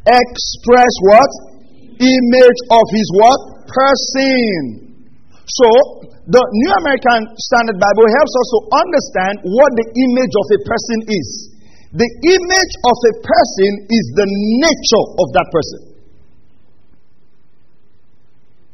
express 0.07 0.93
what? 1.07 1.31
Image 1.99 2.59
of 2.71 2.85
his 2.93 3.07
what? 3.19 3.53
person. 3.73 4.95
So, 5.43 5.67
the 6.23 6.39
New 6.39 6.73
American 6.79 7.35
Standard 7.35 7.77
Bible 7.81 8.07
helps 8.07 8.33
us 8.33 8.47
to 8.47 8.59
understand 8.79 9.33
what 9.43 9.69
the 9.75 9.87
image 9.91 10.33
of 10.39 10.47
a 10.55 10.59
person 10.63 10.99
is. 11.11 11.29
The 11.93 12.09
image 12.09 12.73
of 12.79 12.97
a 13.11 13.13
person 13.21 13.69
is 13.91 14.05
the 14.17 14.27
nature 14.63 15.05
of 15.19 15.27
that 15.35 15.47
person. 15.51 15.81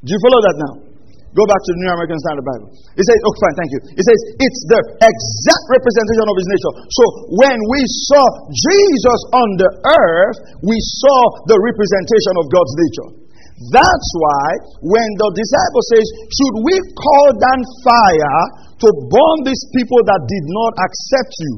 Do 0.05 0.09
you 0.13 0.22
follow 0.24 0.41
that 0.45 0.55
now? 0.55 0.88
Go 1.38 1.45
back 1.45 1.61
to 1.61 1.69
the 1.77 1.80
New 1.86 1.91
American 1.93 2.17
Standard 2.25 2.45
Bible. 2.45 2.67
It 2.97 3.03
says, 3.05 3.19
okay, 3.21 3.39
fine, 3.45 3.55
thank 3.61 3.71
you. 3.75 3.82
It 3.93 4.03
says, 4.05 4.19
it's 4.41 4.61
the 4.69 4.82
exact 4.97 5.65
representation 5.69 6.25
of 6.25 6.36
his 6.41 6.47
nature. 6.49 6.73
So 6.89 7.03
when 7.38 7.57
we 7.69 7.82
saw 8.09 8.23
Jesus 8.49 9.19
on 9.38 9.49
the 9.61 9.69
earth, 9.86 10.38
we 10.65 10.77
saw 11.05 11.19
the 11.45 11.57
representation 11.61 12.34
of 12.41 12.45
God's 12.49 12.73
nature. 12.82 13.09
That's 13.75 14.09
why 14.15 14.47
when 14.82 15.09
the 15.19 15.30
disciple 15.36 15.84
says, 15.91 16.07
Should 16.32 16.55
we 16.63 16.75
call 16.95 17.27
down 17.36 17.59
fire 17.84 18.69
to 18.80 18.89
burn 19.11 19.38
these 19.43 19.63
people 19.75 19.99
that 20.07 20.21
did 20.23 20.45
not 20.47 20.73
accept 20.80 21.34
you. 21.43 21.53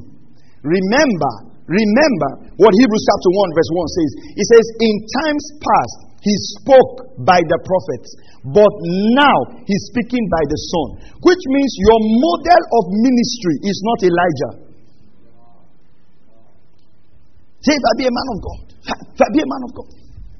Remember, 0.65 1.33
remember 1.69 2.31
what 2.57 2.73
Hebrews 2.73 3.05
chapter 3.05 3.29
1, 3.29 3.57
verse 3.57 3.71
1 3.77 3.97
says. 3.97 4.11
It 4.37 4.45
says, 4.49 4.65
In 4.81 4.95
times 5.21 5.45
past, 5.61 5.97
he 6.21 6.33
spoke 6.57 7.17
by 7.25 7.41
the 7.41 7.59
prophets, 7.65 8.09
but 8.45 8.71
now 9.17 9.37
he's 9.65 9.83
speaking 9.89 10.21
by 10.29 10.43
the 10.45 10.59
Son, 10.69 10.87
which 11.25 11.43
means 11.49 11.71
your 11.81 11.99
model 12.21 12.61
of 12.77 12.83
ministry 12.93 13.55
is 13.65 13.77
not 13.81 13.99
Elijah. 14.05 14.53
Say, 17.61 17.73
if 17.73 17.85
I 17.85 17.93
be 17.97 18.05
a 18.05 18.13
man 18.13 18.27
of 18.33 18.39
God, 18.41 18.63
if 19.13 19.21
I 19.21 19.29
be 19.33 19.41
a 19.41 19.49
man 19.49 19.61
of 19.65 19.71
God, 19.77 19.89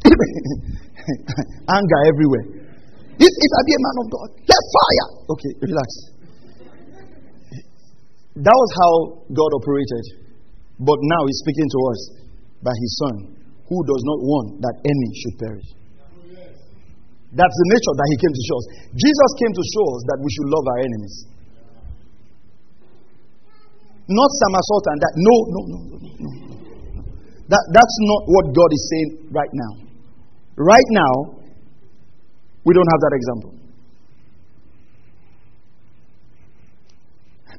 anger 1.78 2.02
everywhere. 2.10 2.46
If, 3.22 3.30
if 3.30 3.52
I 3.54 3.62
be 3.66 3.74
a 3.78 3.82
man 3.86 3.98
of 4.02 4.08
God, 4.10 4.30
let 4.50 4.62
fire. 4.74 5.10
Okay, 5.30 5.52
relax. 5.62 5.90
That 8.42 8.58
was 8.58 8.72
how 8.82 8.94
God 9.30 9.52
operated. 9.62 10.06
But 10.82 10.98
now 10.98 11.22
He's 11.30 11.40
speaking 11.46 11.70
to 11.70 11.80
us 11.94 12.02
by 12.66 12.74
His 12.74 12.92
Son, 12.98 13.16
who 13.72 13.80
does 13.88 14.04
not 14.04 14.20
want 14.20 14.60
that 14.60 14.76
any 14.84 15.10
should 15.16 15.36
perish. 15.40 15.70
That's 17.32 17.56
the 17.56 17.68
nature 17.72 17.96
that 17.96 18.08
He 18.12 18.18
came 18.20 18.34
to 18.36 18.44
show 18.44 18.58
us. 18.60 18.66
Jesus 18.92 19.32
came 19.40 19.54
to 19.56 19.64
show 19.64 19.86
us 19.96 20.02
that 20.12 20.20
we 20.20 20.28
should 20.28 20.50
love 20.52 20.66
our 20.68 20.80
enemies. 20.84 21.16
Not 24.12 24.30
somersault 24.44 24.86
and 24.92 25.00
that. 25.00 25.14
No, 25.16 25.36
no, 25.56 25.62
no, 25.72 25.78
no, 25.88 26.00
no. 26.04 26.32
That, 27.48 27.64
that's 27.72 27.96
not 28.12 28.22
what 28.28 28.46
God 28.52 28.70
is 28.76 28.84
saying 28.92 29.10
right 29.32 29.54
now. 29.56 29.72
Right 30.60 30.90
now, 30.92 31.40
we 32.68 32.76
don't 32.76 32.92
have 32.92 33.02
that 33.08 33.16
example. 33.16 33.56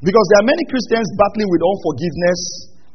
Because 0.04 0.26
there 0.28 0.40
are 0.44 0.48
many 0.52 0.64
Christians 0.68 1.08
battling 1.16 1.48
with 1.48 1.62
unforgiveness 1.64 2.40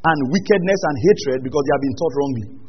and 0.06 0.18
wickedness 0.30 0.80
and 0.86 0.94
hatred 1.02 1.38
because 1.42 1.62
they 1.66 1.72
have 1.74 1.82
been 1.82 1.96
taught 1.98 2.14
wrongly. 2.14 2.67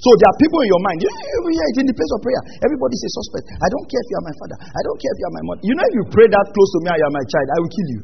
So 0.00 0.08
there 0.16 0.28
are 0.32 0.38
people 0.40 0.60
in 0.64 0.68
your 0.72 0.80
mind, 0.80 0.98
yeah, 1.04 1.12
yeah, 1.12 1.70
it's 1.76 1.80
in 1.84 1.88
the 1.92 1.92
place 1.92 2.12
of 2.16 2.20
prayer. 2.24 2.42
Everybody's 2.64 3.04
a 3.04 3.10
suspect. 3.20 3.52
I 3.52 3.68
don't 3.68 3.84
care 3.84 4.00
if 4.00 4.08
you 4.08 4.16
are 4.16 4.26
my 4.32 4.36
father. 4.40 4.56
I 4.64 4.80
don't 4.80 4.96
care 4.96 5.12
if 5.12 5.18
you 5.20 5.26
are 5.28 5.36
my 5.36 5.44
mother. 5.44 5.60
You 5.60 5.74
know, 5.76 5.84
if 5.84 5.94
you 6.00 6.04
pray 6.08 6.24
that 6.24 6.44
close 6.56 6.70
to 6.72 6.78
me 6.80 6.88
I 6.88 6.98
am 7.04 7.12
my 7.12 7.24
child, 7.28 7.46
I 7.52 7.56
will 7.60 7.72
kill 7.76 7.88
you. 7.92 8.00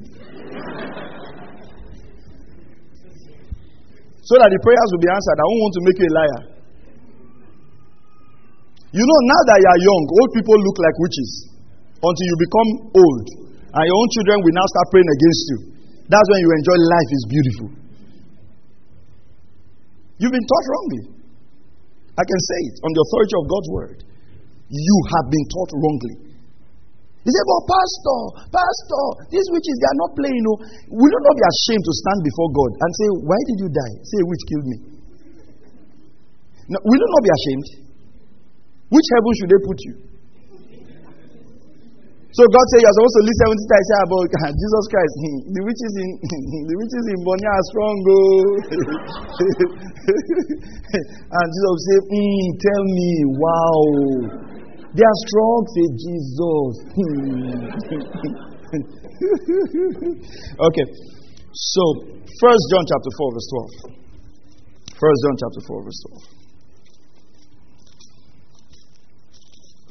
so 4.26 4.34
that 4.42 4.50
the 4.50 4.58
prayers 4.58 4.88
will 4.90 5.04
be 5.06 5.08
answered. 5.08 5.38
I 5.38 5.44
don't 5.46 5.62
want 5.62 5.74
to 5.78 5.82
make 5.86 5.98
you 6.02 6.08
a 6.10 6.14
liar. 6.18 6.40
You 8.90 9.04
know, 9.06 9.18
now 9.22 9.40
that 9.46 9.56
you 9.62 9.68
are 9.70 9.80
young, 9.86 10.02
old 10.20 10.30
people 10.34 10.56
look 10.66 10.76
like 10.82 10.96
witches 10.98 11.30
until 12.02 12.26
you 12.26 12.36
become 12.42 12.68
old. 12.92 13.26
And 13.72 13.82
your 13.86 13.96
own 13.96 14.08
children 14.18 14.36
will 14.42 14.56
now 14.56 14.66
start 14.66 14.86
praying 14.90 15.10
against 15.16 15.42
you. 15.46 15.58
That's 16.10 16.28
when 16.28 16.40
you 16.42 16.50
enjoy 16.58 16.76
life 16.76 17.10
is 17.14 17.22
beautiful. 17.30 17.68
You've 20.18 20.34
been 20.34 20.48
taught 20.50 20.66
wrongly. 20.74 21.15
I 22.16 22.24
can 22.24 22.40
say 22.40 22.58
it 22.72 22.76
on 22.80 22.90
the 22.96 23.02
authority 23.04 23.34
of 23.36 23.44
God's 23.44 23.68
word. 23.70 23.98
You 24.72 24.96
have 25.14 25.26
been 25.28 25.46
taught 25.52 25.70
wrongly. 25.76 26.16
He 27.26 27.30
said, 27.34 27.46
But 27.46 27.62
Pastor, 27.66 28.20
Pastor, 28.54 29.04
these 29.34 29.46
witches, 29.50 29.76
they 29.82 29.88
are 29.90 30.00
not 30.00 30.12
playing. 30.14 30.38
You 30.38 30.46
know. 30.46 30.56
Will 30.94 31.10
you 31.10 31.20
not 31.26 31.36
be 31.36 31.44
ashamed 31.44 31.84
to 31.84 31.94
stand 32.06 32.20
before 32.22 32.48
God 32.54 32.70
and 32.78 32.90
say, 32.94 33.08
Why 33.26 33.38
did 33.50 33.58
you 33.66 33.68
die? 33.74 33.94
Say, 34.06 34.18
Witch 34.22 34.44
killed 34.46 34.66
me? 34.70 34.78
No, 36.70 36.78
will 36.86 36.98
you 37.02 37.10
not 37.10 37.24
be 37.26 37.32
ashamed? 37.34 37.66
Which 38.94 39.08
heaven 39.10 39.32
should 39.42 39.50
they 39.50 39.62
put 39.66 39.78
you? 39.82 39.94
So 42.36 42.44
God 42.44 42.66
said 42.68 42.84
you're 42.84 42.92
supposed 43.00 43.16
to 43.16 43.24
live 43.24 43.40
70 43.48 43.64
times 43.64 43.88
about 44.04 44.28
Jesus 44.28 44.84
Christ. 44.92 45.16
The 45.56 45.62
witches 45.64 45.94
in 45.96 46.20
the 46.68 46.76
witches 46.76 47.04
in 47.16 47.24
Bonia 47.24 47.48
are 47.48 47.64
strong, 47.72 47.96
oh. 47.96 48.60
and 51.32 51.46
Jesus 51.48 51.80
said, 51.88 52.04
mm, 52.12 52.44
tell 52.60 52.84
me, 52.92 53.08
wow. 53.40 54.28
They 54.92 55.00
are 55.00 55.20
strong, 55.24 55.64
say 55.72 55.88
Jesus. 55.96 56.92
okay. 60.60 60.86
So 61.56 61.82
first 62.36 62.64
John 62.68 62.84
chapter 62.84 63.12
4, 63.16 63.32
verse 63.32 63.48
12. 63.80 63.96
First 64.92 65.18
John 65.24 65.40
chapter 65.40 65.64
4, 65.72 65.88
verse 65.88 66.04
12. 66.04 66.20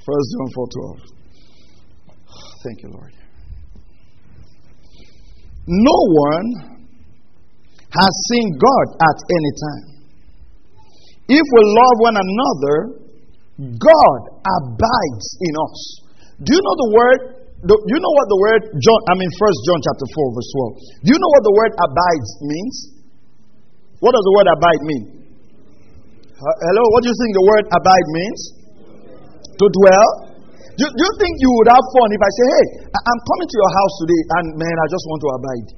First 0.06 0.30
John 0.38 0.54
4 0.54 1.10
12. 1.10 1.15
Thank 2.66 2.82
you, 2.82 2.90
Lord. 2.90 3.14
No 5.70 5.98
one 6.30 6.48
has 7.94 8.14
seen 8.34 8.48
God 8.58 8.86
at 9.06 9.18
any 9.30 9.52
time. 9.62 9.86
If 11.30 11.46
we 11.46 11.62
love 11.62 11.96
one 12.02 12.18
another, 12.18 12.78
God 13.78 14.20
abides 14.46 15.28
in 15.46 15.54
us. 15.58 15.78
Do 16.42 16.50
you 16.54 16.62
know 16.62 16.76
the 16.76 16.92
word? 16.94 17.20
Do 17.66 17.74
you 17.86 18.00
know 18.02 18.14
what 18.18 18.28
the 18.34 18.40
word 18.42 18.62
John? 18.82 19.00
I 19.10 19.14
mean, 19.18 19.32
First 19.38 19.58
John 19.66 19.80
chapter 19.86 20.08
four 20.14 20.28
verse 20.34 20.50
twelve. 20.54 20.74
Do 21.06 21.10
you 21.14 21.20
know 21.22 21.32
what 21.34 21.44
the 21.46 21.56
word 21.56 21.72
abides 21.82 22.30
means? 22.46 22.76
What 24.02 24.12
does 24.14 24.26
the 24.26 24.34
word 24.38 24.48
abide 24.54 24.82
mean? 24.86 25.04
Hello, 26.36 26.84
what 26.94 27.02
do 27.02 27.08
you 27.10 27.18
think 27.18 27.32
the 27.34 27.48
word 27.48 27.66
abide 27.74 28.08
means? 28.10 28.40
To 29.56 29.66
dwell. 29.70 30.35
Do, 30.76 30.84
do 30.84 31.02
you 31.08 31.14
think 31.24 31.34
you 31.40 31.52
would 31.56 31.70
have 31.72 31.86
fun 31.96 32.10
if 32.12 32.22
I 32.22 32.32
say, 32.36 32.46
hey, 32.52 32.66
I'm 32.92 33.20
coming 33.24 33.48
to 33.48 33.58
your 33.58 33.72
house 33.72 33.94
today 34.04 34.22
and 34.40 34.46
man, 34.60 34.76
I 34.76 34.88
just 34.92 35.06
want 35.08 35.20
to 35.24 35.30
abide? 35.40 35.70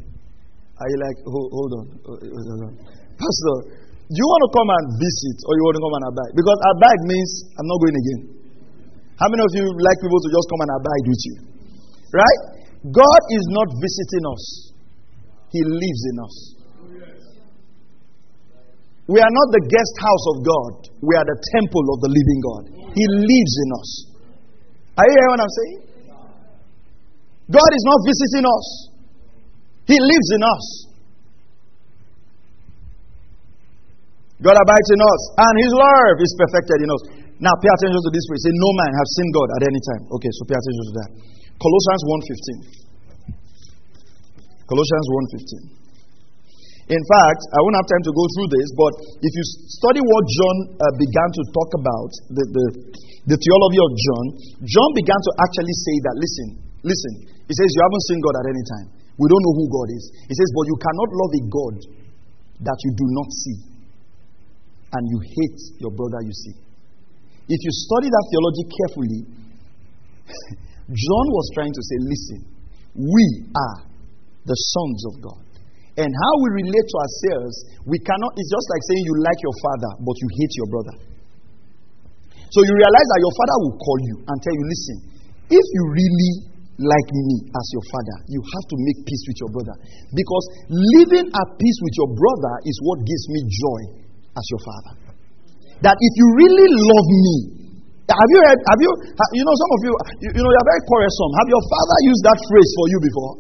Are 0.77 0.89
you 0.89 0.97
like, 1.01 1.17
hold, 1.25 1.49
hold 1.53 1.71
on. 1.77 1.85
Hold 2.05 2.61
on. 2.65 2.73
Pastor, 3.17 3.55
do 4.09 4.17
you 4.17 4.27
want 4.29 4.41
to 4.45 4.51
come 4.53 4.69
and 4.69 4.85
visit 4.97 5.37
or 5.45 5.51
you 5.57 5.63
want 5.69 5.75
to 5.77 5.83
come 5.85 5.95
and 6.01 6.05
abide? 6.13 6.31
Because 6.37 6.57
abide 6.77 7.01
means 7.05 7.29
I'm 7.57 7.67
not 7.69 7.77
going 7.81 7.97
again. 7.97 8.21
How 9.17 9.27
many 9.33 9.41
of 9.41 9.51
you 9.57 9.65
like 9.65 9.97
people 10.01 10.21
to 10.21 10.29
just 10.29 10.45
come 10.49 10.61
and 10.65 10.71
abide 10.77 11.05
with 11.09 11.21
you? 11.25 11.35
Right? 12.13 12.41
God 12.93 13.21
is 13.33 13.45
not 13.53 13.67
visiting 13.81 14.23
us, 14.29 14.43
He 15.49 15.61
lives 15.65 16.01
in 16.13 16.17
us. 16.21 16.35
We 19.07 19.17
are 19.23 19.33
not 19.33 19.47
the 19.55 19.63
guest 19.65 19.93
house 20.03 20.25
of 20.35 20.37
God, 20.43 20.71
we 21.01 21.13
are 21.15 21.25
the 21.25 21.39
temple 21.57 21.85
of 21.95 21.97
the 22.03 22.11
living 22.11 22.39
God. 22.43 22.63
He 22.93 23.05
lives 23.07 23.53
in 23.65 23.69
us. 23.81 23.89
Are 24.97 25.05
you 25.05 25.13
hearing 25.13 25.33
what 25.37 25.43
I'm 25.45 25.53
saying? 25.53 25.79
God 27.47 27.71
is 27.71 27.83
not 27.87 27.99
visiting 28.03 28.45
us, 28.49 28.67
He 29.87 29.95
lives 29.95 30.29
in 30.35 30.41
us. 30.43 30.65
God 34.37 34.53
abides 34.53 34.89
in 34.93 35.01
us, 35.01 35.21
and 35.33 35.53
His 35.65 35.73
love 35.73 36.17
is 36.21 36.31
perfected 36.37 36.77
in 36.85 36.89
us. 36.93 37.01
Now, 37.37 37.53
pay 37.61 37.69
attention 37.69 38.01
to 38.01 38.11
this 38.13 38.25
phrase. 38.25 38.41
Say, 38.49 38.53
No 38.53 38.69
man 38.81 38.91
have 38.97 39.09
seen 39.17 39.29
God 39.33 39.49
at 39.57 39.61
any 39.69 39.81
time. 39.81 40.03
Okay, 40.17 40.29
so 40.33 40.41
pay 40.49 40.57
attention 40.57 40.85
to 40.89 40.93
that. 41.01 41.09
Colossians 41.57 42.01
1.15. 42.05 42.87
Colossians 44.65 45.07
1.15. 45.73 45.77
In 46.87 47.03
fact, 47.03 47.41
I 47.51 47.59
won't 47.61 47.77
have 47.77 47.89
time 47.91 48.03
to 48.07 48.13
go 48.15 48.23
through 48.31 48.49
this, 48.57 48.67
but 48.77 48.93
if 49.19 49.31
you 49.35 49.43
study 49.75 49.99
what 49.99 50.23
John 50.23 50.57
uh, 50.79 50.93
began 50.95 51.29
to 51.35 51.41
talk 51.51 51.69
about, 51.83 52.09
the, 52.31 52.43
the, 52.47 52.65
the 53.28 53.36
theology 53.36 53.80
of 53.84 53.91
John, 53.91 54.25
John 54.63 54.89
began 54.95 55.19
to 55.19 55.32
actually 55.43 55.75
say 55.84 55.95
that, 56.07 56.15
listen, 56.15 56.49
listen. 56.88 57.13
He 57.47 57.53
says, 57.55 57.69
You 57.75 57.82
haven't 57.84 58.05
seen 58.07 58.19
God 58.23 58.36
at 58.39 58.47
any 58.47 58.63
time. 58.63 58.88
We 59.19 59.28
don't 59.28 59.43
know 59.43 59.55
who 59.59 59.67
God 59.67 59.88
is. 59.91 60.03
He 60.32 60.36
says, 60.36 60.49
But 60.55 60.65
you 60.71 60.78
cannot 60.80 61.09
love 61.11 61.32
a 61.36 61.43
God 61.51 61.75
that 62.63 62.80
you 62.88 62.91
do 62.95 63.07
not 63.11 63.30
see, 63.32 63.59
and 64.95 65.03
you 65.11 65.19
hate 65.19 65.59
your 65.84 65.91
brother 65.91 66.23
you 66.23 66.32
see. 66.32 66.55
If 67.51 67.59
you 67.59 67.71
study 67.71 68.07
that 68.07 68.25
theology 68.32 68.65
carefully, 68.67 69.21
John 71.07 71.25
was 71.28 71.45
trying 71.51 71.75
to 71.75 71.84
say, 71.84 71.97
Listen, 72.07 72.39
we 72.95 73.25
are 73.51 73.80
the 74.47 74.55
sons 74.55 74.99
of 75.11 75.13
God. 75.19 75.43
And 75.99 76.07
how 76.07 76.34
we 76.47 76.63
relate 76.63 76.88
to 76.88 76.97
ourselves, 77.03 77.55
we 77.84 77.97
cannot, 77.99 78.32
it's 78.39 78.51
just 78.53 78.67
like 78.71 78.84
saying 78.88 79.03
you 79.03 79.15
like 79.19 79.39
your 79.43 79.57
father, 79.59 79.91
but 80.05 80.15
you 80.15 80.28
hate 80.39 80.53
your 80.55 80.69
brother. 80.71 80.95
So 82.53 82.63
you 82.63 82.73
realize 82.73 83.07
that 83.11 83.19
your 83.19 83.33
father 83.35 83.57
will 83.67 83.75
call 83.79 83.99
you 84.07 84.15
and 84.23 84.35
tell 84.39 84.55
you, 84.55 84.65
listen, 84.67 84.97
if 85.51 85.65
you 85.75 85.83
really 85.91 86.33
like 86.77 87.09
me 87.09 87.49
as 87.49 87.65
your 87.73 87.85
father, 87.89 88.17
you 88.29 88.39
have 88.39 88.65
to 88.69 88.75
make 88.77 89.01
peace 89.03 89.23
with 89.25 89.37
your 89.41 89.51
brother. 89.51 89.75
Because 90.13 90.45
living 90.69 91.25
at 91.25 91.47
peace 91.57 91.79
with 91.81 91.95
your 91.97 92.09
brother 92.13 92.53
is 92.69 92.77
what 92.85 93.01
gives 93.01 93.25
me 93.33 93.39
joy 93.49 93.81
as 94.37 94.45
your 94.53 94.61
father. 94.61 94.93
That 95.81 95.97
if 95.97 96.13
you 96.15 96.27
really 96.37 96.69
love 96.69 97.07
me, 97.09 97.35
have 98.07 98.29
you 98.31 98.39
heard, 98.39 98.59
have 98.71 98.79
you, 98.79 98.91
you 99.35 99.43
know, 99.43 99.55
some 99.57 99.71
of 99.75 99.79
you, 99.83 99.91
you, 100.23 100.29
you 100.39 100.41
know, 100.41 100.51
you're 100.53 100.69
very 100.71 100.83
quarrelsome. 100.87 101.31
Have 101.43 101.49
your 101.51 101.63
father 101.67 101.97
used 102.07 102.23
that 102.23 102.39
phrase 102.47 102.71
for 102.77 102.85
you 102.87 102.99
before? 103.03 103.33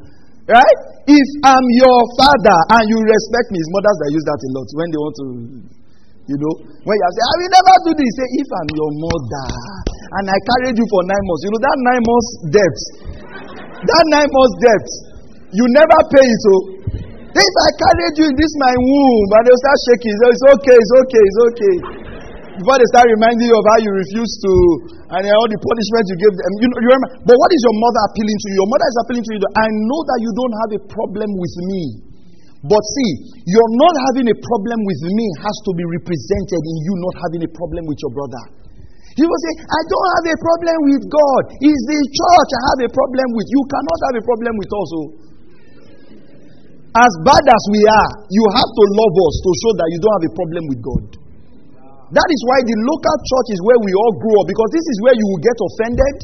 Right? 0.47 0.77
If 1.07 1.27
I'm 1.43 1.65
your 1.75 1.99
father 2.19 2.57
and 2.75 2.83
you 2.87 2.97
respect 2.99 3.47
me, 3.51 3.57
it's 3.59 3.71
mothers 3.71 3.97
that 3.99 4.09
use 4.11 4.25
that 4.27 4.39
a 4.39 4.49
lot 4.55 4.67
when 4.75 4.87
they 4.91 4.99
want 4.99 5.15
to 5.19 5.25
You 6.27 6.35
know, 6.35 6.53
when 6.83 6.95
you 6.99 7.09
say, 7.15 7.23
I 7.23 7.33
will 7.39 7.51
never 7.55 7.75
do 7.87 7.91
this, 7.95 8.11
say, 8.19 8.27
if 8.43 8.49
I'm 8.51 8.69
your 8.75 8.91
mother 8.99 9.47
and 10.19 10.25
I 10.27 10.37
carried 10.43 10.75
you 10.75 10.87
for 10.91 11.01
nine 11.07 11.23
months, 11.23 11.43
you 11.47 11.51
know, 11.55 11.63
that 11.63 11.77
nine 11.87 12.03
months 12.03 12.29
debt, 12.51 12.77
that 13.87 14.03
nine 14.11 14.27
months 14.27 14.55
debt, 14.59 14.85
you 15.55 15.63
never 15.71 15.99
pay 16.11 16.27
it. 16.27 16.39
So, 16.43 16.53
if 17.31 17.53
I 17.63 17.69
carried 17.79 18.15
you 18.19 18.25
in 18.27 18.35
this 18.35 18.53
my 18.59 18.75
womb 18.75 19.29
and 19.39 19.43
they'll 19.47 19.63
start 19.63 19.79
shaking, 19.87 20.15
so 20.19 20.25
it's 20.27 20.45
okay, 20.59 20.75
it's 20.75 20.93
okay, 21.07 21.23
it's 21.23 21.41
okay. 21.47 21.75
Before 22.59 22.75
they 22.75 22.89
start 22.91 23.07
reminding 23.07 23.47
you 23.47 23.55
of 23.55 23.65
how 23.71 23.79
you 23.79 23.91
refused 23.95 24.37
to, 24.43 24.53
and 25.15 25.23
all 25.31 25.47
the 25.47 25.59
punishment 25.63 26.03
you 26.11 26.17
gave 26.27 26.33
them. 26.35 26.51
You, 26.59 26.67
know, 26.67 26.77
you 26.83 26.87
remember, 26.91 27.09
but 27.23 27.35
what 27.39 27.51
is 27.55 27.61
your 27.63 27.77
mother 27.79 28.01
appealing 28.11 28.35
to 28.35 28.47
you? 28.51 28.55
Your 28.59 28.69
mother 28.73 28.87
is 28.91 28.97
appealing 29.05 29.23
to 29.23 29.31
you. 29.31 29.39
I 29.47 29.67
know 29.87 30.01
that 30.11 30.19
you 30.25 30.31
don't 30.35 30.55
have 30.59 30.71
a 30.75 30.81
problem 30.91 31.29
with 31.39 31.55
me. 31.71 32.06
But 32.65 32.81
see, 32.81 33.11
you're 33.45 33.73
not 33.77 33.95
having 34.09 34.33
a 34.33 34.37
problem 34.37 34.79
with 34.81 35.01
me 35.13 35.25
has 35.45 35.57
to 35.69 35.71
be 35.77 35.85
represented 35.85 36.61
in 36.65 36.75
you 36.81 36.93
not 37.05 37.15
having 37.21 37.41
a 37.45 37.51
problem 37.53 37.85
with 37.85 37.99
your 38.01 38.13
brother. 38.17 38.43
You 39.17 39.25
will 39.25 39.41
say, 39.49 39.53
I 39.65 39.81
don't 39.89 40.09
have 40.17 40.25
a 40.29 40.37
problem 40.41 40.77
with 40.93 41.03
God. 41.09 41.43
It's 41.57 41.83
the 41.89 41.99
church 42.05 42.49
I 42.53 42.61
have 42.69 42.81
a 42.85 42.89
problem 42.93 43.27
with. 43.33 43.47
You 43.49 43.61
cannot 43.65 43.99
have 44.09 44.15
a 44.21 44.23
problem 44.25 44.53
with 44.61 44.69
us. 44.69 44.89
Oh. 44.93 45.07
As 46.97 47.13
bad 47.25 47.43
as 47.45 47.63
we 47.73 47.81
are, 47.81 48.11
you 48.29 48.43
have 48.53 48.71
to 48.73 48.83
love 48.93 49.15
us 49.17 49.35
to 49.41 49.49
show 49.61 49.73
that 49.77 49.87
you 49.89 49.99
don't 50.01 50.15
have 50.21 50.27
a 50.29 50.33
problem 50.37 50.63
with 50.69 50.79
God. 50.81 51.05
That 52.13 52.29
is 52.29 52.41
why 52.45 52.57
the 52.63 52.77
local 52.87 53.17
church 53.25 53.49
is 53.53 53.59
where 53.67 53.79
we 53.83 53.91
all 53.91 54.13
grow 54.21 54.35
up 54.41 54.47
because 54.47 54.69
this 54.71 54.85
is 54.85 54.97
where 55.03 55.15
you 55.17 55.25
will 55.27 55.43
get 55.43 55.57
offended. 55.59 56.15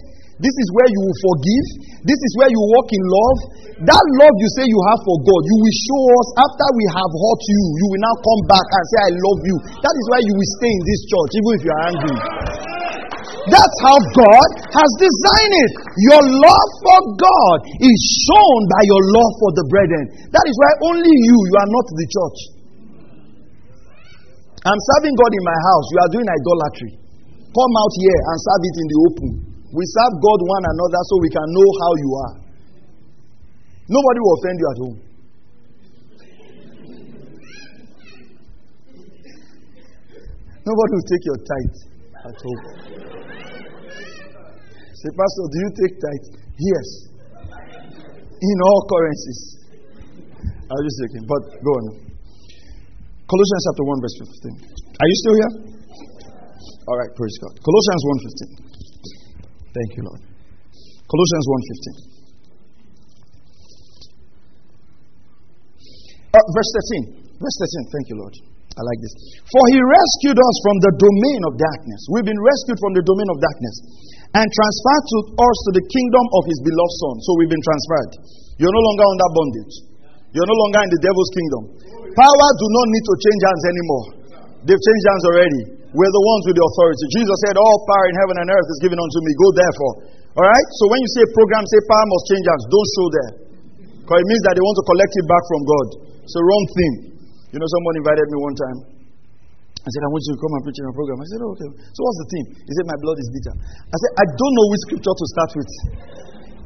This 0.41 0.55
is 0.57 0.67
where 0.73 0.89
you 0.89 0.99
will 1.05 1.19
forgive. 1.29 1.65
This 2.09 2.17
is 2.17 2.31
where 2.41 2.49
you 2.49 2.61
walk 2.73 2.89
in 2.89 3.03
love. 3.05 3.38
That 3.86 4.05
love 4.17 4.36
you 4.41 4.49
say 4.57 4.65
you 4.65 4.81
have 4.89 5.01
for 5.05 5.17
God, 5.21 5.41
you 5.45 5.57
will 5.61 5.77
show 5.86 6.01
us 6.17 6.27
after 6.41 6.67
we 6.73 6.86
have 6.93 7.11
hurt 7.11 7.43
you. 7.45 7.61
You 7.77 7.88
will 7.93 8.03
now 8.05 8.15
come 8.17 8.41
back 8.49 8.65
and 8.65 8.84
say, 8.89 8.99
I 9.01 9.11
love 9.13 9.41
you. 9.45 9.57
That 9.81 9.93
is 9.93 10.05
why 10.09 10.19
you 10.25 10.34
will 10.34 10.51
stay 10.57 10.71
in 10.73 10.84
this 10.89 11.01
church, 11.05 11.31
even 11.38 11.51
if 11.53 11.61
you 11.61 11.71
are 11.73 11.84
angry. 11.93 12.17
That's 13.43 13.77
how 13.84 13.97
God 13.99 14.49
has 14.71 14.89
designed 15.03 15.55
it. 15.67 15.71
Your 16.07 16.23
love 16.23 16.69
for 16.79 16.99
God 17.19 17.57
is 17.75 17.99
shown 18.23 18.59
by 18.71 18.81
your 18.88 19.03
love 19.19 19.31
for 19.36 19.51
the 19.51 19.65
brethren. 19.67 20.05
That 20.31 20.45
is 20.47 20.55
why 20.55 20.71
only 20.95 21.11
you, 21.11 21.38
you 21.43 21.55
are 21.59 21.71
not 21.75 21.86
the 21.91 22.07
church. 22.07 22.39
I'm 24.63 24.81
serving 24.95 25.15
God 25.19 25.31
in 25.36 25.43
my 25.43 25.59
house. 25.59 25.86
You 25.91 25.99
are 26.07 26.11
doing 26.15 26.27
idolatry. 26.31 26.91
Come 27.51 27.73
out 27.84 27.93
here 27.99 28.19
and 28.31 28.38
serve 28.39 28.63
it 28.63 28.75
in 28.79 28.88
the 28.88 28.97
open. 29.11 29.53
We 29.74 29.84
serve 29.89 30.13
God 30.21 30.39
one 30.45 30.63
another 30.69 31.01
so 31.09 31.13
we 31.17 31.30
can 31.34 31.47
know 31.49 31.69
how 31.82 31.91
you 31.97 32.09
are. 32.13 32.36
Nobody 33.89 34.19
will 34.21 34.36
offend 34.38 34.57
you 34.61 34.67
at 34.69 34.78
home. 34.86 34.97
Nobody 40.61 40.91
will 40.93 41.07
take 41.09 41.24
your 41.26 41.39
tithe 41.41 41.78
at 42.21 42.38
home. 42.38 42.61
Say, 44.93 45.09
Pastor, 45.09 45.43
do 45.49 45.57
you 45.57 45.71
take 45.74 45.93
tithe? 45.99 46.28
Yes. 46.53 46.88
In 48.45 48.57
all 48.61 48.82
currencies. 48.88 49.41
I 50.69 50.74
was 50.78 50.86
just 50.86 50.97
joking, 51.01 51.26
but 51.26 51.43
go 51.65 51.71
on. 51.82 51.86
Colossians 53.26 53.63
chapter 53.65 53.84
1, 53.89 54.05
verse 54.05 54.17
15. 54.21 54.53
Are 55.01 55.07
you 55.09 55.17
still 55.17 55.36
here? 55.41 55.51
All 56.88 56.97
right, 57.01 57.09
praise 57.17 57.36
God. 57.41 57.57
Colossians 57.57 58.01
1.15. 58.61 58.72
Thank 59.74 59.97
you, 59.97 60.03
Lord. 60.05 60.21
Colossians 61.09 61.45
1.15. 61.49 62.13
Uh, 66.34 66.41
verse 66.53 66.69
13. 67.13 67.41
Verse 67.41 67.57
13. 67.57 67.93
Thank 67.93 68.05
you, 68.09 68.17
Lord. 68.21 68.34
I 68.74 68.82
like 68.82 68.99
this. 69.05 69.13
For 69.53 69.63
he 69.69 69.78
rescued 69.78 70.38
us 70.38 70.55
from 70.65 70.78
the 70.82 70.91
domain 70.97 71.41
of 71.45 71.53
darkness. 71.61 72.01
We've 72.09 72.26
been 72.26 72.41
rescued 72.41 72.78
from 72.82 72.97
the 72.97 73.05
domain 73.05 73.30
of 73.30 73.38
darkness 73.38 73.76
and 74.34 74.45
transferred 74.49 75.05
to 75.13 75.17
us 75.38 75.57
to 75.69 75.71
the 75.78 75.86
kingdom 75.86 76.26
of 76.41 76.43
his 76.49 76.57
beloved 76.65 76.95
Son. 76.97 77.15
So 77.21 77.30
we've 77.38 77.53
been 77.53 77.61
transferred. 77.61 78.11
You're 78.57 78.74
no 78.74 78.82
longer 78.82 79.05
under 79.05 79.30
bondage. 79.30 79.74
You're 80.34 80.49
no 80.49 80.57
longer 80.57 80.82
in 80.82 80.89
the 80.89 81.01
devil's 81.05 81.32
kingdom. 81.38 81.61
Power 82.17 82.49
do 82.57 82.65
not 82.65 82.88
need 82.89 83.05
to 83.05 83.15
change 83.21 83.41
hands 83.45 83.63
anymore. 83.69 84.05
They've 84.65 84.82
changed 84.82 85.05
hands 85.05 85.26
already. 85.30 85.61
We're 85.93 86.09
the 86.09 86.25
ones 86.25 86.43
with 86.49 86.57
the 86.57 86.65
authority. 86.65 87.05
Jesus 87.13 87.37
said, 87.45 87.55
All 87.57 87.77
power 87.85 88.05
in 88.09 88.15
heaven 88.17 88.35
and 88.41 88.47
earth 88.49 88.69
is 88.73 88.79
given 88.81 88.97
unto 88.97 89.19
me. 89.21 89.31
Go 89.37 89.47
therefore. 89.53 89.93
All 90.41 90.45
right? 90.45 90.67
So 90.81 90.83
when 90.89 90.97
you 90.97 91.09
say 91.13 91.23
program, 91.37 91.61
say 91.69 91.79
power 91.85 92.05
must 92.09 92.25
change 92.33 92.45
hands. 92.49 92.65
Don't 92.73 92.89
show 92.97 93.07
there. 93.13 93.31
Because 94.01 94.19
it 94.19 94.27
means 94.27 94.43
that 94.49 94.53
they 94.57 94.63
want 94.65 94.77
to 94.81 94.85
collect 94.89 95.13
it 95.13 95.25
back 95.29 95.43
from 95.45 95.61
God. 95.63 95.87
It's 96.25 96.37
a 96.37 96.43
wrong 96.43 96.65
thing. 96.73 96.93
You 97.53 97.57
know, 97.61 97.69
someone 97.69 97.95
invited 98.01 98.25
me 98.33 98.37
one 98.41 98.55
time. 98.57 98.77
I 99.83 99.89
said, 99.91 100.01
I 100.01 100.09
want 100.09 100.23
you 100.25 100.33
to 100.33 100.41
come 100.41 100.53
and 100.57 100.61
preach 100.63 100.79
in 100.79 100.85
a 100.89 100.95
program. 100.95 101.17
I 101.19 101.27
said, 101.27 101.39
oh, 101.43 101.53
okay. 101.53 101.69
So 101.93 101.99
what's 102.01 102.19
the 102.23 102.29
theme? 102.33 102.47
He 102.55 102.71
said, 102.73 102.85
my 102.87 102.97
blood 103.03 103.17
is 103.19 103.27
bitter. 103.35 103.53
I 103.61 103.95
said, 103.99 104.11
I 104.15 104.25
don't 104.33 104.53
know 104.55 104.67
which 104.71 104.83
scripture 104.87 105.13
to 105.13 105.25
start 105.29 105.51
with. 105.59 105.71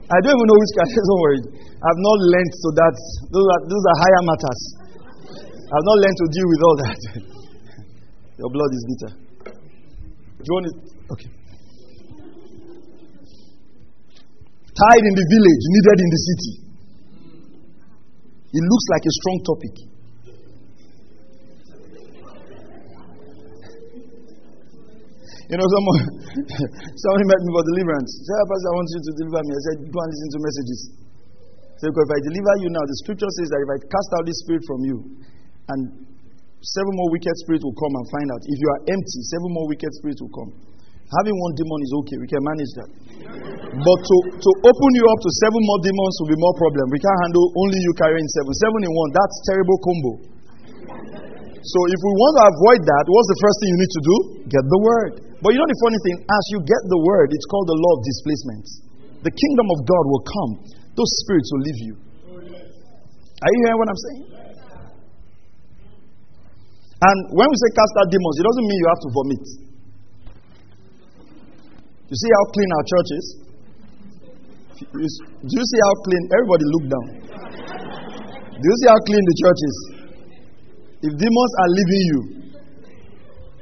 I 0.08 0.18
don't 0.24 0.38
even 0.38 0.48
know 0.48 0.58
which 0.62 0.72
scripture. 0.72 1.04
Don't 1.12 1.22
worry. 1.26 1.42
I've 1.84 2.00
not 2.00 2.18
learned 2.32 2.54
so 2.64 2.70
that 2.80 2.96
those 3.28 3.44
are, 3.44 3.62
those 3.68 3.84
are 3.92 3.98
higher 4.00 4.24
matters. 4.24 4.62
I've 5.68 5.84
not 5.84 5.98
learned 6.00 6.18
to 6.24 6.28
deal 6.32 6.48
with 6.48 6.62
all 6.64 6.78
that. 6.80 7.00
Your 8.38 8.50
blood 8.54 8.72
is 8.74 8.84
bitter. 8.86 9.12
Do 10.38 10.46
you 10.46 10.54
want 10.54 10.66
it? 10.70 10.78
Okay. 11.10 11.30
Tied 14.78 15.04
in 15.10 15.14
the 15.18 15.26
village, 15.26 15.64
needed 15.74 15.98
in 15.98 16.10
the 16.14 16.22
city. 16.22 16.54
It 18.54 18.64
looks 18.64 18.86
like 18.94 19.04
a 19.10 19.14
strong 19.18 19.38
topic. 19.42 19.74
You 25.48 25.56
know, 25.58 25.66
someone 25.66 26.00
somebody 27.02 27.26
met 27.26 27.40
me 27.42 27.50
for 27.58 27.64
deliverance. 27.74 28.12
Said, 28.22 28.38
ah, 28.38 28.46
Pastor, 28.46 28.70
I 28.70 28.74
want 28.78 28.88
you 28.94 29.02
to 29.02 29.14
deliver 29.18 29.42
me. 29.48 29.52
I 29.58 29.62
said, 29.66 29.78
Go 29.90 29.98
and 29.98 30.10
listen 30.14 30.30
to 30.30 30.40
messages. 30.46 30.80
So 31.82 31.84
if 31.90 32.10
I 32.14 32.20
deliver 32.22 32.54
you 32.62 32.70
now, 32.70 32.84
the 32.86 32.98
scripture 33.02 33.32
says 33.42 33.48
that 33.50 33.60
if 33.66 33.70
I 33.70 33.78
cast 33.90 34.10
out 34.20 34.24
this 34.30 34.38
spirit 34.46 34.64
from 34.70 34.82
you, 34.86 34.98
and 35.74 36.07
seven 36.76 36.94
more 37.00 37.10
wicked 37.16 37.36
spirits 37.44 37.64
will 37.64 37.78
come 37.80 37.94
and 37.96 38.06
find 38.12 38.28
out. 38.28 38.42
If 38.44 38.58
you 38.60 38.68
are 38.76 38.82
empty, 38.92 39.20
seven 39.32 39.50
more 39.56 39.68
wicked 39.72 39.92
spirits 39.96 40.20
will 40.20 40.36
come. 40.36 40.52
Having 41.08 41.40
one 41.40 41.54
demon 41.56 41.80
is 41.88 41.92
okay, 42.04 42.18
we 42.20 42.28
can 42.28 42.44
manage 42.44 42.72
that. 42.84 42.90
But 43.80 44.00
to, 44.04 44.16
to 44.36 44.50
open 44.68 44.92
you 44.92 45.06
up 45.08 45.20
to 45.24 45.30
seven 45.40 45.62
more 45.64 45.80
demons 45.80 46.14
will 46.20 46.32
be 46.36 46.40
more 46.40 46.56
problem. 46.60 46.92
We 46.92 47.00
can't 47.00 47.20
handle 47.24 47.48
only 47.56 47.80
you 47.80 47.94
carrying 47.96 48.28
seven. 48.36 48.52
Seven 48.60 48.80
in 48.84 48.92
one, 48.92 49.10
that's 49.16 49.36
terrible 49.48 49.78
combo. 49.80 50.12
So 51.64 51.80
if 51.88 52.00
we 52.04 52.12
want 52.12 52.34
to 52.36 52.44
avoid 52.52 52.82
that, 52.84 53.04
what's 53.08 53.30
the 53.32 53.40
first 53.40 53.56
thing 53.64 53.70
you 53.72 53.80
need 53.80 53.94
to 53.96 54.04
do? 54.04 54.16
Get 54.52 54.64
the 54.68 54.82
word. 54.84 55.12
But 55.40 55.56
you 55.56 55.64
know 55.64 55.70
the 55.72 55.80
funny 55.80 56.00
thing, 56.04 56.18
as 56.28 56.44
you 56.52 56.60
get 56.68 56.82
the 56.92 57.00
word, 57.00 57.32
it's 57.32 57.48
called 57.48 57.68
the 57.72 57.80
law 57.80 57.92
of 57.96 58.02
displacement. 58.04 58.66
The 59.24 59.32
kingdom 59.32 59.68
of 59.72 59.80
God 59.88 60.04
will 60.12 60.24
come. 60.28 60.52
Those 60.92 61.12
spirits 61.24 61.48
will 61.56 61.64
leave 61.64 61.82
you. 61.88 61.94
Are 62.36 63.52
you 63.52 63.60
hearing 63.64 63.80
what 63.80 63.88
I'm 63.88 64.02
saying? 64.12 64.47
And 66.98 67.18
when 67.30 67.46
we 67.46 67.56
say 67.62 67.70
cast 67.78 67.94
out 68.02 68.10
demons, 68.10 68.36
it 68.42 68.46
doesn't 68.50 68.66
mean 68.66 68.80
you 68.82 68.90
have 68.90 69.02
to 69.06 69.10
vomit. 69.14 69.46
You 72.10 72.16
see 72.18 72.32
how 72.34 72.44
clean 72.56 72.70
our 72.74 72.86
church 72.90 73.10
is? 73.14 73.26
Do 74.98 75.54
you 75.54 75.66
see 75.66 75.80
how 75.86 75.94
clean? 76.06 76.24
Everybody 76.34 76.66
look 76.74 76.86
down. 76.90 77.08
Do 78.58 78.66
you 78.66 78.78
see 78.82 78.90
how 78.90 79.00
clean 79.06 79.24
the 79.26 79.36
church 79.38 79.60
is? 79.62 79.78
If 80.98 81.12
demons 81.14 81.54
are 81.62 81.70
leaving 81.70 82.04
you, 82.10 82.20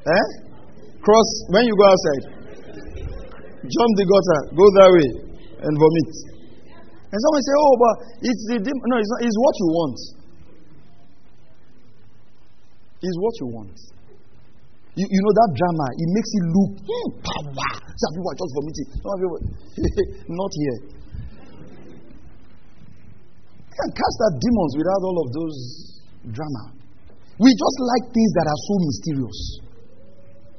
eh? 0.08 0.26
Cross 1.04 1.30
when 1.52 1.64
you 1.68 1.76
go 1.76 1.86
outside, 1.92 2.24
jump 3.68 3.92
the 4.00 4.06
gutter, 4.08 4.40
go 4.56 4.66
that 4.80 4.90
way, 4.96 5.10
and 5.60 5.74
vomit. 5.76 6.12
And 7.12 7.18
someone 7.20 7.44
say, 7.44 7.56
"Oh, 7.60 7.74
but 7.80 7.94
it's 8.24 8.44
the 8.50 8.58
demon." 8.64 8.84
No, 8.88 8.96
it's 8.98 9.12
not. 9.12 9.20
It's 9.28 9.38
what 9.40 9.56
you 9.60 9.68
want. 9.76 9.98
It's 13.06 13.20
what 13.22 13.34
you 13.38 13.47
want. 13.53 13.78
You, 14.97 15.06
you 15.06 15.20
know 15.22 15.34
that 15.38 15.49
drama, 15.53 15.88
it 15.93 16.10
makes 16.10 16.32
it 16.34 16.45
look 16.58 16.72
hmm, 16.82 17.10
power. 17.22 17.70
Some 17.86 18.12
people 18.18 18.30
are 18.34 18.39
just 18.41 18.53
vomiting. 18.58 18.88
Some 18.97 19.18
people, 19.22 19.39
not 20.41 20.51
here. 20.58 20.78
You 23.62 23.76
can 23.78 23.91
cast 23.93 24.18
out 24.26 24.34
demons 24.41 24.74
without 24.80 25.01
all 25.06 25.18
of 25.22 25.30
those 25.38 25.58
drama. 26.34 26.64
We 27.38 27.51
just 27.51 27.78
like 27.93 28.10
things 28.10 28.32
that 28.41 28.47
are 28.49 28.62
so 28.66 28.74
mysterious. 28.89 29.39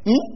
Hmm? 0.06 0.26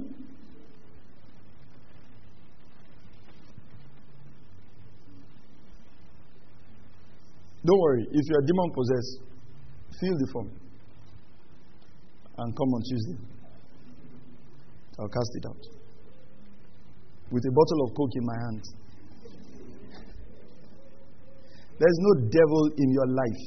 Don't 7.62 7.78
worry, 7.78 8.02
if 8.11 8.24
you 8.26 8.34
are 8.34 8.42
demon 8.42 8.70
possessed, 8.74 9.20
fill 10.00 10.16
the 10.18 10.26
form 10.32 10.50
and 12.41 12.57
come 12.57 12.70
on 12.72 12.82
Tuesday. 12.88 13.18
I'll 14.99 15.09
cast 15.09 15.32
it 15.36 15.45
out. 15.49 15.62
With 17.30 17.45
a 17.45 17.53
bottle 17.53 17.80
of 17.84 17.95
Coke 17.95 18.16
in 18.16 18.24
my 18.24 18.38
hand. 18.49 18.62
There's 21.80 22.01
no 22.01 22.12
devil 22.28 22.62
in 22.76 22.88
your 22.93 23.09
life 23.09 23.43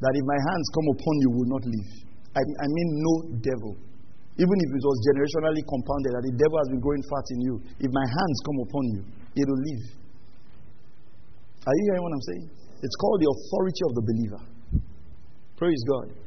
that 0.00 0.12
if 0.12 0.24
my 0.24 0.40
hands 0.40 0.66
come 0.72 0.88
upon 0.92 1.14
you 1.24 1.30
will 1.36 1.50
not 1.52 1.64
leave. 1.64 1.92
I, 2.36 2.40
I 2.40 2.66
mean, 2.68 2.88
no 3.00 3.14
devil. 3.40 3.72
Even 4.36 4.56
if 4.60 4.68
it 4.76 4.84
was 4.84 4.96
generationally 5.08 5.64
compounded, 5.64 6.12
that 6.12 6.24
the 6.28 6.36
devil 6.36 6.56
has 6.60 6.68
been 6.68 6.80
growing 6.84 7.04
fat 7.08 7.26
in 7.32 7.40
you, 7.40 7.54
if 7.80 7.90
my 7.92 8.04
hands 8.04 8.38
come 8.44 8.58
upon 8.68 8.84
you, 8.92 9.00
it 9.40 9.44
will 9.48 9.62
leave. 9.64 9.84
Are 11.64 11.72
you 11.72 11.84
hearing 11.88 12.04
what 12.04 12.12
I'm 12.12 12.26
saying? 12.28 12.46
It's 12.84 12.96
called 13.00 13.18
the 13.24 13.28
authority 13.32 13.82
of 13.88 13.92
the 13.96 14.04
believer. 14.04 14.42
Praise 15.56 15.82
God. 15.88 16.25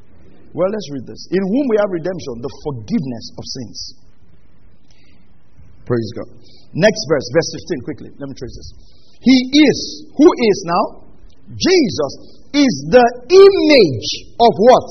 Well, 0.53 0.69
let's 0.69 0.89
read 0.93 1.05
this. 1.05 1.21
In 1.29 1.41
whom 1.45 1.65
we 1.69 1.75
have 1.77 1.89
redemption, 1.93 2.41
the 2.41 2.53
forgiveness 2.65 3.25
of 3.37 3.43
sins. 3.45 3.77
Praise 5.85 6.09
God. 6.17 6.29
Next 6.73 7.01
verse, 7.09 7.27
verse 7.33 7.49
15, 7.69 7.85
quickly. 7.85 8.09
Let 8.17 8.29
me 8.29 8.35
trace 8.37 8.53
this. 8.53 8.69
He 9.25 9.37
is, 9.67 9.77
who 10.13 10.27
is 10.29 10.57
now? 10.65 10.83
Jesus 11.53 12.13
is 12.53 12.73
the 12.93 13.05
image 13.29 14.09
of 14.37 14.51
what? 14.53 14.87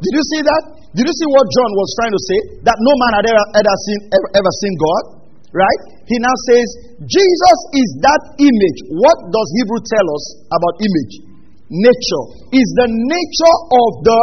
Did 0.00 0.12
you 0.12 0.24
see 0.32 0.42
that? 0.44 0.62
Did 0.96 1.04
you 1.04 1.16
see 1.16 1.28
what 1.28 1.44
John 1.52 1.70
was 1.76 1.88
trying 2.00 2.14
to 2.16 2.22
say? 2.24 2.38
That 2.64 2.76
no 2.80 2.92
man 2.96 3.12
had 3.20 3.26
ever, 3.28 3.44
ever, 3.60 3.76
seen, 3.84 3.98
ever, 4.08 4.28
ever 4.40 4.52
seen 4.64 4.74
God? 4.80 5.02
Right? 5.52 5.80
He 6.08 6.16
now 6.20 6.36
says, 6.52 6.66
Jesus 7.04 7.58
is 7.76 7.88
that 8.04 8.40
image. 8.40 8.78
What 8.92 9.16
does 9.28 9.48
Hebrew 9.60 9.80
tell 9.84 10.06
us 10.16 10.24
about 10.48 10.74
image? 10.80 11.14
Nature. 11.66 12.24
Is 12.54 12.68
the 12.78 12.88
nature 12.88 13.56
of 13.70 13.90
the 14.06 14.22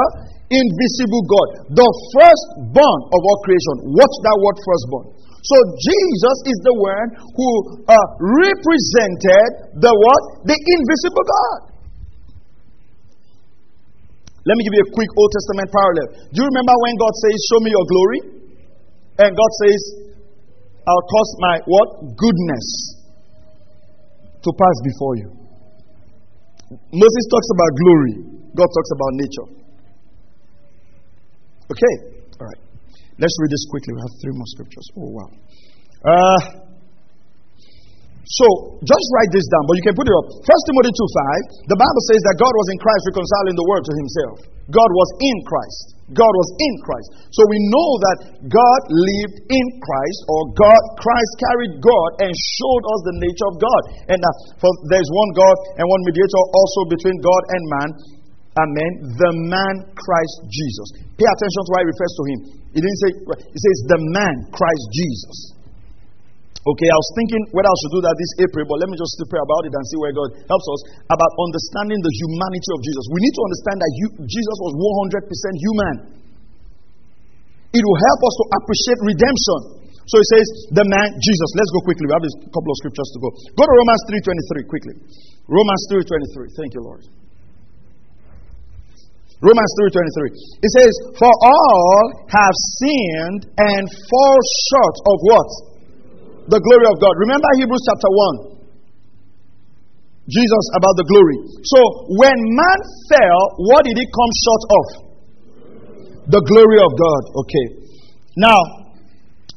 invisible 0.54 1.24
God, 1.26 1.48
the 1.74 1.90
firstborn 2.14 3.00
of 3.10 3.20
all 3.20 3.40
creation. 3.42 3.76
Watch 3.90 4.16
that 4.22 4.38
word 4.38 4.58
firstborn. 4.62 5.06
So 5.44 5.56
Jesus 5.76 6.38
is 6.48 6.58
the 6.64 6.76
one 6.80 7.08
who 7.36 7.50
uh, 7.90 7.98
represented 8.22 9.76
the 9.76 9.92
what? 9.92 10.22
The 10.48 10.56
invisible 10.56 11.26
God. 11.28 11.60
Let 14.44 14.56
me 14.60 14.62
give 14.68 14.76
you 14.76 14.84
a 14.88 14.92
quick 14.92 15.12
Old 15.16 15.32
Testament 15.36 15.68
parallel. 15.72 16.08
Do 16.32 16.38
you 16.44 16.48
remember 16.48 16.76
when 16.84 16.96
God 17.00 17.14
says, 17.28 17.36
Show 17.48 17.60
me 17.64 17.70
your 17.72 17.88
glory? 17.88 18.20
And 19.24 19.30
God 19.36 19.52
says, 19.64 19.82
I'll 20.84 21.08
cause 21.08 21.32
my 21.40 21.56
what? 21.64 21.88
Goodness 22.20 22.68
to 24.44 24.50
pass 24.52 24.78
before 24.84 25.16
you. 25.16 25.43
Moses 26.92 27.24
talks 27.30 27.50
about 27.56 27.72
glory, 27.82 28.14
God 28.56 28.70
talks 28.70 28.92
about 28.94 29.12
nature. 29.20 29.48
Okay, 31.72 31.96
all 32.40 32.48
right. 32.48 32.62
Let's 33.18 33.36
read 33.42 33.52
this 33.52 33.66
quickly. 33.70 33.94
We 33.94 34.02
have 34.02 34.16
three 34.22 34.34
more 34.34 34.50
scriptures. 34.58 34.88
Oh, 34.98 35.10
wow. 35.14 35.30
Uh, 36.04 36.63
so, 38.24 38.80
just 38.80 39.06
write 39.20 39.32
this 39.36 39.44
down, 39.52 39.68
but 39.68 39.76
you 39.76 39.84
can 39.84 39.96
put 40.00 40.08
it 40.08 40.16
up. 40.16 40.26
First 40.48 40.64
Timothy 40.72 40.96
2 40.96 40.96
5, 40.96 41.76
the 41.76 41.80
Bible 41.80 42.04
says 42.08 42.22
that 42.24 42.36
God 42.40 42.54
was 42.56 42.68
in 42.72 42.78
Christ 42.80 43.04
reconciling 43.12 43.56
the 43.60 43.68
world 43.68 43.84
to 43.84 43.94
himself. 44.00 44.36
God 44.72 44.90
was 44.96 45.10
in 45.20 45.38
Christ. 45.44 46.00
God 46.16 46.32
was 46.32 46.50
in 46.56 46.74
Christ. 46.88 47.10
So 47.36 47.44
we 47.52 47.60
know 47.68 47.90
that 48.00 48.18
God 48.48 48.82
lived 48.88 49.38
in 49.52 49.66
Christ, 49.84 50.20
or 50.32 50.56
God, 50.56 50.82
Christ 51.04 51.32
carried 51.52 51.84
God 51.84 52.10
and 52.24 52.32
showed 52.32 52.84
us 52.96 53.00
the 53.12 53.16
nature 53.20 53.48
of 53.52 53.56
God. 53.60 53.82
And 54.08 54.20
that 54.24 54.36
for 54.56 54.72
there's 54.88 55.12
one 55.12 55.32
God 55.36 55.56
and 55.76 55.84
one 55.84 56.02
mediator 56.08 56.44
also 56.56 56.80
between 56.88 57.20
God 57.20 57.44
and 57.52 57.62
man. 57.76 57.90
Amen. 58.56 58.92
The 59.20 59.32
man 59.52 59.76
Christ 60.00 60.38
Jesus. 60.48 60.88
Pay 61.20 61.28
attention 61.28 61.62
to 61.68 61.72
why 61.76 61.82
he 61.84 61.88
refers 61.92 62.14
to 62.14 62.24
him. 62.30 62.40
He 62.72 62.80
didn't 62.80 63.00
say, 63.04 63.12
he 63.36 63.60
says 63.60 63.78
the 63.92 64.00
man 64.16 64.36
Christ 64.54 64.86
Jesus. 64.96 65.63
Okay, 66.64 66.88
I 66.88 66.96
was 66.96 67.10
thinking 67.20 67.44
whether 67.52 67.68
I 67.68 67.76
should 67.84 67.94
do 68.00 68.02
that 68.08 68.16
this 68.16 68.48
April, 68.48 68.64
but 68.64 68.80
let 68.80 68.88
me 68.88 68.96
just 68.96 69.20
pray 69.28 69.44
about 69.44 69.68
it 69.68 69.76
and 69.76 69.84
see 69.84 70.00
where 70.00 70.16
God 70.16 70.32
helps 70.48 70.64
us 70.64 70.80
about 71.12 71.32
understanding 71.44 72.00
the 72.00 72.14
humanity 72.24 72.70
of 72.72 72.80
Jesus. 72.80 73.04
We 73.12 73.20
need 73.20 73.36
to 73.36 73.44
understand 73.44 73.78
that 73.84 73.92
you, 74.00 74.08
Jesus 74.24 74.58
was 74.64 74.72
100% 75.12 75.28
human. 75.60 75.96
It 77.76 77.84
will 77.84 78.00
help 78.00 78.22
us 78.24 78.36
to 78.40 78.46
appreciate 78.64 79.00
redemption. 79.12 79.60
So 80.08 80.16
he 80.24 80.28
says, 80.40 80.48
the 80.72 80.86
man, 80.88 81.08
Jesus. 81.20 81.50
Let's 81.60 81.72
go 81.76 81.84
quickly. 81.84 82.08
We 82.08 82.16
have 82.16 82.24
a 82.24 82.32
couple 82.48 82.72
of 82.72 82.78
scriptures 82.80 83.12
to 83.12 83.20
go. 83.20 83.28
Go 83.60 83.64
to 83.68 83.74
Romans 83.84 84.02
3.23 84.08 84.72
quickly. 84.72 84.96
Romans 85.52 85.84
3.23. 85.92 86.48
Thank 86.60 86.72
you, 86.80 86.84
Lord. 86.84 87.04
Romans 89.44 89.72
3.23. 89.84 90.32
It 90.64 90.72
says, 90.80 90.94
For 91.20 91.28
all 91.28 92.04
have 92.32 92.56
sinned 92.80 93.52
and 93.60 93.84
fall 94.08 94.40
short 94.72 94.96
of 95.12 95.18
what? 95.28 95.73
The 96.48 96.60
glory 96.60 96.88
of 96.92 96.98
God. 97.00 97.14
Remember 97.24 97.50
Hebrews 97.60 97.84
chapter 97.88 98.12
1. 98.52 98.54
Jesus 100.32 100.66
about 100.80 100.96
the 100.96 101.08
glory. 101.08 101.38
So 101.68 101.80
when 102.16 102.38
man 102.56 102.80
fell, 103.12 103.42
what 103.60 103.84
did 103.84 103.96
he 104.00 104.06
come 104.08 104.32
short 104.40 104.64
of? 104.72 104.86
The 106.32 106.42
glory 106.48 106.80
of 106.80 106.92
God. 106.96 107.24
Okay. 107.44 107.66
Now, 108.40 108.60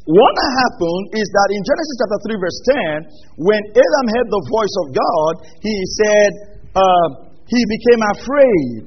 what 0.06 0.34
happened 0.38 1.04
is 1.14 1.26
that 1.30 1.48
in 1.54 1.60
Genesis 1.62 1.96
chapter 2.02 2.18
3, 2.30 2.42
verse 2.42 2.60
10, 2.66 3.46
when 3.46 3.62
Adam 3.74 4.06
heard 4.10 4.28
the 4.30 4.42
voice 4.50 4.74
of 4.82 4.86
God, 4.94 5.32
he 5.62 5.74
said, 6.02 6.30
uh, 6.74 7.08
he 7.46 7.60
became 7.70 8.02
afraid. 8.14 8.86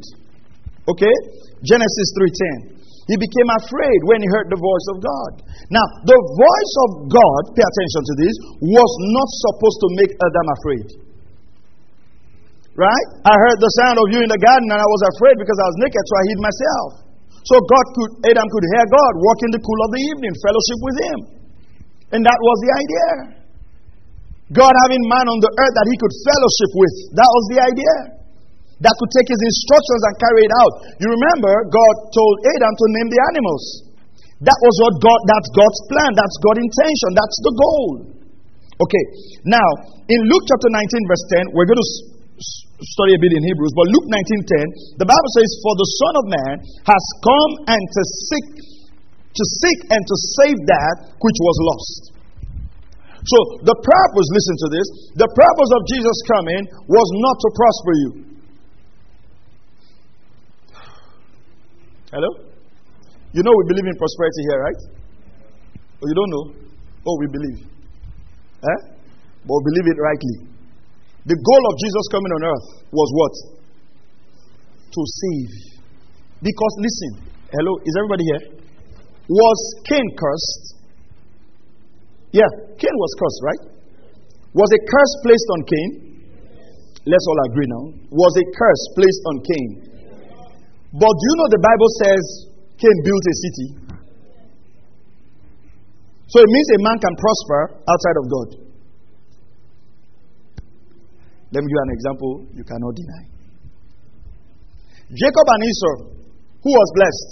Okay? 0.87 1.15
Genesis 1.63 2.07
3:10. 2.15 2.78
He 3.09 3.17
became 3.17 3.49
afraid 3.57 3.99
when 4.05 4.21
he 4.21 4.29
heard 4.29 4.53
the 4.53 4.61
voice 4.61 4.87
of 4.93 5.01
God. 5.01 5.31
Now, 5.73 5.81
the 6.05 6.13
voice 6.13 6.73
of 6.85 6.89
God, 7.09 7.41
pay 7.57 7.65
attention 7.65 8.01
to 8.05 8.13
this, 8.21 8.35
was 8.61 8.91
not 9.17 9.29
supposed 9.49 9.79
to 9.81 9.89
make 9.97 10.11
Adam 10.13 10.47
afraid. 10.61 10.87
Right? 12.77 13.07
I 13.25 13.33
heard 13.33 13.57
the 13.57 13.73
sound 13.81 13.97
of 13.97 14.13
you 14.13 14.21
in 14.21 14.29
the 14.29 14.37
garden 14.37 14.69
and 14.69 14.77
I 14.77 14.85
was 14.85 15.01
afraid 15.17 15.41
because 15.41 15.57
I 15.57 15.67
was 15.73 15.77
naked, 15.81 16.03
so 16.05 16.13
I 16.13 16.23
hid 16.29 16.39
myself. 16.39 16.89
So 17.49 17.55
God 17.65 17.85
could, 17.97 18.11
Adam 18.29 18.45
could 18.45 18.65
hear 18.77 18.85
God 18.85 19.13
walk 19.25 19.39
in 19.41 19.51
the 19.57 19.61
cool 19.65 19.79
of 19.83 19.89
the 19.89 20.01
evening, 20.05 20.33
fellowship 20.45 20.79
with 20.85 20.97
him. 21.01 21.19
And 22.13 22.21
that 22.21 22.39
was 22.39 22.57
the 22.61 22.71
idea. 22.77 23.09
God 24.53 24.73
having 24.85 25.01
man 25.09 25.25
on 25.33 25.39
the 25.41 25.49
earth 25.49 25.75
that 25.81 25.87
he 25.89 25.95
could 25.97 26.13
fellowship 26.13 26.71
with. 26.77 26.95
That 27.17 27.29
was 27.29 27.43
the 27.57 27.59
idea 27.73 28.18
that 28.79 28.95
could 28.95 29.11
take 29.11 29.27
his 29.27 29.41
instructions 29.43 30.01
and 30.07 30.13
carry 30.19 30.41
it 30.47 30.53
out. 30.63 30.73
You 31.03 31.07
remember, 31.11 31.53
God 31.67 31.95
told 32.15 32.33
Adam 32.47 32.73
to 32.73 32.85
name 32.95 33.09
the 33.11 33.21
animals. 33.35 33.63
That 34.39 34.55
was 34.55 34.75
what 34.79 34.93
God, 35.03 35.19
that's 35.27 35.49
God's 35.51 35.81
plan, 35.91 36.11
that's 36.15 36.37
God's 36.39 36.63
intention, 36.63 37.09
that's 37.11 37.37
the 37.43 37.53
goal. 37.59 37.89
Okay, 38.79 39.05
now, 39.43 39.67
in 40.07 40.19
Luke 40.31 40.45
chapter 40.47 40.71
19, 40.71 41.11
verse 41.11 41.25
10, 41.35 41.51
we're 41.51 41.67
going 41.67 41.83
to 41.83 41.89
study 42.79 43.11
a 43.11 43.19
bit 43.19 43.35
in 43.35 43.43
Hebrews, 43.43 43.75
but 43.75 43.91
Luke 43.91 44.07
19:10, 44.07 45.03
the 45.03 45.07
Bible 45.07 45.31
says, 45.35 45.49
For 45.59 45.75
the 45.75 45.89
Son 45.99 46.13
of 46.15 46.25
Man 46.31 46.55
has 46.87 47.03
come 47.19 47.51
and 47.75 47.83
to 47.83 48.01
seek 48.31 48.47
to 49.29 49.43
seek 49.61 49.79
and 49.93 50.01
to 50.03 50.15
save 50.41 50.57
that 50.67 50.95
which 51.21 51.39
was 51.39 51.57
lost. 51.61 52.01
So 53.23 53.37
the 53.61 53.77
purpose, 53.77 54.27
listen 54.31 54.55
to 54.63 54.69
this, 54.73 54.87
the 55.15 55.29
purpose 55.31 55.71
of 55.75 55.81
Jesus 55.91 56.17
coming 56.33 56.61
was 56.87 57.07
not 57.19 57.35
to 57.37 57.49
prosper 57.53 57.93
you. 57.93 58.11
Hello? 62.09 62.25
You 63.37 63.45
know 63.45 63.53
we 63.53 63.65
believe 63.69 63.85
in 63.85 63.97
prosperity 64.01 64.41
here, 64.49 64.59
right? 64.65 64.81
Oh, 66.01 66.05
you 66.09 66.15
don't 66.17 66.31
know? 66.33 66.45
Oh, 67.05 67.15
we 67.21 67.27
believe. 67.29 67.59
Eh? 68.65 68.79
But 69.45 69.53
we 69.53 69.61
believe 69.69 69.87
it 69.93 69.99
rightly. 70.01 70.37
The 71.29 71.37
goal 71.37 71.63
of 71.69 71.73
Jesus 71.77 72.05
coming 72.09 72.33
on 72.33 72.41
earth 72.49 72.67
was 72.89 73.09
what? 73.13 73.35
To 74.89 75.01
save. 75.05 75.53
Because, 76.41 76.73
listen, 76.81 77.29
hello, 77.53 77.77
is 77.85 77.93
everybody 77.93 78.25
here? 78.25 78.43
Was 79.29 79.59
Cain 79.85 80.07
cursed? 80.17 80.81
Yeah, 82.33 82.49
Cain 82.73 82.95
was 82.97 83.11
cursed, 83.21 83.41
right? 83.45 83.63
Was 84.57 84.69
a 84.73 84.81
curse 84.81 85.13
placed 85.21 85.49
on 85.53 85.61
Cain? 85.69 85.89
Let's 87.05 87.25
all 87.29 87.39
agree 87.53 87.69
now. 87.69 87.83
Was 88.09 88.33
a 88.33 88.45
curse 88.49 88.83
placed 88.97 89.21
on 89.29 89.35
Cain? 89.45 89.88
But 90.93 91.13
do 91.13 91.23
you 91.29 91.35
know 91.37 91.49
the 91.53 91.61
Bible 91.61 91.89
says 92.01 92.23
Cain 92.81 92.97
built 93.05 93.23
a 93.25 93.35
city? 93.45 93.67
So 96.29 96.37
it 96.41 96.49
means 96.49 96.67
a 96.69 96.79
man 96.85 96.97
can 96.97 97.13
prosper 97.17 97.61
outside 97.85 98.17
of 98.21 98.25
God. 98.29 98.49
Let 101.53 101.61
me 101.61 101.67
give 101.69 101.73
you 101.73 101.81
an 101.81 101.93
example 101.93 102.29
you 102.53 102.63
cannot 102.63 102.93
deny. 102.93 103.23
Jacob 105.09 105.45
and 105.49 105.61
Esau, 105.65 105.95
who 106.61 106.69
was 106.69 106.89
blessed? 106.93 107.29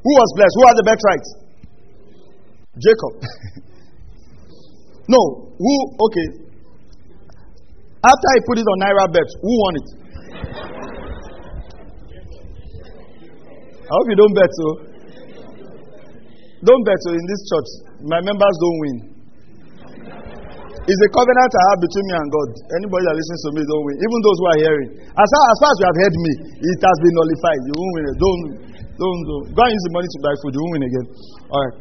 Who 0.00 0.12
was 0.16 0.30
blessed? 0.36 0.54
Who 0.56 0.64
had 0.64 0.76
the 0.80 0.86
birthright? 0.88 1.26
Jacob. 2.80 3.12
no, 5.12 5.20
who, 5.60 5.72
okay. 6.08 6.28
After 8.00 8.28
he 8.32 8.40
put 8.48 8.56
it 8.56 8.64
on 8.64 8.76
NairaBet, 8.80 9.28
who 9.44 9.52
won 9.60 9.74
it? 9.76 9.88
I 13.90 13.92
hope 13.98 14.06
you 14.06 14.18
don't 14.22 14.34
bet 14.38 14.50
so. 14.54 14.68
Don't 16.62 16.82
bet 16.86 16.98
so 17.02 17.10
in 17.10 17.24
this 17.26 17.42
church. 17.50 17.70
My 18.06 18.22
members 18.22 18.54
don't 18.62 18.78
win. 18.86 18.96
It's 20.86 21.02
a 21.02 21.10
covenant 21.10 21.50
I 21.50 21.62
have 21.74 21.78
between 21.82 22.06
me 22.06 22.14
and 22.22 22.28
God. 22.30 22.48
Anybody 22.78 23.02
that 23.10 23.16
listens 23.18 23.40
to 23.46 23.50
me 23.58 23.62
don't 23.66 23.84
win. 23.84 23.96
Even 23.98 24.18
those 24.22 24.38
who 24.38 24.46
are 24.46 24.58
hearing. 24.62 24.88
As 25.10 25.26
far 25.26 25.42
as, 25.50 25.56
far 25.58 25.70
as 25.74 25.76
you 25.82 25.86
have 25.90 25.98
heard 25.98 26.14
me, 26.14 26.32
it 26.70 26.78
has 26.86 26.98
been 27.02 27.14
nullified. 27.18 27.60
You 27.66 27.74
won't 27.74 27.94
win. 27.98 28.04
Don't 28.14 28.40
Don't, 28.94 29.20
don't. 29.26 29.44
Go 29.58 29.60
and 29.64 29.72
use 29.74 29.84
the 29.90 29.94
money 29.96 30.08
to 30.08 30.18
buy 30.22 30.34
food. 30.38 30.52
You 30.54 30.60
won't 30.62 30.74
win 30.76 30.84
again. 30.86 31.06
All 31.50 31.60
right. 31.66 31.76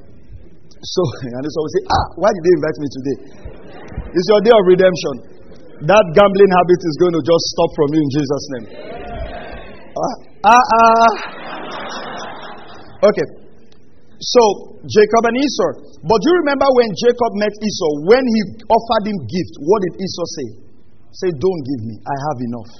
So, 0.82 1.02
and 1.36 1.42
this 1.46 1.54
always 1.62 1.74
say, 1.78 1.84
ah, 1.94 2.06
why 2.18 2.30
did 2.34 2.42
they 2.42 2.54
invite 2.58 2.78
me 2.82 2.88
today? 2.90 3.18
It's 4.18 4.28
your 4.34 4.42
day 4.48 4.54
of 4.56 4.64
redemption. 4.66 5.14
That 5.86 6.06
gambling 6.18 6.52
habit 6.58 6.80
is 6.90 6.96
going 6.98 7.16
to 7.16 7.22
just 7.22 7.44
stop 7.54 7.70
from 7.78 7.90
you 7.94 8.02
in 8.02 8.10
Jesus' 8.18 8.46
name. 8.50 8.66
Ah, 9.94 10.16
ah. 10.48 10.58
ah. 10.58 11.59
Okay. 13.00 13.28
So, 14.20 14.76
Jacob 14.84 15.24
and 15.32 15.38
Esau. 15.40 15.72
But 16.04 16.18
do 16.20 16.26
you 16.28 16.38
remember 16.44 16.68
when 16.76 16.92
Jacob 16.92 17.32
met 17.40 17.56
Esau, 17.56 17.92
when 18.12 18.24
he 18.24 18.40
offered 18.68 19.04
him 19.08 19.18
gift, 19.24 19.54
what 19.64 19.80
did 19.88 19.94
Esau 20.04 20.28
say? 20.36 20.48
Say, 21.16 21.30
don't 21.32 21.62
give 21.64 21.82
me. 21.88 21.96
I 22.04 22.16
have 22.28 22.40
enough. 22.44 22.72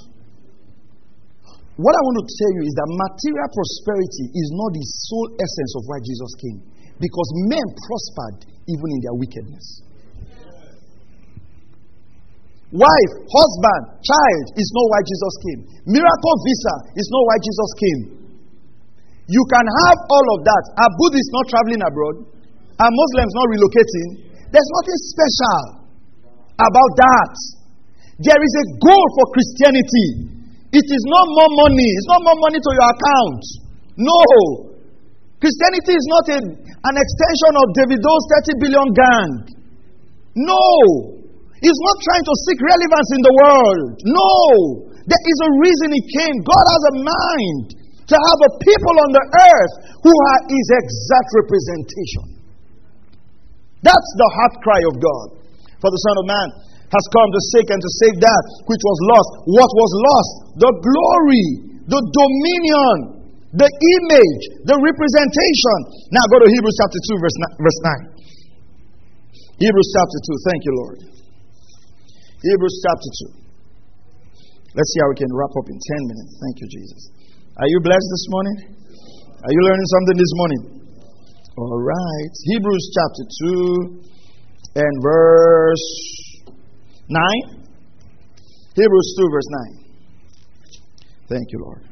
What 1.80 1.96
I 1.96 2.02
want 2.04 2.16
to 2.20 2.26
tell 2.28 2.52
you 2.60 2.62
is 2.68 2.74
that 2.76 2.88
material 2.92 3.48
prosperity 3.56 4.24
is 4.36 4.48
not 4.52 4.70
the 4.76 4.84
sole 5.08 5.28
essence 5.40 5.72
of 5.80 5.82
why 5.88 5.98
Jesus 6.04 6.32
came. 6.36 6.58
Because 7.00 7.28
men 7.48 7.64
prospered 7.88 8.52
even 8.68 8.88
in 8.92 9.00
their 9.00 9.16
wickedness. 9.16 9.66
Wife, 12.70 13.12
husband, 13.32 13.82
child 14.04 14.44
is 14.60 14.68
not 14.76 14.86
why 14.92 15.00
Jesus 15.08 15.34
came. 15.40 15.60
Miracle 15.88 16.36
visa 16.44 16.74
is 17.00 17.08
not 17.08 17.22
why 17.24 17.36
Jesus 17.40 17.70
came. 17.80 18.19
You 19.30 19.42
can 19.46 19.62
have 19.62 19.98
all 20.10 20.26
of 20.34 20.40
that. 20.42 20.64
Are 20.82 20.90
Buddhists 20.98 21.30
not 21.30 21.46
traveling 21.46 21.82
abroad? 21.86 22.16
Are 22.82 22.90
Muslims 22.90 23.32
not 23.38 23.46
relocating? 23.46 24.08
There's 24.50 24.70
nothing 24.74 24.98
special 25.14 25.62
about 26.58 26.92
that. 26.98 27.34
There 28.26 28.40
is 28.42 28.54
a 28.58 28.66
goal 28.82 29.06
for 29.14 29.24
Christianity. 29.30 30.34
It 30.74 30.82
is 30.82 31.04
not 31.06 31.26
more 31.30 31.50
money. 31.62 31.88
It's 31.94 32.10
not 32.10 32.22
more 32.26 32.38
money 32.42 32.58
to 32.58 32.70
your 32.74 32.88
account. 32.90 33.42
No. 34.02 34.22
Christianity 35.38 35.94
is 35.94 36.06
not 36.10 36.24
a, 36.34 36.38
an 36.90 36.94
extension 36.98 37.52
of 37.54 37.66
Davido's 37.78 38.24
30 38.50 38.62
billion 38.66 38.88
gang. 38.98 39.30
No. 40.42 40.66
He's 41.62 41.80
not 41.86 41.96
trying 42.02 42.26
to 42.26 42.34
seek 42.50 42.58
relevance 42.66 43.08
in 43.14 43.22
the 43.22 43.34
world. 43.46 43.90
No. 44.10 44.32
There 45.06 45.22
is 45.22 45.38
a 45.38 45.50
reason 45.62 45.88
he 45.94 46.02
came. 46.18 46.36
God 46.42 46.66
has 46.66 46.82
a 46.90 46.94
mind 46.98 47.79
to 48.10 48.16
have 48.18 48.40
a 48.42 48.50
people 48.58 48.96
on 49.06 49.10
the 49.14 49.24
earth 49.30 49.74
who 50.02 50.10
are 50.10 50.40
his 50.50 50.66
exact 50.82 51.30
representation. 51.38 52.26
That's 53.86 54.10
the 54.18 54.28
heart 54.34 54.54
cry 54.60 54.82
of 54.90 54.94
God 54.98 55.26
for 55.80 55.88
the 55.88 56.02
Son 56.04 56.16
of 56.20 56.26
Man 56.26 56.48
has 56.90 57.04
come 57.14 57.28
to 57.30 57.40
seek 57.54 57.70
and 57.70 57.80
to 57.80 57.90
save 58.02 58.16
that 58.18 58.42
which 58.66 58.82
was 58.82 58.98
lost. 59.14 59.30
What 59.46 59.70
was 59.70 59.92
lost? 59.94 60.32
The 60.58 60.72
glory, 60.74 61.46
the 61.86 62.02
dominion, 62.02 62.96
the 63.54 63.70
image, 63.70 64.42
the 64.66 64.76
representation. 64.78 65.78
Now 66.10 66.24
go 66.34 66.42
to 66.42 66.48
Hebrews 66.50 66.76
chapter 66.82 67.00
2, 67.14 67.22
verse 67.22 67.38
9. 67.38 67.62
Verse 67.62 67.80
9. 68.10 68.20
Hebrews 69.62 69.90
chapter 69.94 70.18
2. 70.18 70.48
Thank 70.50 70.60
you, 70.66 70.72
Lord. 70.82 70.98
Hebrews 72.42 72.76
chapter 72.82 73.10
2. 73.38 74.74
Let's 74.74 74.90
see 74.94 75.00
how 75.02 75.08
we 75.10 75.18
can 75.18 75.30
wrap 75.34 75.54
up 75.54 75.66
in 75.66 75.78
10 75.78 76.10
minutes. 76.10 76.32
Thank 76.42 76.56
you, 76.62 76.68
Jesus. 76.70 77.02
Are 77.58 77.66
you 77.66 77.80
blessed 77.82 78.10
this 78.14 78.26
morning? 78.30 78.56
Are 79.42 79.50
you 79.50 79.62
learning 79.66 79.88
something 79.90 80.16
this 80.22 80.34
morning? 80.38 80.60
All 81.58 81.82
right. 81.82 82.32
Hebrews 82.54 82.84
chapter 82.94 83.24
2 84.78 84.86
and 84.86 84.94
verse 85.02 85.86
9? 87.10 87.66
Hebrews 88.78 89.08
2, 89.18 89.34
verse 89.34 89.50
9. 89.66 89.90
Thank 91.26 91.46
you, 91.50 91.58
Lord. 91.66 91.82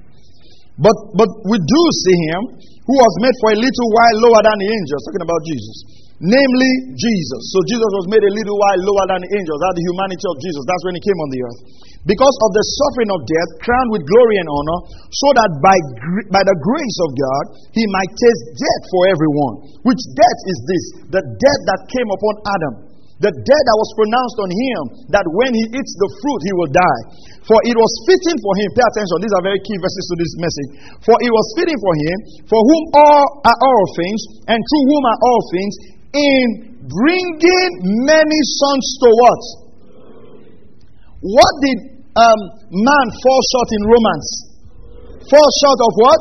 But, 0.79 0.95
but 1.19 1.27
we 1.51 1.59
do 1.59 1.83
see 2.07 2.17
him 2.31 2.43
who 2.87 2.95
was 2.95 3.15
made 3.19 3.35
for 3.43 3.51
a 3.51 3.59
little 3.59 3.89
while 3.91 4.17
lower 4.31 4.43
than 4.47 4.57
the 4.63 4.69
angels, 4.71 5.03
talking 5.11 5.27
about 5.27 5.43
Jesus. 5.43 5.77
Namely, 6.23 6.71
Jesus. 6.95 7.43
So 7.51 7.59
Jesus 7.67 7.91
was 7.99 8.07
made 8.15 8.23
a 8.23 8.31
little 8.31 8.59
while 8.63 8.79
lower 8.79 9.07
than 9.11 9.27
the 9.27 9.31
angels. 9.35 9.59
That's 9.59 9.75
the 9.75 9.87
humanity 9.91 10.23
of 10.23 10.37
Jesus. 10.39 10.63
That's 10.71 10.85
when 10.87 10.95
he 10.95 11.03
came 11.03 11.19
on 11.19 11.31
the 11.35 11.41
earth. 11.43 11.61
Because 12.07 12.37
of 12.47 12.51
the 12.55 12.65
suffering 12.79 13.11
of 13.11 13.21
death, 13.27 13.51
crowned 13.65 13.91
with 13.91 14.07
glory 14.07 14.37
and 14.39 14.49
honor, 14.49 14.79
so 15.11 15.29
that 15.35 15.51
by, 15.59 15.77
by 16.31 16.43
the 16.47 16.57
grace 16.63 16.99
of 17.05 17.11
God, 17.17 17.45
he 17.75 17.85
might 17.91 18.13
taste 18.15 18.45
death 18.55 18.83
for 18.93 19.03
everyone. 19.11 19.55
Which 19.83 20.03
death 20.15 20.41
is 20.47 20.59
this? 20.69 20.85
The 21.19 21.23
death 21.25 21.63
that 21.75 21.81
came 21.91 22.09
upon 22.13 22.35
Adam 22.47 22.75
the 23.19 23.35
death 23.35 23.65
that 23.67 23.79
was 23.83 23.91
pronounced 23.99 24.39
on 24.39 24.51
him, 24.51 24.81
that 25.11 25.27
when 25.27 25.51
he 25.51 25.65
eats 25.75 25.95
the 25.99 26.11
fruit, 26.23 26.41
he 26.47 26.53
will 26.55 26.71
die. 26.71 27.03
For 27.51 27.59
it 27.67 27.75
was 27.75 27.93
fitting 28.07 28.39
for 28.39 28.55
him, 28.55 28.69
pay 28.79 28.87
attention, 28.95 29.19
these 29.19 29.35
are 29.35 29.43
very 29.43 29.59
key 29.59 29.75
verses 29.83 30.05
to 30.07 30.15
this 30.23 30.35
message. 30.39 30.71
For 31.03 31.17
it 31.19 31.33
was 31.35 31.47
fitting 31.59 31.79
for 31.83 31.95
him, 31.99 32.17
for 32.47 32.61
whom 32.63 32.83
all 32.95 33.27
are 33.43 33.59
all 33.59 33.85
things, 33.99 34.21
and 34.47 34.59
through 34.63 34.85
whom 34.87 35.03
are 35.03 35.19
all 35.19 35.41
things, 35.51 35.75
in 36.15 36.45
bringing 36.87 37.71
many 38.07 38.41
sons 38.55 38.87
to 39.03 39.09
what? 39.11 39.43
What 41.19 41.53
did 41.67 41.79
um, 42.15 42.41
man 42.71 43.07
fall 43.23 43.41
short 43.51 43.69
in 43.75 43.83
Romans? 43.91 44.27
Fall 45.27 45.51
short 45.63 45.81
of 45.83 45.93
what? 45.99 46.21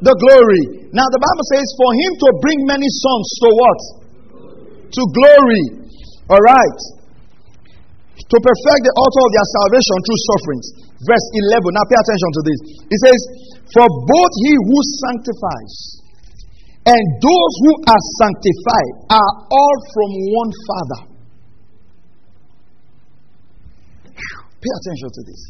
The 0.00 0.14
glory. 0.16 0.88
Now 0.96 1.04
the 1.12 1.20
Bible 1.20 1.46
says, 1.52 1.66
for 1.76 1.90
him 1.92 2.12
to 2.16 2.28
bring 2.40 2.58
many 2.64 2.88
sons 2.88 3.26
to 3.44 3.48
what? 3.52 3.80
To 4.88 5.02
glory. 5.12 5.64
All 6.32 6.40
right. 6.40 6.80
To 8.16 8.36
perfect 8.40 8.80
the 8.86 8.94
author 8.96 9.22
of 9.26 9.32
their 9.36 9.48
salvation 9.60 9.96
through 10.00 10.20
sufferings. 10.32 10.66
Verse 11.04 11.26
11. 11.52 11.76
Now 11.76 11.84
pay 11.84 11.98
attention 12.00 12.30
to 12.30 12.42
this. 12.48 12.58
It 12.88 12.98
says, 13.04 13.20
For 13.76 13.86
both 13.86 14.32
he 14.48 14.52
who 14.64 14.78
sanctifies 15.04 15.74
and 16.88 17.02
those 17.20 17.52
who 17.60 17.72
are 17.92 18.02
sanctified 18.24 18.92
are 19.12 19.32
all 19.52 19.76
from 19.92 20.10
one 20.32 20.52
Father. 20.64 21.09
Pay 24.60 24.72
attention 24.76 25.08
to 25.08 25.22
this. 25.24 25.42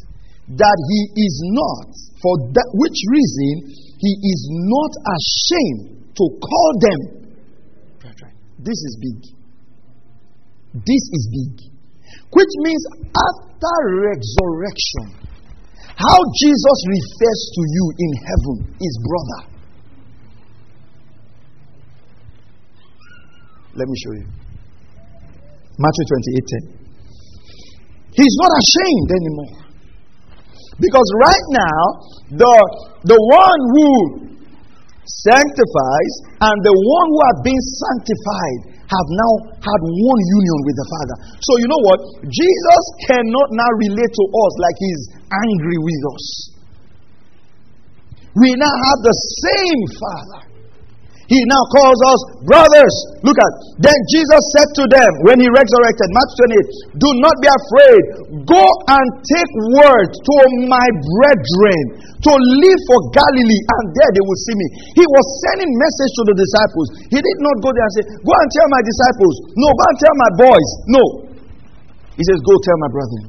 That 0.55 0.77
he 0.87 1.01
is 1.19 1.35
not, 1.51 1.91
for 2.23 2.35
that 2.55 2.69
which 2.79 2.99
reason 3.11 3.75
he 3.99 4.11
is 4.23 4.41
not 4.51 4.91
ashamed 5.15 6.15
to 6.15 6.25
call 6.39 6.71
them. 6.79 7.21
This 8.59 8.77
is 8.77 8.93
big. 9.01 9.19
This 10.73 11.03
is 11.11 11.23
big. 11.33 11.53
Which 12.31 12.53
means 12.63 12.83
after 13.11 13.75
resurrection, 14.05 15.21
how 15.97 16.19
Jesus 16.39 16.77
refers 16.87 17.41
to 17.55 17.61
you 17.67 17.85
in 17.97 18.11
heaven 18.21 18.57
is 18.79 18.93
brother. 19.03 19.51
Let 23.75 23.87
me 23.87 23.95
show 24.03 24.13
you. 24.13 24.27
Matthew 25.79 26.05
28 26.05 26.75
10. 26.75 26.80
He's 28.11 28.35
not 28.39 28.51
ashamed 28.59 29.09
anymore. 29.15 29.55
Because 30.79 31.09
right 31.21 31.47
now, 31.53 31.81
the, 32.35 32.55
the 33.05 33.19
one 33.19 33.61
who 33.75 33.89
sanctifies 35.05 36.13
and 36.41 36.57
the 36.63 36.75
one 36.75 37.07
who 37.11 37.19
are 37.21 37.37
being 37.45 37.63
sanctified 37.77 38.59
have 38.91 39.07
now 39.07 39.33
had 39.63 39.81
one 39.81 40.21
union 40.35 40.57
with 40.67 40.75
the 40.75 40.87
Father. 40.91 41.15
So, 41.39 41.51
you 41.61 41.67
know 41.71 41.83
what? 41.87 41.99
Jesus 42.27 42.83
cannot 43.07 43.47
now 43.55 43.71
relate 43.79 44.11
to 44.11 44.25
us 44.27 44.53
like 44.59 44.77
he's 44.81 45.01
angry 45.31 45.79
with 45.79 46.03
us. 46.11 46.25
We 48.35 48.49
now 48.55 48.71
have 48.71 48.99
the 49.03 49.17
same 49.43 49.81
Father. 49.95 50.50
He 51.31 51.39
now 51.47 51.63
calls 51.71 51.95
us 52.11 52.19
brothers. 52.43 52.95
Look 53.23 53.39
at. 53.39 53.53
Then 53.79 53.95
Jesus 54.11 54.43
said 54.51 54.67
to 54.67 54.83
them 54.91 55.11
when 55.23 55.39
he 55.39 55.47
resurrected, 55.47 56.07
Matthew 56.11 56.99
28, 56.99 56.99
Do 56.99 57.09
not 57.23 57.35
be 57.39 57.47
afraid. 57.47 58.03
Go 58.43 58.63
and 58.91 59.07
take 59.23 59.51
word 59.79 60.11
to 60.11 60.35
my 60.67 60.87
brethren 60.91 61.83
to 62.19 62.31
leave 62.35 62.81
for 62.83 62.99
Galilee, 63.15 63.63
and 63.63 63.83
there 63.95 64.11
they 64.11 64.23
will 64.27 64.41
see 64.43 64.55
me. 64.59 64.67
He 64.99 65.05
was 65.07 65.25
sending 65.47 65.71
message 65.71 66.11
to 66.19 66.23
the 66.27 66.35
disciples. 66.35 66.87
He 67.15 67.19
did 67.23 67.39
not 67.39 67.55
go 67.63 67.71
there 67.71 67.87
and 67.87 67.95
say, 67.95 68.05
Go 68.27 68.33
and 68.35 68.49
tell 68.51 68.67
my 68.67 68.81
disciples. 68.83 69.35
No, 69.55 69.67
go 69.71 69.83
and 69.87 69.97
tell 70.03 70.15
my 70.19 70.31
boys. 70.35 70.69
No. 70.91 71.03
He 72.19 72.23
says, 72.27 72.43
Go 72.43 72.53
tell 72.59 72.77
my 72.83 72.91
brethren. 72.91 73.23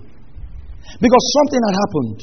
Because 0.99 1.25
something 1.39 1.63
had 1.71 1.77
happened. 1.79 2.19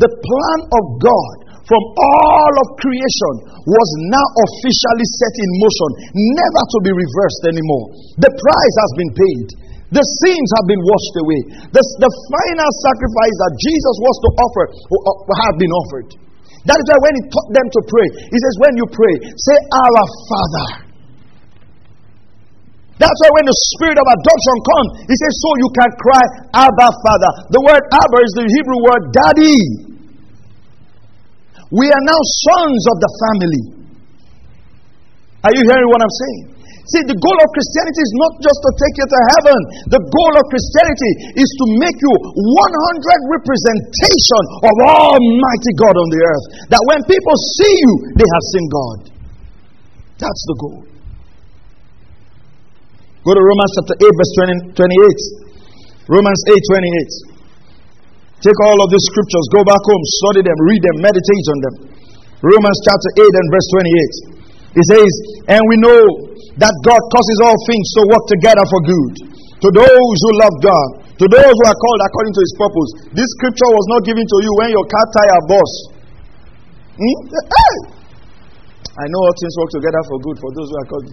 The 0.00 0.08
plan 0.08 0.58
of 0.64 0.84
God 0.96 1.49
from 1.70 1.82
all 1.94 2.54
of 2.66 2.82
creation 2.82 3.34
was 3.62 3.88
now 4.10 4.26
officially 4.42 5.06
set 5.06 5.34
in 5.38 5.50
motion, 5.62 5.90
never 6.18 6.62
to 6.66 6.78
be 6.82 6.90
reversed 6.90 7.42
anymore. 7.46 7.94
The 8.18 8.32
price 8.34 8.76
has 8.82 8.92
been 8.98 9.12
paid. 9.14 9.46
The 9.94 10.02
sins 10.02 10.48
have 10.58 10.66
been 10.66 10.82
washed 10.82 11.14
away. 11.22 11.40
The, 11.70 11.82
the 12.02 12.10
final 12.10 12.70
sacrifice 12.82 13.36
that 13.46 13.52
Jesus 13.58 13.96
was 14.02 14.16
to 14.18 14.28
offer 14.38 14.64
uh, 14.70 15.34
have 15.46 15.56
been 15.62 15.70
offered. 15.70 16.08
That 16.66 16.78
is 16.78 16.86
why 16.90 16.98
when 17.06 17.14
he 17.18 17.22
taught 17.30 17.50
them 17.54 17.66
to 17.70 17.80
pray, 17.86 18.06
he 18.18 18.38
says, 18.38 18.54
When 18.62 18.74
you 18.78 18.86
pray, 18.90 19.14
say, 19.34 19.56
Our 19.70 20.04
Father. 20.30 20.68
That's 23.02 23.18
why 23.24 23.30
when 23.32 23.46
the 23.48 23.56
spirit 23.74 23.96
of 23.96 24.06
adoption 24.06 24.56
comes, 24.60 24.88
he 25.10 25.16
says, 25.16 25.32
So 25.38 25.50
you 25.58 25.68
can 25.74 25.90
cry, 25.98 26.24
Abba, 26.66 26.88
Father. 27.00 27.32
The 27.50 27.62
word 27.62 27.82
Abba 27.90 28.18
is 28.26 28.32
the 28.42 28.46
Hebrew 28.46 28.80
word 28.86 29.02
daddy. 29.10 29.89
We 31.70 31.86
are 31.86 32.04
now 32.06 32.20
sons 32.50 32.82
of 32.90 32.96
the 32.98 33.10
family. 33.22 33.64
Are 35.46 35.54
you 35.54 35.62
hearing 35.64 35.88
what 35.88 36.02
I'm 36.02 36.16
saying? 36.26 36.60
See, 36.90 37.06
the 37.06 37.14
goal 37.14 37.38
of 37.38 37.48
Christianity 37.54 38.02
is 38.02 38.14
not 38.18 38.32
just 38.42 38.58
to 38.66 38.70
take 38.74 38.94
you 38.98 39.06
to 39.06 39.20
heaven. 39.38 39.58
The 39.94 40.02
goal 40.02 40.32
of 40.34 40.44
Christianity 40.50 41.38
is 41.38 41.46
to 41.46 41.64
make 41.78 41.94
you 41.94 42.14
100 42.34 43.38
representation 43.38 44.42
of 44.66 44.74
Almighty 44.90 45.72
God 45.78 45.94
on 45.94 46.08
the 46.10 46.20
earth. 46.26 46.46
That 46.74 46.82
when 46.90 47.00
people 47.06 47.36
see 47.62 47.74
you, 47.78 47.92
they 48.18 48.26
have 48.26 48.44
seen 48.50 48.66
God. 48.66 48.98
That's 50.18 50.42
the 50.50 50.56
goal. 50.58 50.82
Go 53.22 53.38
to 53.38 53.42
Romans 53.44 53.70
chapter 53.78 53.94
8, 53.94 54.10
verse 54.10 54.32
20, 54.74 54.74
28. 54.74 56.10
Romans 56.10 56.40
8, 56.50 56.58
28. 56.58 57.29
Take 58.40 58.56
all 58.64 58.78
of 58.80 58.88
these 58.88 59.04
scriptures, 59.12 59.46
go 59.52 59.60
back 59.68 59.82
home, 59.84 60.02
study 60.24 60.40
them, 60.40 60.58
read 60.64 60.80
them, 60.80 60.96
meditate 61.04 61.46
on 61.52 61.58
them. 61.60 61.74
Romans 62.40 62.78
chapter 62.88 63.10
8 63.20 63.28
and 63.28 63.48
verse 63.52 63.68
28. 63.68 64.80
It 64.80 64.84
says, 64.96 65.12
And 65.52 65.62
we 65.68 65.76
know 65.76 66.00
that 66.56 66.72
God 66.80 67.02
causes 67.12 67.38
all 67.44 67.58
things 67.68 67.86
to 68.00 68.02
work 68.08 68.24
together 68.32 68.64
for 68.64 68.80
good 68.80 69.14
to 69.60 69.68
those 69.76 70.16
who 70.24 70.30
love 70.40 70.56
God, 70.64 70.88
to 71.20 71.24
those 71.28 71.52
who 71.52 71.64
are 71.68 71.78
called 71.84 72.00
according 72.00 72.32
to 72.32 72.40
his 72.40 72.54
purpose. 72.56 72.90
This 73.12 73.28
scripture 73.36 73.70
was 73.76 73.86
not 73.92 74.00
given 74.08 74.24
to 74.24 74.36
you 74.40 74.52
when 74.56 74.72
your 74.72 74.86
car 74.88 75.06
tire 75.12 75.42
burst. 75.44 75.78
Hmm? 76.96 77.18
Hey! 77.28 77.76
I 78.88 79.04
know 79.04 79.20
all 79.20 79.36
things 79.36 79.54
work 79.60 79.70
together 79.76 80.02
for 80.08 80.16
good 80.24 80.36
for 80.40 80.50
those 80.56 80.68
who 80.72 80.76
are 80.80 80.88
called. 80.88 81.08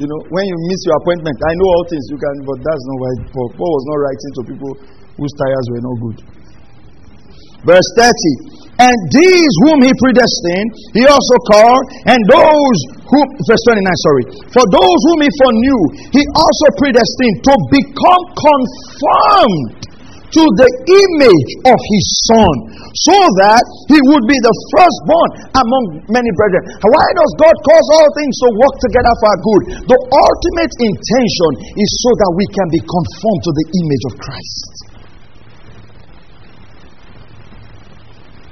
You 0.00 0.08
know, 0.08 0.20
when 0.32 0.44
you 0.48 0.56
miss 0.64 0.80
your 0.88 0.96
appointment, 1.04 1.36
I 1.44 1.52
know 1.60 1.68
all 1.76 1.84
things 1.92 2.04
you 2.08 2.16
can, 2.16 2.36
but 2.48 2.58
that's 2.64 2.84
not 2.88 2.96
why 3.04 3.12
Paul, 3.36 3.48
Paul 3.52 3.68
was 3.68 3.84
not 3.84 3.98
writing 4.00 4.32
to 4.32 4.42
people 4.48 4.72
whose 5.20 5.34
tires 5.36 5.66
were 5.76 5.84
not 5.84 5.96
good. 6.08 6.18
Verse 7.64 7.88
30. 7.96 8.60
And 8.80 8.96
these 9.12 9.52
whom 9.68 9.84
he 9.84 9.92
predestined, 10.00 10.68
he 10.96 11.04
also 11.04 11.36
called, 11.52 11.84
and 12.08 12.16
those 12.32 12.78
whom, 13.12 13.26
verse 13.44 13.64
29, 13.68 13.84
sorry, 14.08 14.24
for 14.48 14.64
those 14.72 15.00
whom 15.12 15.20
he 15.20 15.30
foreknew, 15.36 15.80
he 16.16 16.22
also 16.32 16.66
predestined 16.80 17.36
to 17.44 17.54
become 17.76 18.22
conformed 18.40 19.84
to 20.32 20.42
the 20.56 20.70
image 20.86 21.50
of 21.68 21.76
his 21.76 22.06
son, 22.30 22.54
so 23.04 23.18
that 23.42 23.64
he 23.90 23.98
would 23.98 24.24
be 24.30 24.38
the 24.38 24.54
firstborn 24.72 25.28
among 25.58 25.84
many 26.08 26.30
brethren. 26.38 26.62
Why 26.80 27.06
does 27.18 27.32
God 27.36 27.56
cause 27.66 27.86
all 27.98 28.08
things 28.16 28.34
to 28.38 28.48
work 28.64 28.74
together 28.80 29.12
for 29.20 29.26
our 29.28 29.40
good? 29.44 29.62
The 29.90 30.00
ultimate 30.00 30.72
intention 30.80 31.50
is 31.76 31.90
so 32.00 32.10
that 32.14 32.30
we 32.38 32.46
can 32.54 32.68
be 32.72 32.80
conformed 32.80 33.42
to 33.44 33.52
the 33.58 33.66
image 33.76 34.04
of 34.08 34.14
Christ. 34.22 34.89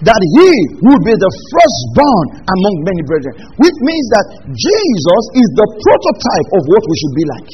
That 0.07 0.23
he 0.39 0.51
would 0.87 1.03
be 1.03 1.15
the 1.15 1.33
firstborn 1.51 2.27
among 2.47 2.75
many 2.87 3.03
brethren, 3.03 3.35
which 3.59 3.79
means 3.83 4.07
that 4.15 4.27
Jesus 4.47 5.23
is 5.43 5.49
the 5.59 5.67
prototype 5.67 6.49
of 6.55 6.63
what 6.71 6.83
we 6.87 6.95
should 7.03 7.17
be 7.19 7.27
like. 7.27 7.51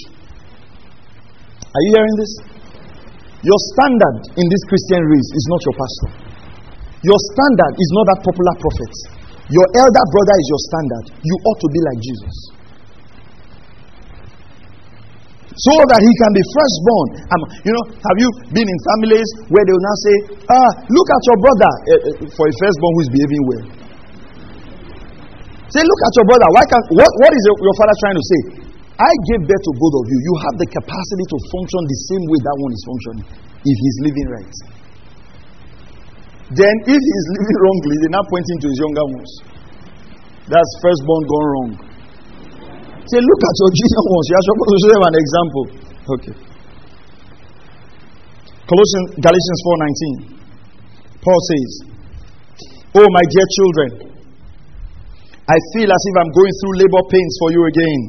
Are 1.72 1.82
you 1.88 1.90
hearing 1.96 2.16
this? 2.20 2.32
Your 3.44 3.60
standard 3.76 4.18
in 4.40 4.46
this 4.48 4.62
Christian 4.68 5.02
race 5.08 5.30
is 5.36 5.44
not 5.48 5.60
your 5.64 5.76
pastor. 5.76 6.10
Your 7.04 7.20
standard 7.36 7.72
is 7.76 7.90
not 7.96 8.04
that 8.12 8.20
popular 8.24 8.54
prophet. 8.60 8.92
Your 9.52 9.66
elder 9.76 10.04
brother 10.08 10.36
is 10.40 10.48
your 10.48 10.62
standard. 10.68 11.04
You 11.20 11.34
ought 11.48 11.60
to 11.60 11.68
be 11.68 11.80
like 11.84 11.98
Jesus 12.00 12.63
so 15.54 15.74
that 15.86 16.00
he 16.02 16.12
can 16.18 16.30
be 16.34 16.42
firstborn. 16.50 17.08
Um, 17.30 17.42
you 17.62 17.72
know, 17.74 17.84
have 17.94 18.18
you 18.18 18.28
been 18.50 18.66
in 18.66 18.78
families 18.90 19.28
where 19.54 19.62
they 19.62 19.74
will 19.74 19.86
now 19.86 19.98
say, 20.02 20.14
ah, 20.50 20.70
look 20.90 21.08
at 21.14 21.22
your 21.30 21.38
brother 21.38 21.72
uh, 21.72 21.92
uh, 21.94 22.10
for 22.34 22.44
a 22.50 22.54
firstborn 22.58 22.92
who 22.98 23.02
is 23.06 23.10
behaving 23.14 23.42
well? 23.46 23.64
Say, 25.70 25.82
look 25.82 26.02
at 26.06 26.12
your 26.18 26.26
brother. 26.26 26.48
Why 26.54 26.64
can't, 26.66 26.86
what, 26.98 27.10
what 27.22 27.32
is 27.34 27.42
your, 27.46 27.74
father 27.78 27.96
trying 28.02 28.18
to 28.18 28.26
say? 28.26 28.40
I 28.94 29.10
gave 29.30 29.42
birth 29.46 29.62
to 29.62 29.72
both 29.78 29.94
of 29.94 30.04
you. 30.06 30.18
You 30.22 30.34
have 30.46 30.54
the 30.58 30.68
capacity 30.70 31.24
to 31.26 31.36
function 31.50 31.82
the 31.86 31.98
same 32.10 32.24
way 32.30 32.38
that 32.46 32.56
one 32.62 32.72
is 32.74 32.82
functioning 32.86 33.26
if 33.62 33.76
he's 33.78 33.96
living 34.06 34.28
right. 34.30 34.56
Then, 36.54 36.74
if 36.86 37.00
he's 37.02 37.26
living 37.38 37.58
wrongly, 37.62 37.94
they're 38.02 38.16
not 38.18 38.26
pointing 38.26 38.58
to 38.58 38.66
his 38.70 38.78
younger 38.78 39.06
ones. 39.06 39.32
That's 40.50 40.72
firstborn 40.82 41.22
gone 41.26 41.46
wrong. 41.46 41.70
Say, 43.04 43.20
look 43.20 43.42
at 43.44 43.54
your 43.60 43.70
junior 43.76 44.04
ones. 44.16 44.26
You 44.28 44.36
are 44.36 44.46
supposed 44.48 44.72
to 44.72 44.78
show 44.80 44.92
them 44.96 45.04
an 45.04 45.16
example. 45.20 45.64
Okay. 46.04 46.34
Colossians, 48.64 49.08
Galatians 49.20 49.60
4:19. 49.64 50.40
Paul 51.20 51.40
says, 51.48 51.70
Oh, 52.96 53.08
my 53.08 53.24
dear 53.28 53.46
children, 53.60 53.90
I 55.44 55.56
feel 55.76 55.88
as 55.88 56.02
if 56.08 56.14
I'm 56.20 56.32
going 56.32 56.54
through 56.60 56.74
labor 56.80 57.04
pains 57.12 57.34
for 57.40 57.48
you 57.52 57.62
again, 57.68 58.00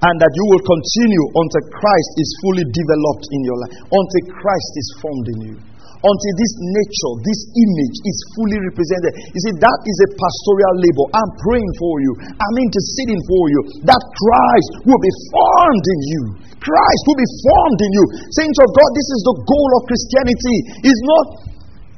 and 0.00 0.14
that 0.16 0.32
you 0.32 0.44
will 0.56 0.64
continue 0.64 1.24
until 1.36 1.64
Christ 1.72 2.12
is 2.16 2.28
fully 2.44 2.64
developed 2.64 3.26
in 3.28 3.40
your 3.44 3.58
life, 3.60 3.74
until 3.92 4.22
Christ 4.32 4.72
is 4.76 4.88
formed 5.04 5.28
in 5.28 5.38
you 5.52 5.56
until 5.98 6.32
this 6.38 6.52
nature, 6.78 7.12
this 7.26 7.40
image 7.54 7.96
is 8.06 8.16
fully 8.38 8.58
represented. 8.62 9.12
You 9.34 9.40
see, 9.50 9.54
that 9.58 9.78
is 9.82 9.96
a 10.06 10.08
pastoral 10.14 10.74
labor. 10.78 11.06
I'm 11.14 11.32
praying 11.42 11.72
for 11.78 11.94
you, 12.02 12.12
I'm 12.38 12.56
interceding 12.58 13.20
for 13.26 13.44
you. 13.50 13.60
That 13.86 14.02
Christ 14.02 14.70
will 14.86 15.02
be 15.02 15.12
formed 15.34 15.86
in 15.86 16.00
you. 16.12 16.22
Christ 16.58 17.02
will 17.06 17.20
be 17.20 17.30
formed 17.42 17.80
in 17.82 17.90
you. 17.94 18.04
Saints 18.34 18.58
of 18.62 18.68
God, 18.74 18.90
this 18.94 19.08
is 19.14 19.20
the 19.26 19.36
goal 19.46 19.70
of 19.78 19.82
Christianity. 19.86 20.56
It's 20.86 21.02
not 21.06 21.26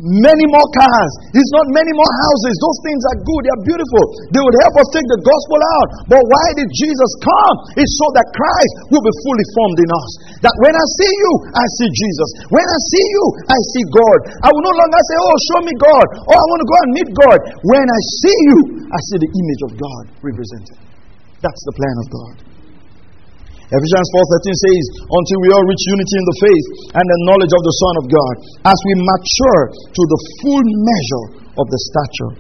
many 0.01 0.45
more 0.49 0.69
cars. 0.77 1.13
It's 1.37 1.53
not 1.55 1.67
many 1.77 1.93
more 1.93 2.13
houses. 2.25 2.55
Those 2.61 2.79
things 2.87 3.03
are 3.13 3.19
good. 3.21 3.41
They 3.45 3.53
are 3.53 3.65
beautiful. 3.69 4.05
They 4.33 4.43
would 4.43 4.59
help 4.65 4.75
us 4.81 4.89
take 4.97 5.09
the 5.09 5.21
gospel 5.21 5.61
out. 5.81 5.89
But 6.09 6.23
why 6.25 6.47
did 6.57 6.69
Jesus 6.73 7.11
come? 7.21 7.57
It's 7.81 7.95
so 8.01 8.07
that 8.17 8.27
Christ 8.33 8.73
will 8.93 9.05
be 9.05 9.15
fully 9.25 9.47
formed 9.57 9.79
in 9.85 9.91
us. 9.93 10.11
That 10.45 10.55
when 10.65 10.75
I 10.75 10.87
see 10.97 11.13
you, 11.13 11.33
I 11.53 11.67
see 11.77 11.89
Jesus. 11.93 12.29
When 12.49 12.67
I 12.67 12.79
see 12.91 13.07
you, 13.13 13.25
I 13.49 13.59
see 13.77 13.85
God. 13.93 14.19
I 14.45 14.49
will 14.49 14.65
no 14.65 14.75
longer 14.75 15.01
say, 15.05 15.17
Oh, 15.21 15.37
show 15.53 15.61
me 15.65 15.75
God. 15.77 16.07
Oh, 16.29 16.37
I 16.37 16.45
want 16.49 16.61
to 16.65 16.69
go 16.69 16.77
and 16.81 16.91
meet 16.97 17.11
God. 17.27 17.39
When 17.69 17.87
I 17.87 18.01
see 18.25 18.39
you, 18.53 18.59
I 18.89 18.99
see 19.13 19.19
the 19.21 19.31
image 19.31 19.63
of 19.69 19.73
God 19.77 20.05
represented. 20.25 20.79
That's 21.41 21.63
the 21.65 21.75
plan 21.77 21.97
of 22.01 22.09
God. 22.13 22.50
Ephesians 23.71 24.09
4:13 24.11 24.59
says, 24.67 24.85
"Until 25.07 25.39
we 25.47 25.49
all 25.55 25.63
reach 25.63 25.85
unity 25.87 26.17
in 26.19 26.27
the 26.27 26.39
faith 26.43 26.67
and 26.91 27.05
the 27.07 27.21
knowledge 27.31 27.55
of 27.55 27.63
the 27.63 27.75
Son 27.79 27.95
of 28.03 28.05
God, 28.11 28.35
as 28.67 28.79
we 28.83 28.93
mature 28.99 29.63
to 29.95 30.03
the 30.11 30.21
full 30.43 30.67
measure 30.91 31.27
of 31.55 31.67
the 31.71 31.81
stature 31.87 32.33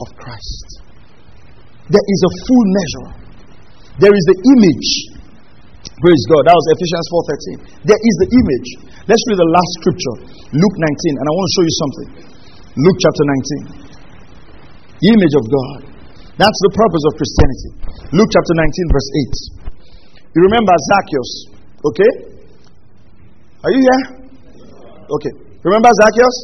of 0.00 0.08
Christ." 0.16 0.66
There 1.92 2.06
is 2.08 2.20
a 2.24 2.32
full 2.48 2.66
measure. 2.80 3.08
There 4.00 4.14
is 4.16 4.24
the 4.32 4.38
image. 4.56 4.88
Praise 6.00 6.24
God. 6.32 6.48
That 6.48 6.56
was 6.56 6.66
Ephesians 6.72 7.06
4:13. 7.12 7.58
There 7.84 8.00
is 8.00 8.14
the 8.24 8.28
image. 8.40 8.68
Let's 9.04 9.20
read 9.28 9.36
the 9.36 9.52
last 9.52 9.70
scripture, 9.84 10.16
Luke 10.48 10.76
19, 10.80 11.14
and 11.20 11.24
I 11.28 11.32
want 11.36 11.44
to 11.44 11.52
show 11.56 11.64
you 11.68 11.74
something. 11.76 12.08
Luke 12.80 12.98
chapter 13.04 13.24
19. 13.28 13.62
The 14.96 15.08
image 15.12 15.34
of 15.36 15.44
God. 15.44 15.78
That's 16.40 16.60
the 16.64 16.72
purpose 16.72 17.04
of 17.04 17.12
Christianity. 17.20 17.70
Luke 18.16 18.30
chapter 18.32 18.54
19, 18.56 18.86
verse 18.88 19.10
8. 19.20 19.36
You 20.30 20.40
remember 20.46 20.74
Zacchaeus, 20.94 21.30
okay? 21.82 22.12
Are 23.66 23.72
you 23.74 23.80
here? 23.82 24.02
Okay. 25.10 25.32
Remember 25.66 25.90
Zacchaeus? 25.90 26.36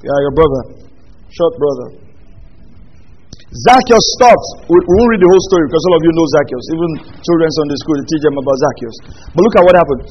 Yeah, 0.00 0.16
your 0.24 0.34
brother. 0.34 0.62
Short 1.28 1.54
brother. 1.60 2.02
Zacchaeus 3.68 4.06
stopped. 4.16 4.48
We, 4.64 4.76
won't 4.80 5.08
read 5.12 5.20
the 5.20 5.28
whole 5.28 5.44
story 5.52 5.68
because 5.68 5.84
all 5.92 5.96
of 6.00 6.02
you 6.08 6.12
know 6.16 6.26
Zacchaeus. 6.40 6.66
Even 6.72 6.90
children 7.20 7.48
in 7.52 7.68
the 7.68 7.78
school, 7.84 7.96
they 8.00 8.08
teach 8.08 8.24
them 8.24 8.36
about 8.40 8.56
Zacchaeus. 8.64 8.96
But 9.36 9.40
look 9.44 9.56
at 9.60 9.64
what 9.68 9.74
happened. 9.76 10.02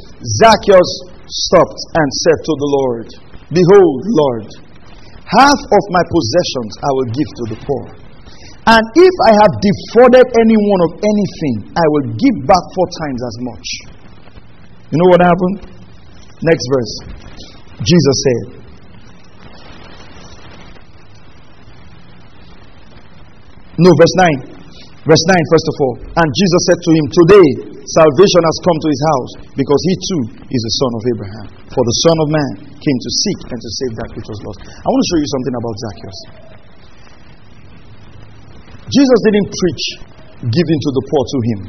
Zacchaeus 0.46 0.92
stopped 1.26 1.82
and 1.98 2.08
said 2.22 2.38
to 2.38 2.54
the 2.54 2.70
Lord, 2.70 3.08
Behold, 3.50 3.98
Lord, 4.14 4.46
half 5.26 5.58
of 5.58 5.84
my 5.90 6.04
possessions 6.06 6.72
I 6.86 6.92
will 6.94 7.10
give 7.10 7.30
to 7.34 7.46
the 7.50 7.58
poor. 7.66 8.01
And 8.62 8.84
if 8.94 9.16
I 9.26 9.32
have 9.42 9.54
defrauded 9.58 10.26
anyone 10.38 10.82
of 10.86 10.92
anything, 11.02 11.74
I 11.74 11.86
will 11.98 12.08
give 12.14 12.38
back 12.46 12.62
four 12.78 12.88
times 13.02 13.22
as 13.26 13.36
much. 13.42 13.68
You 14.94 14.98
know 15.02 15.10
what 15.10 15.22
happened? 15.26 15.58
Next 16.46 16.66
verse. 16.70 16.94
Jesus 17.82 18.18
said, 18.22 18.62
No, 23.82 23.90
verse 23.98 24.16
9. 24.46 24.62
Verse 25.10 25.26
9, 25.26 25.42
first 25.50 25.68
of 25.74 25.76
all. 25.82 25.96
And 26.22 26.28
Jesus 26.30 26.62
said 26.70 26.80
to 26.86 26.92
him, 26.94 27.06
Today 27.10 27.48
salvation 27.82 28.42
has 28.46 28.58
come 28.62 28.78
to 28.78 28.90
his 28.94 29.02
house, 29.02 29.32
because 29.58 29.82
he 29.90 29.94
too 29.98 30.24
is 30.54 30.62
the 30.62 30.74
son 30.78 30.92
of 30.94 31.04
Abraham. 31.18 31.46
For 31.74 31.82
the 31.82 31.98
Son 32.06 32.18
of 32.22 32.28
Man 32.30 32.52
came 32.78 33.00
to 33.02 33.12
seek 33.26 33.40
and 33.50 33.58
to 33.58 33.70
save 33.82 33.94
that 34.06 34.10
which 34.14 34.28
was 34.30 34.40
lost. 34.46 34.60
I 34.70 34.86
want 34.86 35.02
to 35.02 35.10
show 35.10 35.20
you 35.24 35.30
something 35.34 35.56
about 35.58 35.76
Zacchaeus. 35.82 36.51
Jesus 38.92 39.20
didn't 39.24 39.48
preach 39.48 39.84
giving 40.52 40.80
to 40.84 40.90
the 40.92 41.04
poor 41.08 41.24
to 41.24 41.40
him 41.48 41.60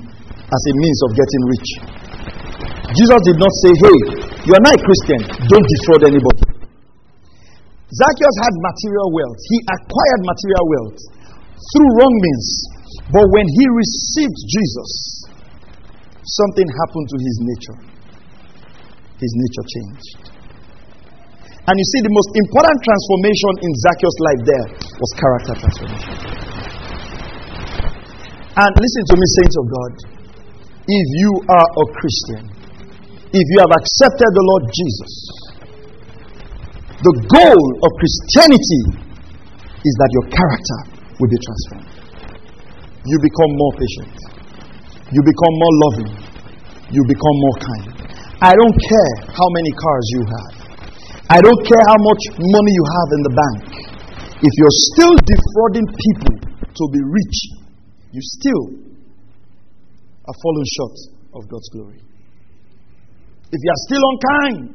as 0.43 0.63
a 0.67 0.73
means 0.75 0.99
of 1.07 1.11
getting 1.15 1.43
rich. 1.55 1.69
Jesus 2.99 3.21
did 3.25 3.39
not 3.39 3.53
say, 3.63 3.73
Hey, 3.79 3.99
you 4.43 4.53
are 4.53 4.65
not 4.67 4.75
a 4.75 4.83
Christian, 4.83 5.21
don't 5.47 5.67
defraud 5.67 6.03
anybody. 6.11 6.45
Zacchaeus 7.93 8.37
had 8.41 8.55
material 8.57 9.09
wealth. 9.13 9.41
He 9.53 9.59
acquired 9.69 10.21
material 10.25 10.65
wealth 10.65 10.99
through 11.61 11.91
wrong 12.01 12.15
means. 12.17 12.49
But 13.13 13.27
when 13.31 13.47
he 13.47 13.65
received 13.69 14.39
Jesus, 14.49 14.91
something 16.25 16.67
happened 16.67 17.07
to 17.13 17.17
his 17.21 17.37
nature. 17.45 17.79
His 19.21 19.33
nature 19.37 19.67
changed. 19.69 20.33
And 21.69 21.75
you 21.79 21.87
see, 21.95 22.01
the 22.03 22.11
most 22.11 22.31
important 22.35 22.79
transformation 22.83 23.53
in 23.63 23.71
Zacchaeus' 23.87 24.19
life 24.19 24.43
there 24.43 24.67
was 24.99 25.11
character 25.15 25.55
transformation. 25.63 26.52
And 28.53 28.69
listen 28.77 29.03
to 29.09 29.15
me, 29.17 29.27
saints 29.41 29.57
of 29.57 29.67
God. 29.73 29.93
If 30.85 31.07
you 31.25 31.31
are 31.49 31.69
a 31.73 31.85
Christian, 31.97 32.43
if 33.33 33.47
you 33.49 33.59
have 33.65 33.73
accepted 33.73 34.29
the 34.29 34.45
Lord 34.45 34.65
Jesus, 34.69 35.13
the 37.01 37.15
goal 37.33 37.65
of 37.81 37.91
Christianity 37.97 39.09
is 39.81 39.95
that 39.97 40.11
your 40.13 40.27
character 40.37 40.79
will 41.17 41.31
be 41.33 41.41
transformed. 41.41 41.93
You 43.09 43.17
become 43.25 43.53
more 43.57 43.73
patient. 43.81 44.17
You 45.17 45.21
become 45.25 45.55
more 45.57 45.75
loving. 45.89 46.13
You 46.93 47.03
become 47.09 47.37
more 47.41 47.57
kind. 47.57 47.89
I 48.45 48.53
don't 48.53 48.77
care 48.85 49.13
how 49.33 49.49
many 49.57 49.73
cars 49.73 50.07
you 50.13 50.23
have. 50.29 50.53
I 51.33 51.41
don't 51.41 51.63
care 51.65 51.85
how 51.89 51.97
much 51.97 52.23
money 52.37 52.73
you 52.77 52.85
have 52.85 53.09
in 53.17 53.23
the 53.25 53.33
bank. 53.33 53.61
If 54.45 54.53
you're 54.61 54.79
still 54.93 55.15
defrauding 55.25 55.87
people 55.89 56.35
to 56.69 56.85
be 56.93 57.01
rich, 57.01 57.62
you 58.13 58.21
still 58.21 58.65
are 60.29 60.37
falling 60.37 60.69
short 60.77 60.97
of 61.35 61.49
God's 61.49 61.69
glory. 61.73 62.01
If 63.53 63.61
you 63.61 63.71
are 63.73 63.83
still 63.89 64.05
unkind, 64.05 64.69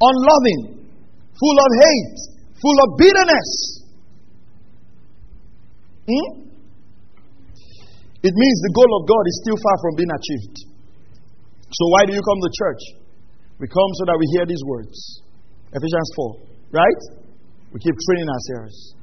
unloving, 0.00 0.84
full 1.32 1.58
of 1.60 1.70
hate, 1.80 2.18
full 2.60 2.78
of 2.84 2.88
bitterness. 2.96 3.50
Hmm? 6.08 6.44
It 8.24 8.32
means 8.32 8.56
the 8.64 8.72
goal 8.72 8.90
of 9.00 9.02
God 9.08 9.24
is 9.28 9.36
still 9.44 9.58
far 9.60 9.76
from 9.84 9.92
being 10.00 10.12
achieved. 10.12 10.56
So, 11.68 11.82
why 11.92 12.08
do 12.08 12.12
you 12.16 12.22
come 12.24 12.40
to 12.40 12.50
church? 12.56 12.82
We 13.60 13.68
come 13.68 13.90
so 14.00 14.04
that 14.08 14.16
we 14.16 14.26
hear 14.36 14.46
these 14.46 14.64
words 14.64 14.96
Ephesians 15.72 16.10
4, 16.16 16.36
right? 16.72 17.00
We 17.72 17.80
keep 17.80 17.96
training 18.08 18.28
ourselves 18.30 18.94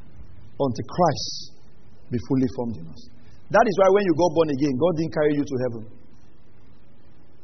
until 0.57 0.85
Christ 0.87 1.51
be 2.09 2.17
fully 2.27 2.49
formed 2.55 2.77
in 2.77 2.87
us. 2.87 3.01
That 3.51 3.65
is 3.67 3.75
why 3.75 3.89
when 3.91 4.03
you 4.07 4.15
go 4.15 4.31
born 4.31 4.47
again, 4.47 4.73
God 4.79 4.93
didn't 4.95 5.11
carry 5.11 5.33
you 5.35 5.43
to 5.43 5.55
heaven. 5.67 5.83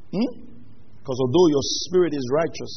Because 0.08 1.20
hmm? 1.20 1.24
although 1.28 1.48
your 1.52 1.66
spirit 1.84 2.16
is 2.16 2.24
righteous, 2.32 2.74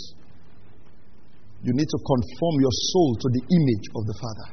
you 1.63 1.71
need 1.71 1.87
to 1.87 1.99
conform 2.03 2.55
your 2.59 2.75
soul 2.91 3.11
to 3.23 3.29
the 3.31 3.43
image 3.47 3.87
of 3.95 4.03
the 4.03 4.17
Father. 4.19 4.49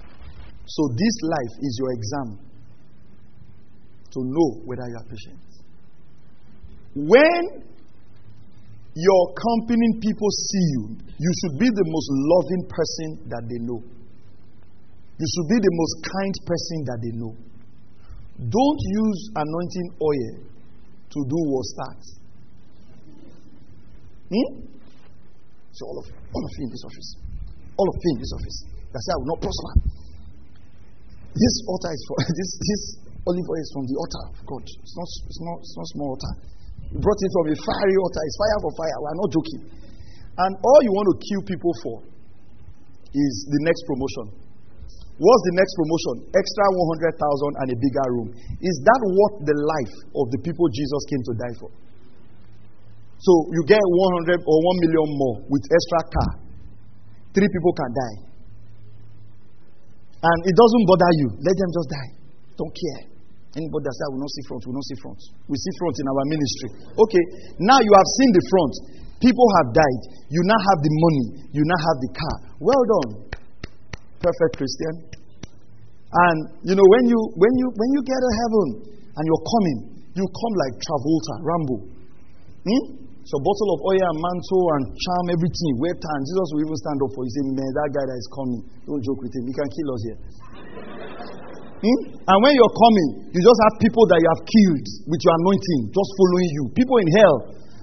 So, 0.67 0.81
this 0.93 1.15
life 1.23 1.53
is 1.63 1.73
your 1.79 1.91
exam 1.95 2.27
to 4.13 4.19
know 4.21 4.49
whether 4.67 4.85
you 4.85 4.97
are 4.99 5.07
patient. 5.09 5.41
When 6.93 7.41
your 8.93 9.19
accompanying 9.31 10.01
people 10.01 10.29
see 10.29 10.65
you, 10.77 10.83
you 11.17 11.31
should 11.41 11.55
be 11.57 11.69
the 11.71 11.85
most 11.87 12.09
loving 12.13 12.63
person 12.69 13.09
that 13.31 13.43
they 13.49 13.57
know. 13.63 13.81
You 15.17 15.27
should 15.33 15.49
be 15.49 15.59
the 15.65 15.73
most 15.73 15.95
kind 16.13 16.33
person 16.45 16.77
that 16.85 16.99
they 17.01 17.13
know. 17.17 17.46
Don't 18.37 18.81
use 19.01 19.19
anointing 19.33 19.89
oil 19.97 20.33
to 21.09 21.19
do 21.25 21.39
what 21.49 21.65
starts. 21.73 22.07
Hmm? 24.29 24.49
So 25.73 25.81
all 25.89 25.97
of 25.97 26.07
all 26.13 26.43
of 26.45 26.51
you 26.57 26.63
in 26.65 26.71
this 26.73 26.85
office, 26.85 27.09
all 27.81 27.87
of 27.89 27.97
you 27.97 28.09
in 28.13 28.19
this 28.21 28.33
office, 28.37 28.57
that 28.93 29.01
say 29.01 29.11
I 29.13 29.17
will 29.17 29.31
not 29.33 29.41
prosper. 29.41 29.73
This 31.33 31.55
altar 31.65 31.91
is 31.97 32.03
for 32.05 32.17
this 32.37 32.49
this 32.61 32.81
olive 33.25 33.47
oil 33.49 33.61
is 33.61 33.71
from 33.73 33.85
the 33.89 33.95
altar 33.97 34.23
of 34.29 34.37
God. 34.45 34.63
It's 34.69 34.95
not 34.97 35.09
it's 35.25 35.41
not 35.41 35.57
it's 35.65 35.75
not 35.77 35.87
small 35.97 36.09
altar. 36.13 36.33
We 36.93 36.97
brought 37.01 37.17
it 37.17 37.31
from 37.33 37.45
a 37.49 37.55
fiery 37.57 37.97
altar. 37.97 38.21
It's 38.21 38.37
fire 38.37 38.59
for 38.61 38.71
fire. 38.77 38.97
We 39.01 39.07
are 39.09 39.19
not 39.21 39.29
joking. 39.33 39.61
And 40.37 40.51
all 40.61 40.79
you 40.85 40.93
want 40.93 41.07
to 41.09 41.15
kill 41.25 41.41
people 41.49 41.73
for 41.81 41.95
is 43.17 43.33
the 43.49 43.61
next 43.65 43.81
promotion. 43.89 44.46
What's 45.17 45.43
the 45.49 45.55
next 45.57 45.73
promotion? 45.73 46.15
Extra 46.29 46.65
100,000 46.69 47.61
and 47.61 47.67
a 47.73 47.77
bigger 47.77 48.07
room. 48.13 48.29
Is 48.61 48.75
that 48.85 49.01
what 49.01 49.33
the 49.49 49.57
life 49.57 49.95
of 50.13 50.29
the 50.29 50.39
people 50.45 50.69
Jesus 50.69 51.01
came 51.09 51.23
to 51.25 51.33
die 51.33 51.55
for? 51.57 51.71
So 53.17 53.31
you 53.49 53.65
get 53.65 53.81
100 53.81 54.45
or 54.45 54.57
1 54.77 54.83
million 54.85 55.07
more 55.17 55.35
with 55.49 55.65
extra 55.65 56.01
car. 56.13 56.31
Three 57.33 57.49
people 57.49 57.73
can 57.73 57.91
die. 57.97 58.17
And 60.21 60.39
it 60.45 60.53
doesn't 60.53 60.85
bother 60.85 61.11
you. 61.17 61.27
Let 61.41 61.55
them 61.57 61.71
just 61.73 61.89
die. 61.89 62.09
Don't 62.57 62.73
care. 62.73 63.17
Anybody 63.57 63.89
that 63.89 63.93
says, 63.97 64.05
I 64.05 64.09
will 64.13 64.21
not 64.21 64.33
see 64.37 64.45
front, 64.45 64.61
we 64.65 64.69
will 64.69 64.77
not 64.77 64.85
see 64.85 64.99
front. 65.01 65.19
We 65.49 65.57
see 65.57 65.73
front 65.81 65.95
in 65.97 66.05
our 66.13 66.25
ministry. 66.29 66.69
Okay, 66.93 67.23
now 67.57 67.81
you 67.81 67.89
have 67.89 68.09
seen 68.21 68.29
the 68.37 68.43
front. 68.53 68.73
People 69.17 69.47
have 69.57 69.73
died. 69.73 70.01
You 70.29 70.45
now 70.45 70.61
have 70.61 70.79
the 70.85 70.93
money. 70.93 71.25
You 71.57 71.65
now 71.65 71.79
have 71.81 71.97
the 72.05 72.11
car. 72.13 72.35
Well 72.61 72.83
done. 72.85 73.09
Perfect 74.19 74.53
Christian. 74.57 74.93
And 76.07 76.37
you 76.63 76.73
know, 76.73 76.87
when 76.87 77.03
you 77.05 77.19
when 77.35 77.53
you 77.59 77.67
when 77.75 77.89
you 77.93 78.01
get 78.07 78.15
to 78.15 78.31
heaven 78.41 78.67
and 78.89 79.23
you're 79.27 79.45
coming, 79.45 79.77
you 80.15 80.23
come 80.23 80.53
like 80.55 80.73
Travolta, 80.81 81.35
Rambo. 81.43 81.77
Hmm? 82.63 83.07
So 83.27 83.35
bottle 83.43 83.69
of 83.75 83.79
oil 83.83 84.03
and 84.07 84.17
mantle 84.23 84.65
and 84.79 84.83
charm, 84.87 85.25
everything, 85.35 85.73
wear 85.83 85.91
tan. 85.91 86.19
Jesus 86.23 86.47
will 86.55 86.63
even 86.63 86.79
stand 86.79 86.99
up 87.03 87.11
for 87.11 87.27
you. 87.27 87.31
Say, 87.35 87.43
man, 87.59 87.71
that 87.75 87.89
guy 87.91 88.05
that 88.07 88.15
is 88.15 88.29
coming. 88.31 88.63
Don't 88.87 89.03
joke 89.03 89.19
with 89.19 89.35
him. 89.35 89.43
He 89.43 89.51
can 89.51 89.67
kill 89.67 89.89
us 89.91 90.01
here. 90.07 90.19
hmm? 91.83 91.99
And 92.23 92.37
when 92.39 92.55
you're 92.55 92.75
coming, 92.79 93.09
you 93.35 93.39
just 93.43 93.59
have 93.67 93.83
people 93.83 94.07
that 94.15 94.19
you 94.23 94.29
have 94.31 94.43
killed 94.47 94.87
with 95.11 95.19
your 95.27 95.35
anointing, 95.43 95.81
just 95.91 96.09
following 96.15 96.49
you. 96.55 96.63
People 96.71 96.97
in 97.03 97.09
hell, 97.19 97.37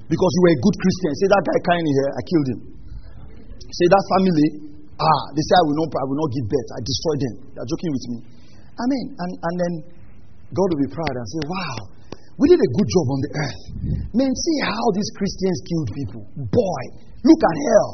because 0.09 0.31
you 0.33 0.41
were 0.49 0.55
a 0.57 0.61
good 0.65 0.77
Christian. 0.81 1.13
Say 1.13 1.29
that 1.29 1.43
guy 1.45 1.59
carrying 1.61 1.93
here, 1.93 2.09
I 2.09 2.23
killed 2.25 2.49
him. 2.49 2.61
Say 3.69 3.87
that 3.93 4.05
family, 4.17 4.49
ah, 5.01 5.23
they 5.35 5.43
say 5.43 5.55
I 5.59 5.65
will 5.67 5.79
not, 5.83 5.89
I 5.95 6.07
will 6.07 6.21
not 6.21 6.31
give 6.31 6.47
birth. 6.47 6.71
I 6.75 6.81
destroy 6.85 7.15
them. 7.19 7.35
They're 7.55 7.71
joking 7.71 7.93
with 7.95 8.07
me. 8.13 8.19
Amen. 8.75 9.05
And 9.19 9.31
and 9.39 9.55
then 9.59 9.73
God 10.55 10.67
will 10.71 10.83
be 10.83 10.91
proud 10.91 11.15
and 11.15 11.27
say, 11.31 11.43
wow, 11.51 11.77
we 12.39 12.51
did 12.51 12.59
a 12.59 12.71
good 12.75 12.89
job 12.91 13.07
on 13.11 13.21
the 13.23 13.33
earth. 13.39 13.63
Man, 14.11 14.31
see 14.31 14.59
how 14.67 14.85
these 14.95 15.11
Christians 15.15 15.59
killed 15.67 15.91
people. 15.95 16.23
Boy, 16.51 16.83
look 17.23 17.41
at 17.43 17.57
hell. 17.71 17.91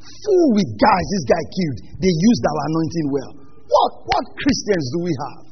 Full 0.00 0.46
with 0.56 0.70
guys 0.80 1.06
this 1.12 1.24
guy 1.28 1.42
killed. 1.52 1.78
They 2.00 2.10
used 2.12 2.42
our 2.48 2.60
anointing 2.72 3.08
well. 3.12 3.32
What, 3.68 3.90
what 4.08 4.24
Christians 4.34 4.86
do 4.96 4.98
we 5.04 5.12
have? 5.14 5.51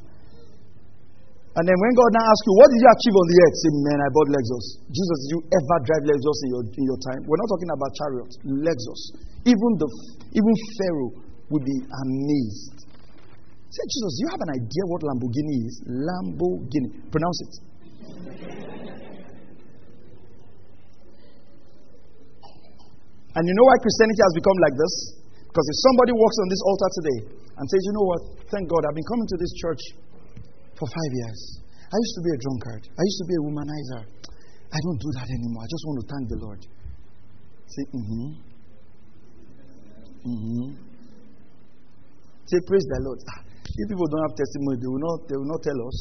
And 1.51 1.67
then 1.67 1.75
when 1.75 1.93
God 1.99 2.11
now 2.15 2.23
asks 2.31 2.45
you, 2.47 2.53
what 2.55 2.71
did 2.71 2.79
you 2.79 2.87
achieve 2.87 3.15
on 3.19 3.27
the 3.27 3.37
earth? 3.43 3.55
Say, 3.59 3.71
man, 3.83 3.99
I 3.99 4.09
bought 4.15 4.29
Lexus. 4.31 4.65
Jesus, 4.87 5.17
did 5.19 5.29
you 5.35 5.41
ever 5.51 5.77
drive 5.83 6.03
Lexus 6.07 6.37
in 6.47 6.49
your, 6.55 6.63
in 6.63 6.83
your 6.87 6.99
time? 7.03 7.21
We're 7.27 7.41
not 7.43 7.49
talking 7.51 7.71
about 7.75 7.91
chariots, 7.91 8.35
Lexus. 8.47 9.01
Even, 9.43 9.71
the, 9.75 9.87
even 10.31 10.53
Pharaoh 10.79 11.11
would 11.51 11.65
be 11.67 11.77
amazed. 11.91 12.87
Say, 13.67 13.83
Jesus, 13.83 14.13
you 14.23 14.27
have 14.31 14.41
an 14.47 14.51
idea 14.63 14.83
what 14.87 15.03
Lamborghini 15.03 15.55
is? 15.67 15.75
Lamborghini. 15.91 16.89
Pronounce 17.11 17.39
it. 17.43 17.53
And 23.35 23.43
you 23.47 23.53
know 23.55 23.67
why 23.67 23.77
Christianity 23.79 24.23
has 24.23 24.33
become 24.39 24.57
like 24.63 24.75
this? 24.79 24.93
Because 25.51 25.67
if 25.67 25.77
somebody 25.83 26.11
walks 26.15 26.37
on 26.39 26.47
this 26.47 26.63
altar 26.63 26.89
today 26.95 27.19
and 27.59 27.65
says, 27.67 27.81
You 27.83 27.93
know 27.99 28.07
what? 28.07 28.21
Thank 28.51 28.71
God, 28.71 28.87
I've 28.87 28.95
been 28.95 29.07
coming 29.07 29.27
to 29.27 29.37
this 29.39 29.51
church 29.59 29.83
for 30.81 30.89
five 30.89 31.13
years. 31.13 31.39
I 31.93 31.97
used 32.01 32.15
to 32.17 32.23
be 32.25 32.31
a 32.33 32.39
drunkard, 32.41 32.83
I 32.89 33.03
used 33.05 33.19
to 33.21 33.27
be 33.29 33.35
a 33.37 33.41
womanizer. 33.45 34.01
I 34.71 34.79
don't 34.87 34.99
do 35.03 35.09
that 35.19 35.27
anymore. 35.27 35.61
I 35.61 35.69
just 35.69 35.83
want 35.83 35.97
to 35.99 36.05
thank 36.07 36.23
the 36.31 36.39
Lord. 36.41 36.61
Say, 37.67 37.83
mm 37.91 38.05
hmm. 38.07 38.29
Mm 40.31 40.39
hmm. 40.41 40.69
Say, 42.47 42.59
Praise 42.63 42.87
the 42.87 42.99
Lord. 43.03 43.19
Ah, 43.35 43.43
if 43.67 43.85
people 43.91 44.07
don't 44.07 44.23
have 44.31 44.35
testimony, 44.39 44.79
they 44.79 44.87
will 44.87 45.03
not, 45.03 45.17
they 45.27 45.35
will 45.35 45.51
not 45.51 45.59
tell 45.59 45.75
us. 45.75 45.97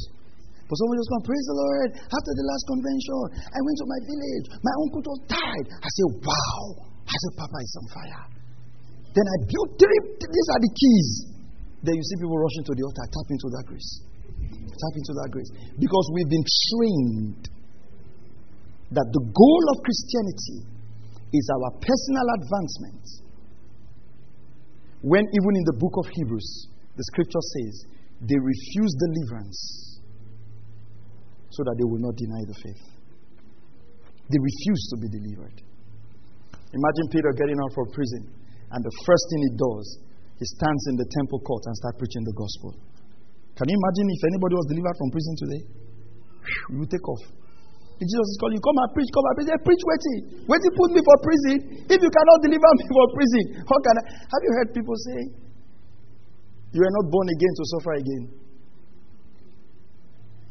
But 0.71 0.79
someone 0.79 1.03
just 1.03 1.11
come, 1.11 1.25
praise 1.27 1.47
the 1.51 1.59
Lord. 1.59 1.91
After 1.99 2.33
the 2.39 2.47
last 2.47 2.65
convention, 2.71 3.19
I 3.51 3.59
went 3.59 3.77
to 3.83 3.87
my 3.91 4.01
village. 4.07 4.47
My 4.63 4.75
uncle 4.87 5.03
just 5.03 5.23
died. 5.35 5.67
I 5.83 5.89
said, 5.91 6.09
wow. 6.23 6.63
I 7.11 7.15
said, 7.27 7.33
Papa 7.43 7.59
is 7.59 7.75
on 7.75 7.87
fire. 7.91 8.25
Then 9.11 9.27
I 9.27 9.37
built 9.51 9.71
three. 9.83 10.01
These 10.15 10.49
are 10.55 10.61
the 10.63 10.71
keys. 10.71 11.11
Then 11.83 11.99
you 11.99 12.05
see 12.07 12.23
people 12.23 12.39
rushing 12.39 12.63
to 12.71 12.75
the 12.79 12.87
altar. 12.87 13.03
tapping 13.03 13.35
into 13.35 13.51
that 13.51 13.65
grace. 13.67 13.91
Tap 14.81 14.95
into 14.97 15.13
that 15.21 15.29
grace. 15.31 15.51
Because 15.77 16.07
we've 16.17 16.33
been 16.33 16.49
trained 16.73 17.45
that 18.97 19.09
the 19.13 19.23
goal 19.23 19.65
of 19.71 19.77
Christianity 19.85 20.67
is 21.37 21.45
our 21.53 21.71
personal 21.79 22.27
advancement. 22.41 23.05
When 25.05 25.25
even 25.25 25.53
in 25.57 25.65
the 25.65 25.77
book 25.79 25.95
of 26.01 26.07
Hebrews, 26.11 26.69
the 26.97 27.05
scripture 27.15 27.45
says, 27.61 27.75
they 28.21 28.37
refuse 28.37 28.93
deliverance 29.01 30.01
so 31.51 31.65
that 31.65 31.75
they 31.79 31.87
will 31.89 32.03
not 32.03 32.17
deny 32.17 32.43
the 32.47 32.57
faith. 32.61 32.85
They 34.29 34.39
refuse 34.39 34.83
to 34.93 34.97
be 35.01 35.09
delivered. 35.09 35.57
Imagine 36.71 37.07
Peter 37.11 37.33
getting 37.35 37.59
out 37.59 37.73
from 37.75 37.91
prison, 37.91 38.31
and 38.71 38.81
the 38.85 38.95
first 39.03 39.25
thing 39.31 39.41
he 39.43 39.53
does, 39.59 39.87
he 40.39 40.47
stands 40.47 40.83
in 40.89 40.97
the 40.97 41.09
temple 41.19 41.41
court 41.43 41.63
and 41.67 41.75
starts 41.77 41.99
preaching 41.99 42.25
the 42.25 42.37
gospel. 42.39 42.79
Can 43.61 43.69
you 43.69 43.77
imagine 43.77 44.09
if 44.09 44.23
anybody 44.25 44.55
was 44.57 44.67
delivered 44.73 44.97
from 44.97 45.09
prison 45.13 45.35
today? 45.37 45.63
You 46.73 46.89
take 46.89 47.05
off. 47.05 47.21
If 48.01 48.09
Jesus 48.09 48.29
is 48.33 48.39
calling 48.41 48.57
you, 48.57 48.65
come 48.65 48.81
and 48.81 48.91
preach, 48.97 49.13
come 49.13 49.27
and 49.29 49.35
preach. 49.37 49.49
Say, 49.53 49.61
preach 49.61 49.85
waiting. 49.85 50.21
Waiting 50.49 50.73
put 50.73 50.89
me 50.97 51.01
for 51.05 51.17
prison. 51.21 51.57
If 51.85 52.01
you 52.01 52.09
cannot 52.09 52.39
deliver 52.41 52.71
me 52.81 52.85
for 52.89 53.07
prison, 53.13 53.45
how 53.69 53.77
can 53.85 53.95
I? 54.01 54.03
Have 54.17 54.43
you 54.49 54.53
heard 54.57 54.69
people 54.73 54.97
say, 55.05 55.21
you 56.73 56.81
are 56.81 56.95
not 57.05 57.13
born 57.13 57.29
again 57.29 57.53
to 57.61 57.65
suffer 57.77 57.93
again? 58.01 58.25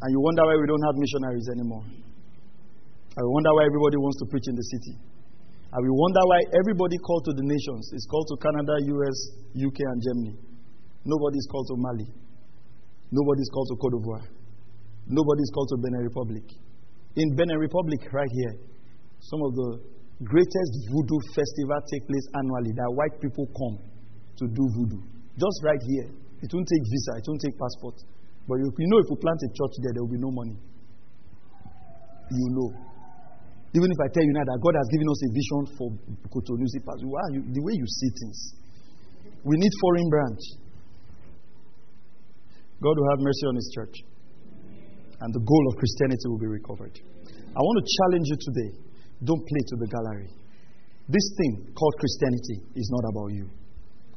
And 0.05 0.09
you 0.13 0.21
wonder 0.21 0.45
why 0.45 0.53
we 0.61 0.69
don't 0.69 0.85
have 0.85 0.93
missionaries 1.01 1.49
anymore. 1.49 1.85
I 1.89 3.25
wonder 3.25 3.51
why 3.57 3.65
everybody 3.65 3.97
wants 3.97 4.21
to 4.21 4.29
preach 4.29 4.45
in 4.45 4.53
the 4.53 4.65
city. 4.69 4.93
And 5.73 5.81
we 5.81 5.89
wonder 5.89 6.21
why 6.29 6.45
everybody 6.61 7.01
called 7.01 7.25
to 7.25 7.33
the 7.33 7.41
nations 7.41 7.89
is 7.97 8.05
called 8.05 8.29
to 8.29 8.37
Canada, 8.37 8.77
US, 8.85 9.17
UK, 9.57 9.81
and 9.81 9.97
Germany. 9.97 10.33
Nobody 11.09 11.41
is 11.41 11.49
called 11.49 11.65
to 11.73 11.75
Mali. 11.81 12.28
Nobody 13.11 13.41
is 13.41 13.49
called 13.49 13.67
to 13.73 13.75
Cote 13.81 13.93
d'Ivoire. 13.97 14.27
Nobody 15.09 15.41
is 15.41 15.51
called 15.53 15.69
to 15.73 15.77
Benin 15.81 16.05
Republic. 16.05 16.45
In 17.17 17.35
Benin 17.35 17.57
Republic, 17.57 18.05
right 18.13 18.29
here, 18.29 18.53
some 19.19 19.41
of 19.41 19.51
the 19.57 19.69
greatest 20.23 20.71
voodoo 20.93 21.19
festival 21.33 21.79
take 21.89 22.05
place 22.05 22.25
annually 22.37 22.71
that 22.77 22.89
white 22.93 23.15
people 23.17 23.49
come 23.57 23.81
to 24.37 24.45
do 24.45 24.63
voodoo. 24.77 25.01
Just 25.39 25.57
right 25.65 25.81
here. 25.81 26.07
It 26.39 26.49
won't 26.53 26.67
take 26.69 26.85
visa, 26.85 27.11
it 27.17 27.25
won't 27.27 27.41
take 27.41 27.57
passport. 27.57 27.97
But 28.47 28.61
you, 28.61 28.69
you 28.69 28.87
know, 28.87 28.99
if 29.01 29.07
you 29.09 29.17
plant 29.17 29.39
a 29.43 29.49
church 29.51 29.75
there, 29.83 29.93
there 29.97 30.03
will 30.05 30.13
be 30.13 30.21
no 30.21 30.31
money. 30.31 30.57
You 32.29 32.49
know. 32.53 32.69
Even 33.73 33.89
if 33.89 33.99
I 34.01 34.07
tell 34.09 34.25
you 34.25 34.33
now 34.33 34.45
that 34.45 34.59
God 34.61 34.73
has 34.77 34.87
given 34.89 35.07
us 35.09 35.19
a 35.25 35.29
vision 35.29 35.61
for 35.77 35.87
Cotonou, 36.33 36.65
you, 36.65 37.41
the 37.53 37.61
way 37.61 37.73
you 37.73 37.85
see 37.85 38.09
things. 38.21 38.37
We 39.43 39.57
need 39.57 39.73
foreign 39.81 40.09
branch. 40.09 40.41
God 42.79 42.95
will 42.95 43.09
have 43.11 43.19
mercy 43.19 43.45
on 43.51 43.55
His 43.55 43.69
church. 43.75 43.95
And 45.19 45.29
the 45.35 45.43
goal 45.43 45.63
of 45.67 45.75
Christianity 45.75 46.25
will 46.31 46.39
be 46.39 46.47
recovered. 46.47 46.95
I 46.95 47.59
want 47.59 47.77
to 47.83 47.85
challenge 47.99 48.27
you 48.31 48.37
today. 48.39 48.71
Don't 49.27 49.43
play 49.43 49.63
to 49.67 49.75
the 49.83 49.87
gallery. 49.91 50.31
This 51.11 51.27
thing 51.35 51.75
called 51.75 51.95
Christianity 51.99 52.63
is 52.79 52.87
not 52.87 53.03
about 53.11 53.35
you. 53.35 53.51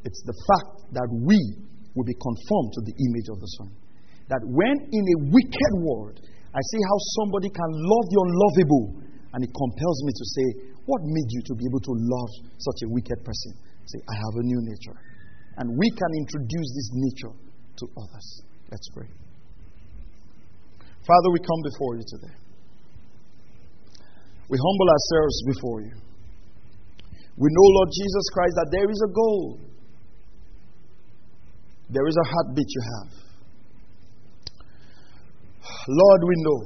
It's 0.07 0.23
the 0.23 0.37
fact 0.47 0.95
that 0.95 1.09
we 1.11 1.39
will 1.99 2.07
be 2.07 2.15
conformed 2.15 2.71
to 2.79 2.81
the 2.87 2.95
image 2.95 3.29
of 3.35 3.43
the 3.43 3.51
Son. 3.59 3.71
That 4.31 4.43
when 4.47 4.77
in 4.95 5.05
a 5.11 5.19
wicked 5.35 5.73
world, 5.83 6.23
I 6.23 6.61
see 6.61 6.83
how 6.87 6.99
somebody 7.19 7.51
can 7.51 7.71
love 7.73 8.07
the 8.13 8.19
unlovable 8.23 8.87
and 9.33 9.41
it 9.43 9.51
compels 9.51 9.99
me 10.05 10.13
to 10.13 10.25
say, 10.37 10.47
What 10.85 11.01
made 11.03 11.31
you 11.35 11.43
to 11.51 11.55
be 11.57 11.65
able 11.67 11.81
to 11.81 11.95
love 11.97 12.31
such 12.61 12.79
a 12.87 12.89
wicked 12.93 13.25
person? 13.25 13.53
Say, 13.89 13.99
I 14.07 14.15
have 14.15 14.35
a 14.39 14.45
new 14.47 14.61
nature. 14.63 14.97
And 15.57 15.73
we 15.75 15.89
can 15.91 16.13
introduce 16.15 16.69
this 16.77 16.89
nature 16.95 17.35
to 17.81 17.85
others. 17.97 18.29
Let's 18.73 18.89
pray. 18.89 19.07
Father, 21.05 21.29
we 21.31 21.41
come 21.45 21.61
before 21.68 21.97
you 22.01 22.05
today. 22.09 22.35
We 24.49 24.57
humble 24.57 24.89
ourselves 24.89 25.37
before 25.45 25.81
you. 25.83 25.93
We 27.37 27.49
know, 27.53 27.68
Lord 27.68 27.91
Jesus 27.93 28.25
Christ, 28.33 28.55
that 28.57 28.68
there 28.73 28.89
is 28.89 29.01
a 29.05 29.12
goal, 29.12 29.61
there 31.91 32.07
is 32.09 32.16
a 32.16 32.27
heartbeat 32.33 32.70
you 32.73 32.83
have. 32.97 33.12
Lord, 35.89 36.20
we 36.25 36.35
know 36.41 36.61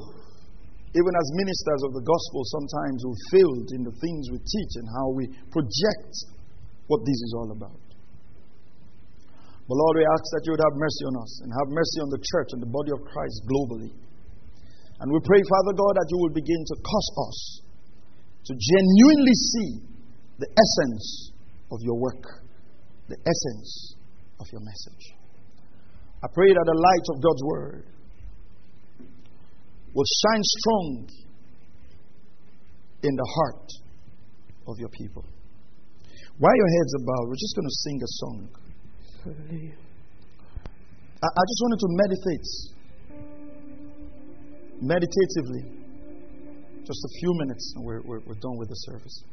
even 0.94 1.12
as 1.12 1.26
ministers 1.34 1.82
of 1.84 1.92
the 1.92 2.04
gospel, 2.06 2.40
sometimes 2.54 3.02
we 3.02 3.14
failed 3.34 3.68
in 3.74 3.82
the 3.82 3.94
things 3.98 4.30
we 4.30 4.38
teach 4.38 4.72
and 4.78 4.86
how 4.94 5.10
we 5.10 5.26
project 5.50 6.14
what 6.86 7.00
this 7.02 7.18
is 7.26 7.34
all 7.36 7.50
about. 7.50 7.85
But 9.66 9.74
Lord, 9.74 9.98
we 9.98 10.06
ask 10.06 10.24
that 10.30 10.42
you 10.46 10.54
would 10.54 10.62
have 10.62 10.78
mercy 10.78 11.04
on 11.10 11.14
us 11.18 11.32
and 11.42 11.50
have 11.50 11.68
mercy 11.74 11.98
on 11.98 12.10
the 12.14 12.22
church 12.22 12.54
and 12.54 12.62
the 12.62 12.70
body 12.70 12.94
of 12.94 13.02
Christ 13.02 13.42
globally. 13.50 13.90
And 15.02 15.10
we 15.10 15.18
pray, 15.26 15.42
Father 15.42 15.74
God, 15.74 15.92
that 15.98 16.08
you 16.08 16.18
will 16.22 16.34
begin 16.34 16.62
to 16.70 16.74
cause 16.86 17.10
us 17.26 17.38
to 18.46 18.52
genuinely 18.54 19.34
see 19.34 19.70
the 20.38 20.46
essence 20.54 21.32
of 21.74 21.82
your 21.82 21.98
work, 21.98 22.22
the 23.10 23.18
essence 23.18 23.96
of 24.38 24.46
your 24.54 24.62
message. 24.62 25.04
I 26.22 26.28
pray 26.32 26.46
that 26.46 26.66
the 26.66 26.78
light 26.78 27.06
of 27.10 27.16
God's 27.22 27.42
word 27.44 27.84
will 29.92 30.06
shine 30.22 30.42
strong 30.42 31.08
in 33.02 33.14
the 33.16 33.28
heart 33.34 33.68
of 34.68 34.78
your 34.78 34.90
people. 34.90 35.24
While 36.38 36.54
your 36.54 36.70
heads 36.78 36.92
are 37.00 37.04
bowed, 37.04 37.28
we're 37.28 37.42
just 37.42 37.56
going 37.56 37.68
to 37.68 37.78
sing 37.82 37.98
a 37.98 38.10
song. 38.22 38.65
I, 41.22 41.26
I 41.26 41.42
just 41.48 41.60
wanted 41.62 41.80
to 41.80 41.88
meditate 41.90 42.46
meditatively. 44.80 45.64
Just 46.86 47.04
a 47.04 47.08
few 47.18 47.34
minutes, 47.38 47.72
and 47.74 47.84
we're, 47.84 48.00
we're, 48.02 48.20
we're 48.26 48.38
done 48.40 48.56
with 48.58 48.68
the 48.68 48.76
service. 48.86 49.24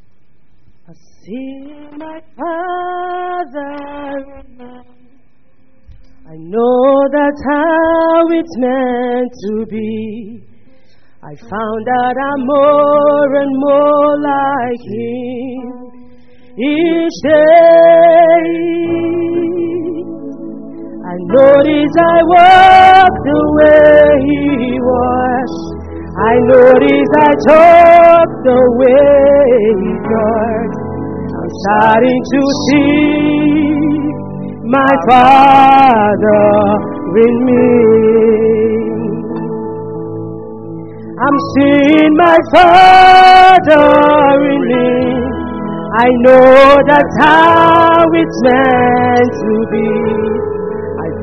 I 0.89 0.93
see 1.21 1.67
my 1.97 2.19
Father 2.35 3.93
I 6.25 6.37
know 6.37 7.03
that's 7.11 7.43
how 7.49 8.27
it's 8.31 8.57
meant 8.57 9.33
to 9.49 9.65
be. 9.69 10.41
I 11.21 11.35
found 11.35 11.87
out 12.01 12.15
I'm 12.17 12.45
more 12.45 13.35
and 13.35 13.59
more 13.59 14.17
like 14.21 14.79
Him 14.87 15.93
each 16.57 17.21
day. 17.23 19.32
I 21.13 21.17
notice 21.29 21.93
I 22.01 22.17
walk 22.25 23.13
the 23.21 23.41
way 23.53 24.17
He 24.25 24.81
was. 24.81 25.51
I 26.17 26.33
notice 26.49 27.11
I 27.13 27.31
talk 27.53 28.27
the 28.41 28.61
way 28.81 29.45
He 29.77 29.93
talks. 30.09 30.79
I'm 31.37 31.51
starting 31.61 32.21
to 32.33 32.41
see 32.65 33.77
my 34.73 34.93
Father 35.05 36.49
in 37.21 37.33
me. 37.45 37.69
I'm 41.13 41.37
seeing 41.53 42.13
my 42.17 42.37
Father 42.57 43.85
in 44.49 44.61
me. 44.65 44.89
I 45.93 46.09
know 46.25 46.81
that's 46.89 47.15
how 47.21 48.01
it's 48.17 48.37
meant 48.49 49.33
to 49.45 49.53
be. 49.69 50.52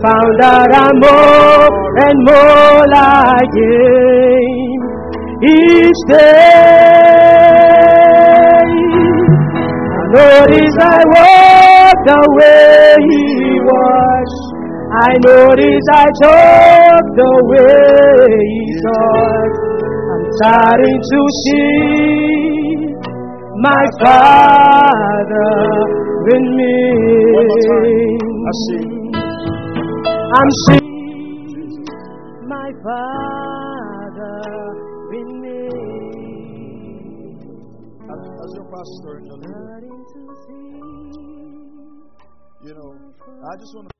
Found 0.03 0.41
out 0.43 0.73
I'm 0.73 0.97
more 0.97 1.69
and 2.09 2.19
more 2.25 2.89
like 2.89 3.53
Him 3.53 4.81
each 5.45 6.01
day. 6.09 6.41
I 9.93 10.09
notice 10.17 10.77
I 10.81 11.05
walk 11.13 11.97
the 12.09 12.23
way 12.39 12.97
He 13.13 13.61
was. 13.61 14.31
I 15.05 15.11
notice 15.21 15.87
I 15.93 16.09
talk 16.25 17.05
the 17.21 17.35
way 17.53 18.41
He 18.57 18.73
talks 18.81 19.59
I'm 20.17 20.25
starting 20.41 21.01
to 21.13 21.21
see 21.45 22.89
my 23.61 23.85
Father 24.01 25.53
in 26.33 26.43
me. 26.57 26.71
I'm 30.33 30.51
seeing 30.69 31.85
my 32.47 32.71
Father 32.85 34.39
in 35.13 35.29
me. 35.43 35.59
As, 38.05 38.23
as 38.45 38.51
your 38.55 38.67
pastor 38.71 39.13
and 39.19 39.27
your 39.27 39.39
leader, 39.39 39.81
you 42.63 42.73
know, 42.75 42.91
I 43.43 43.57
just 43.59 43.75
want 43.75 43.89
to. 43.89 44.00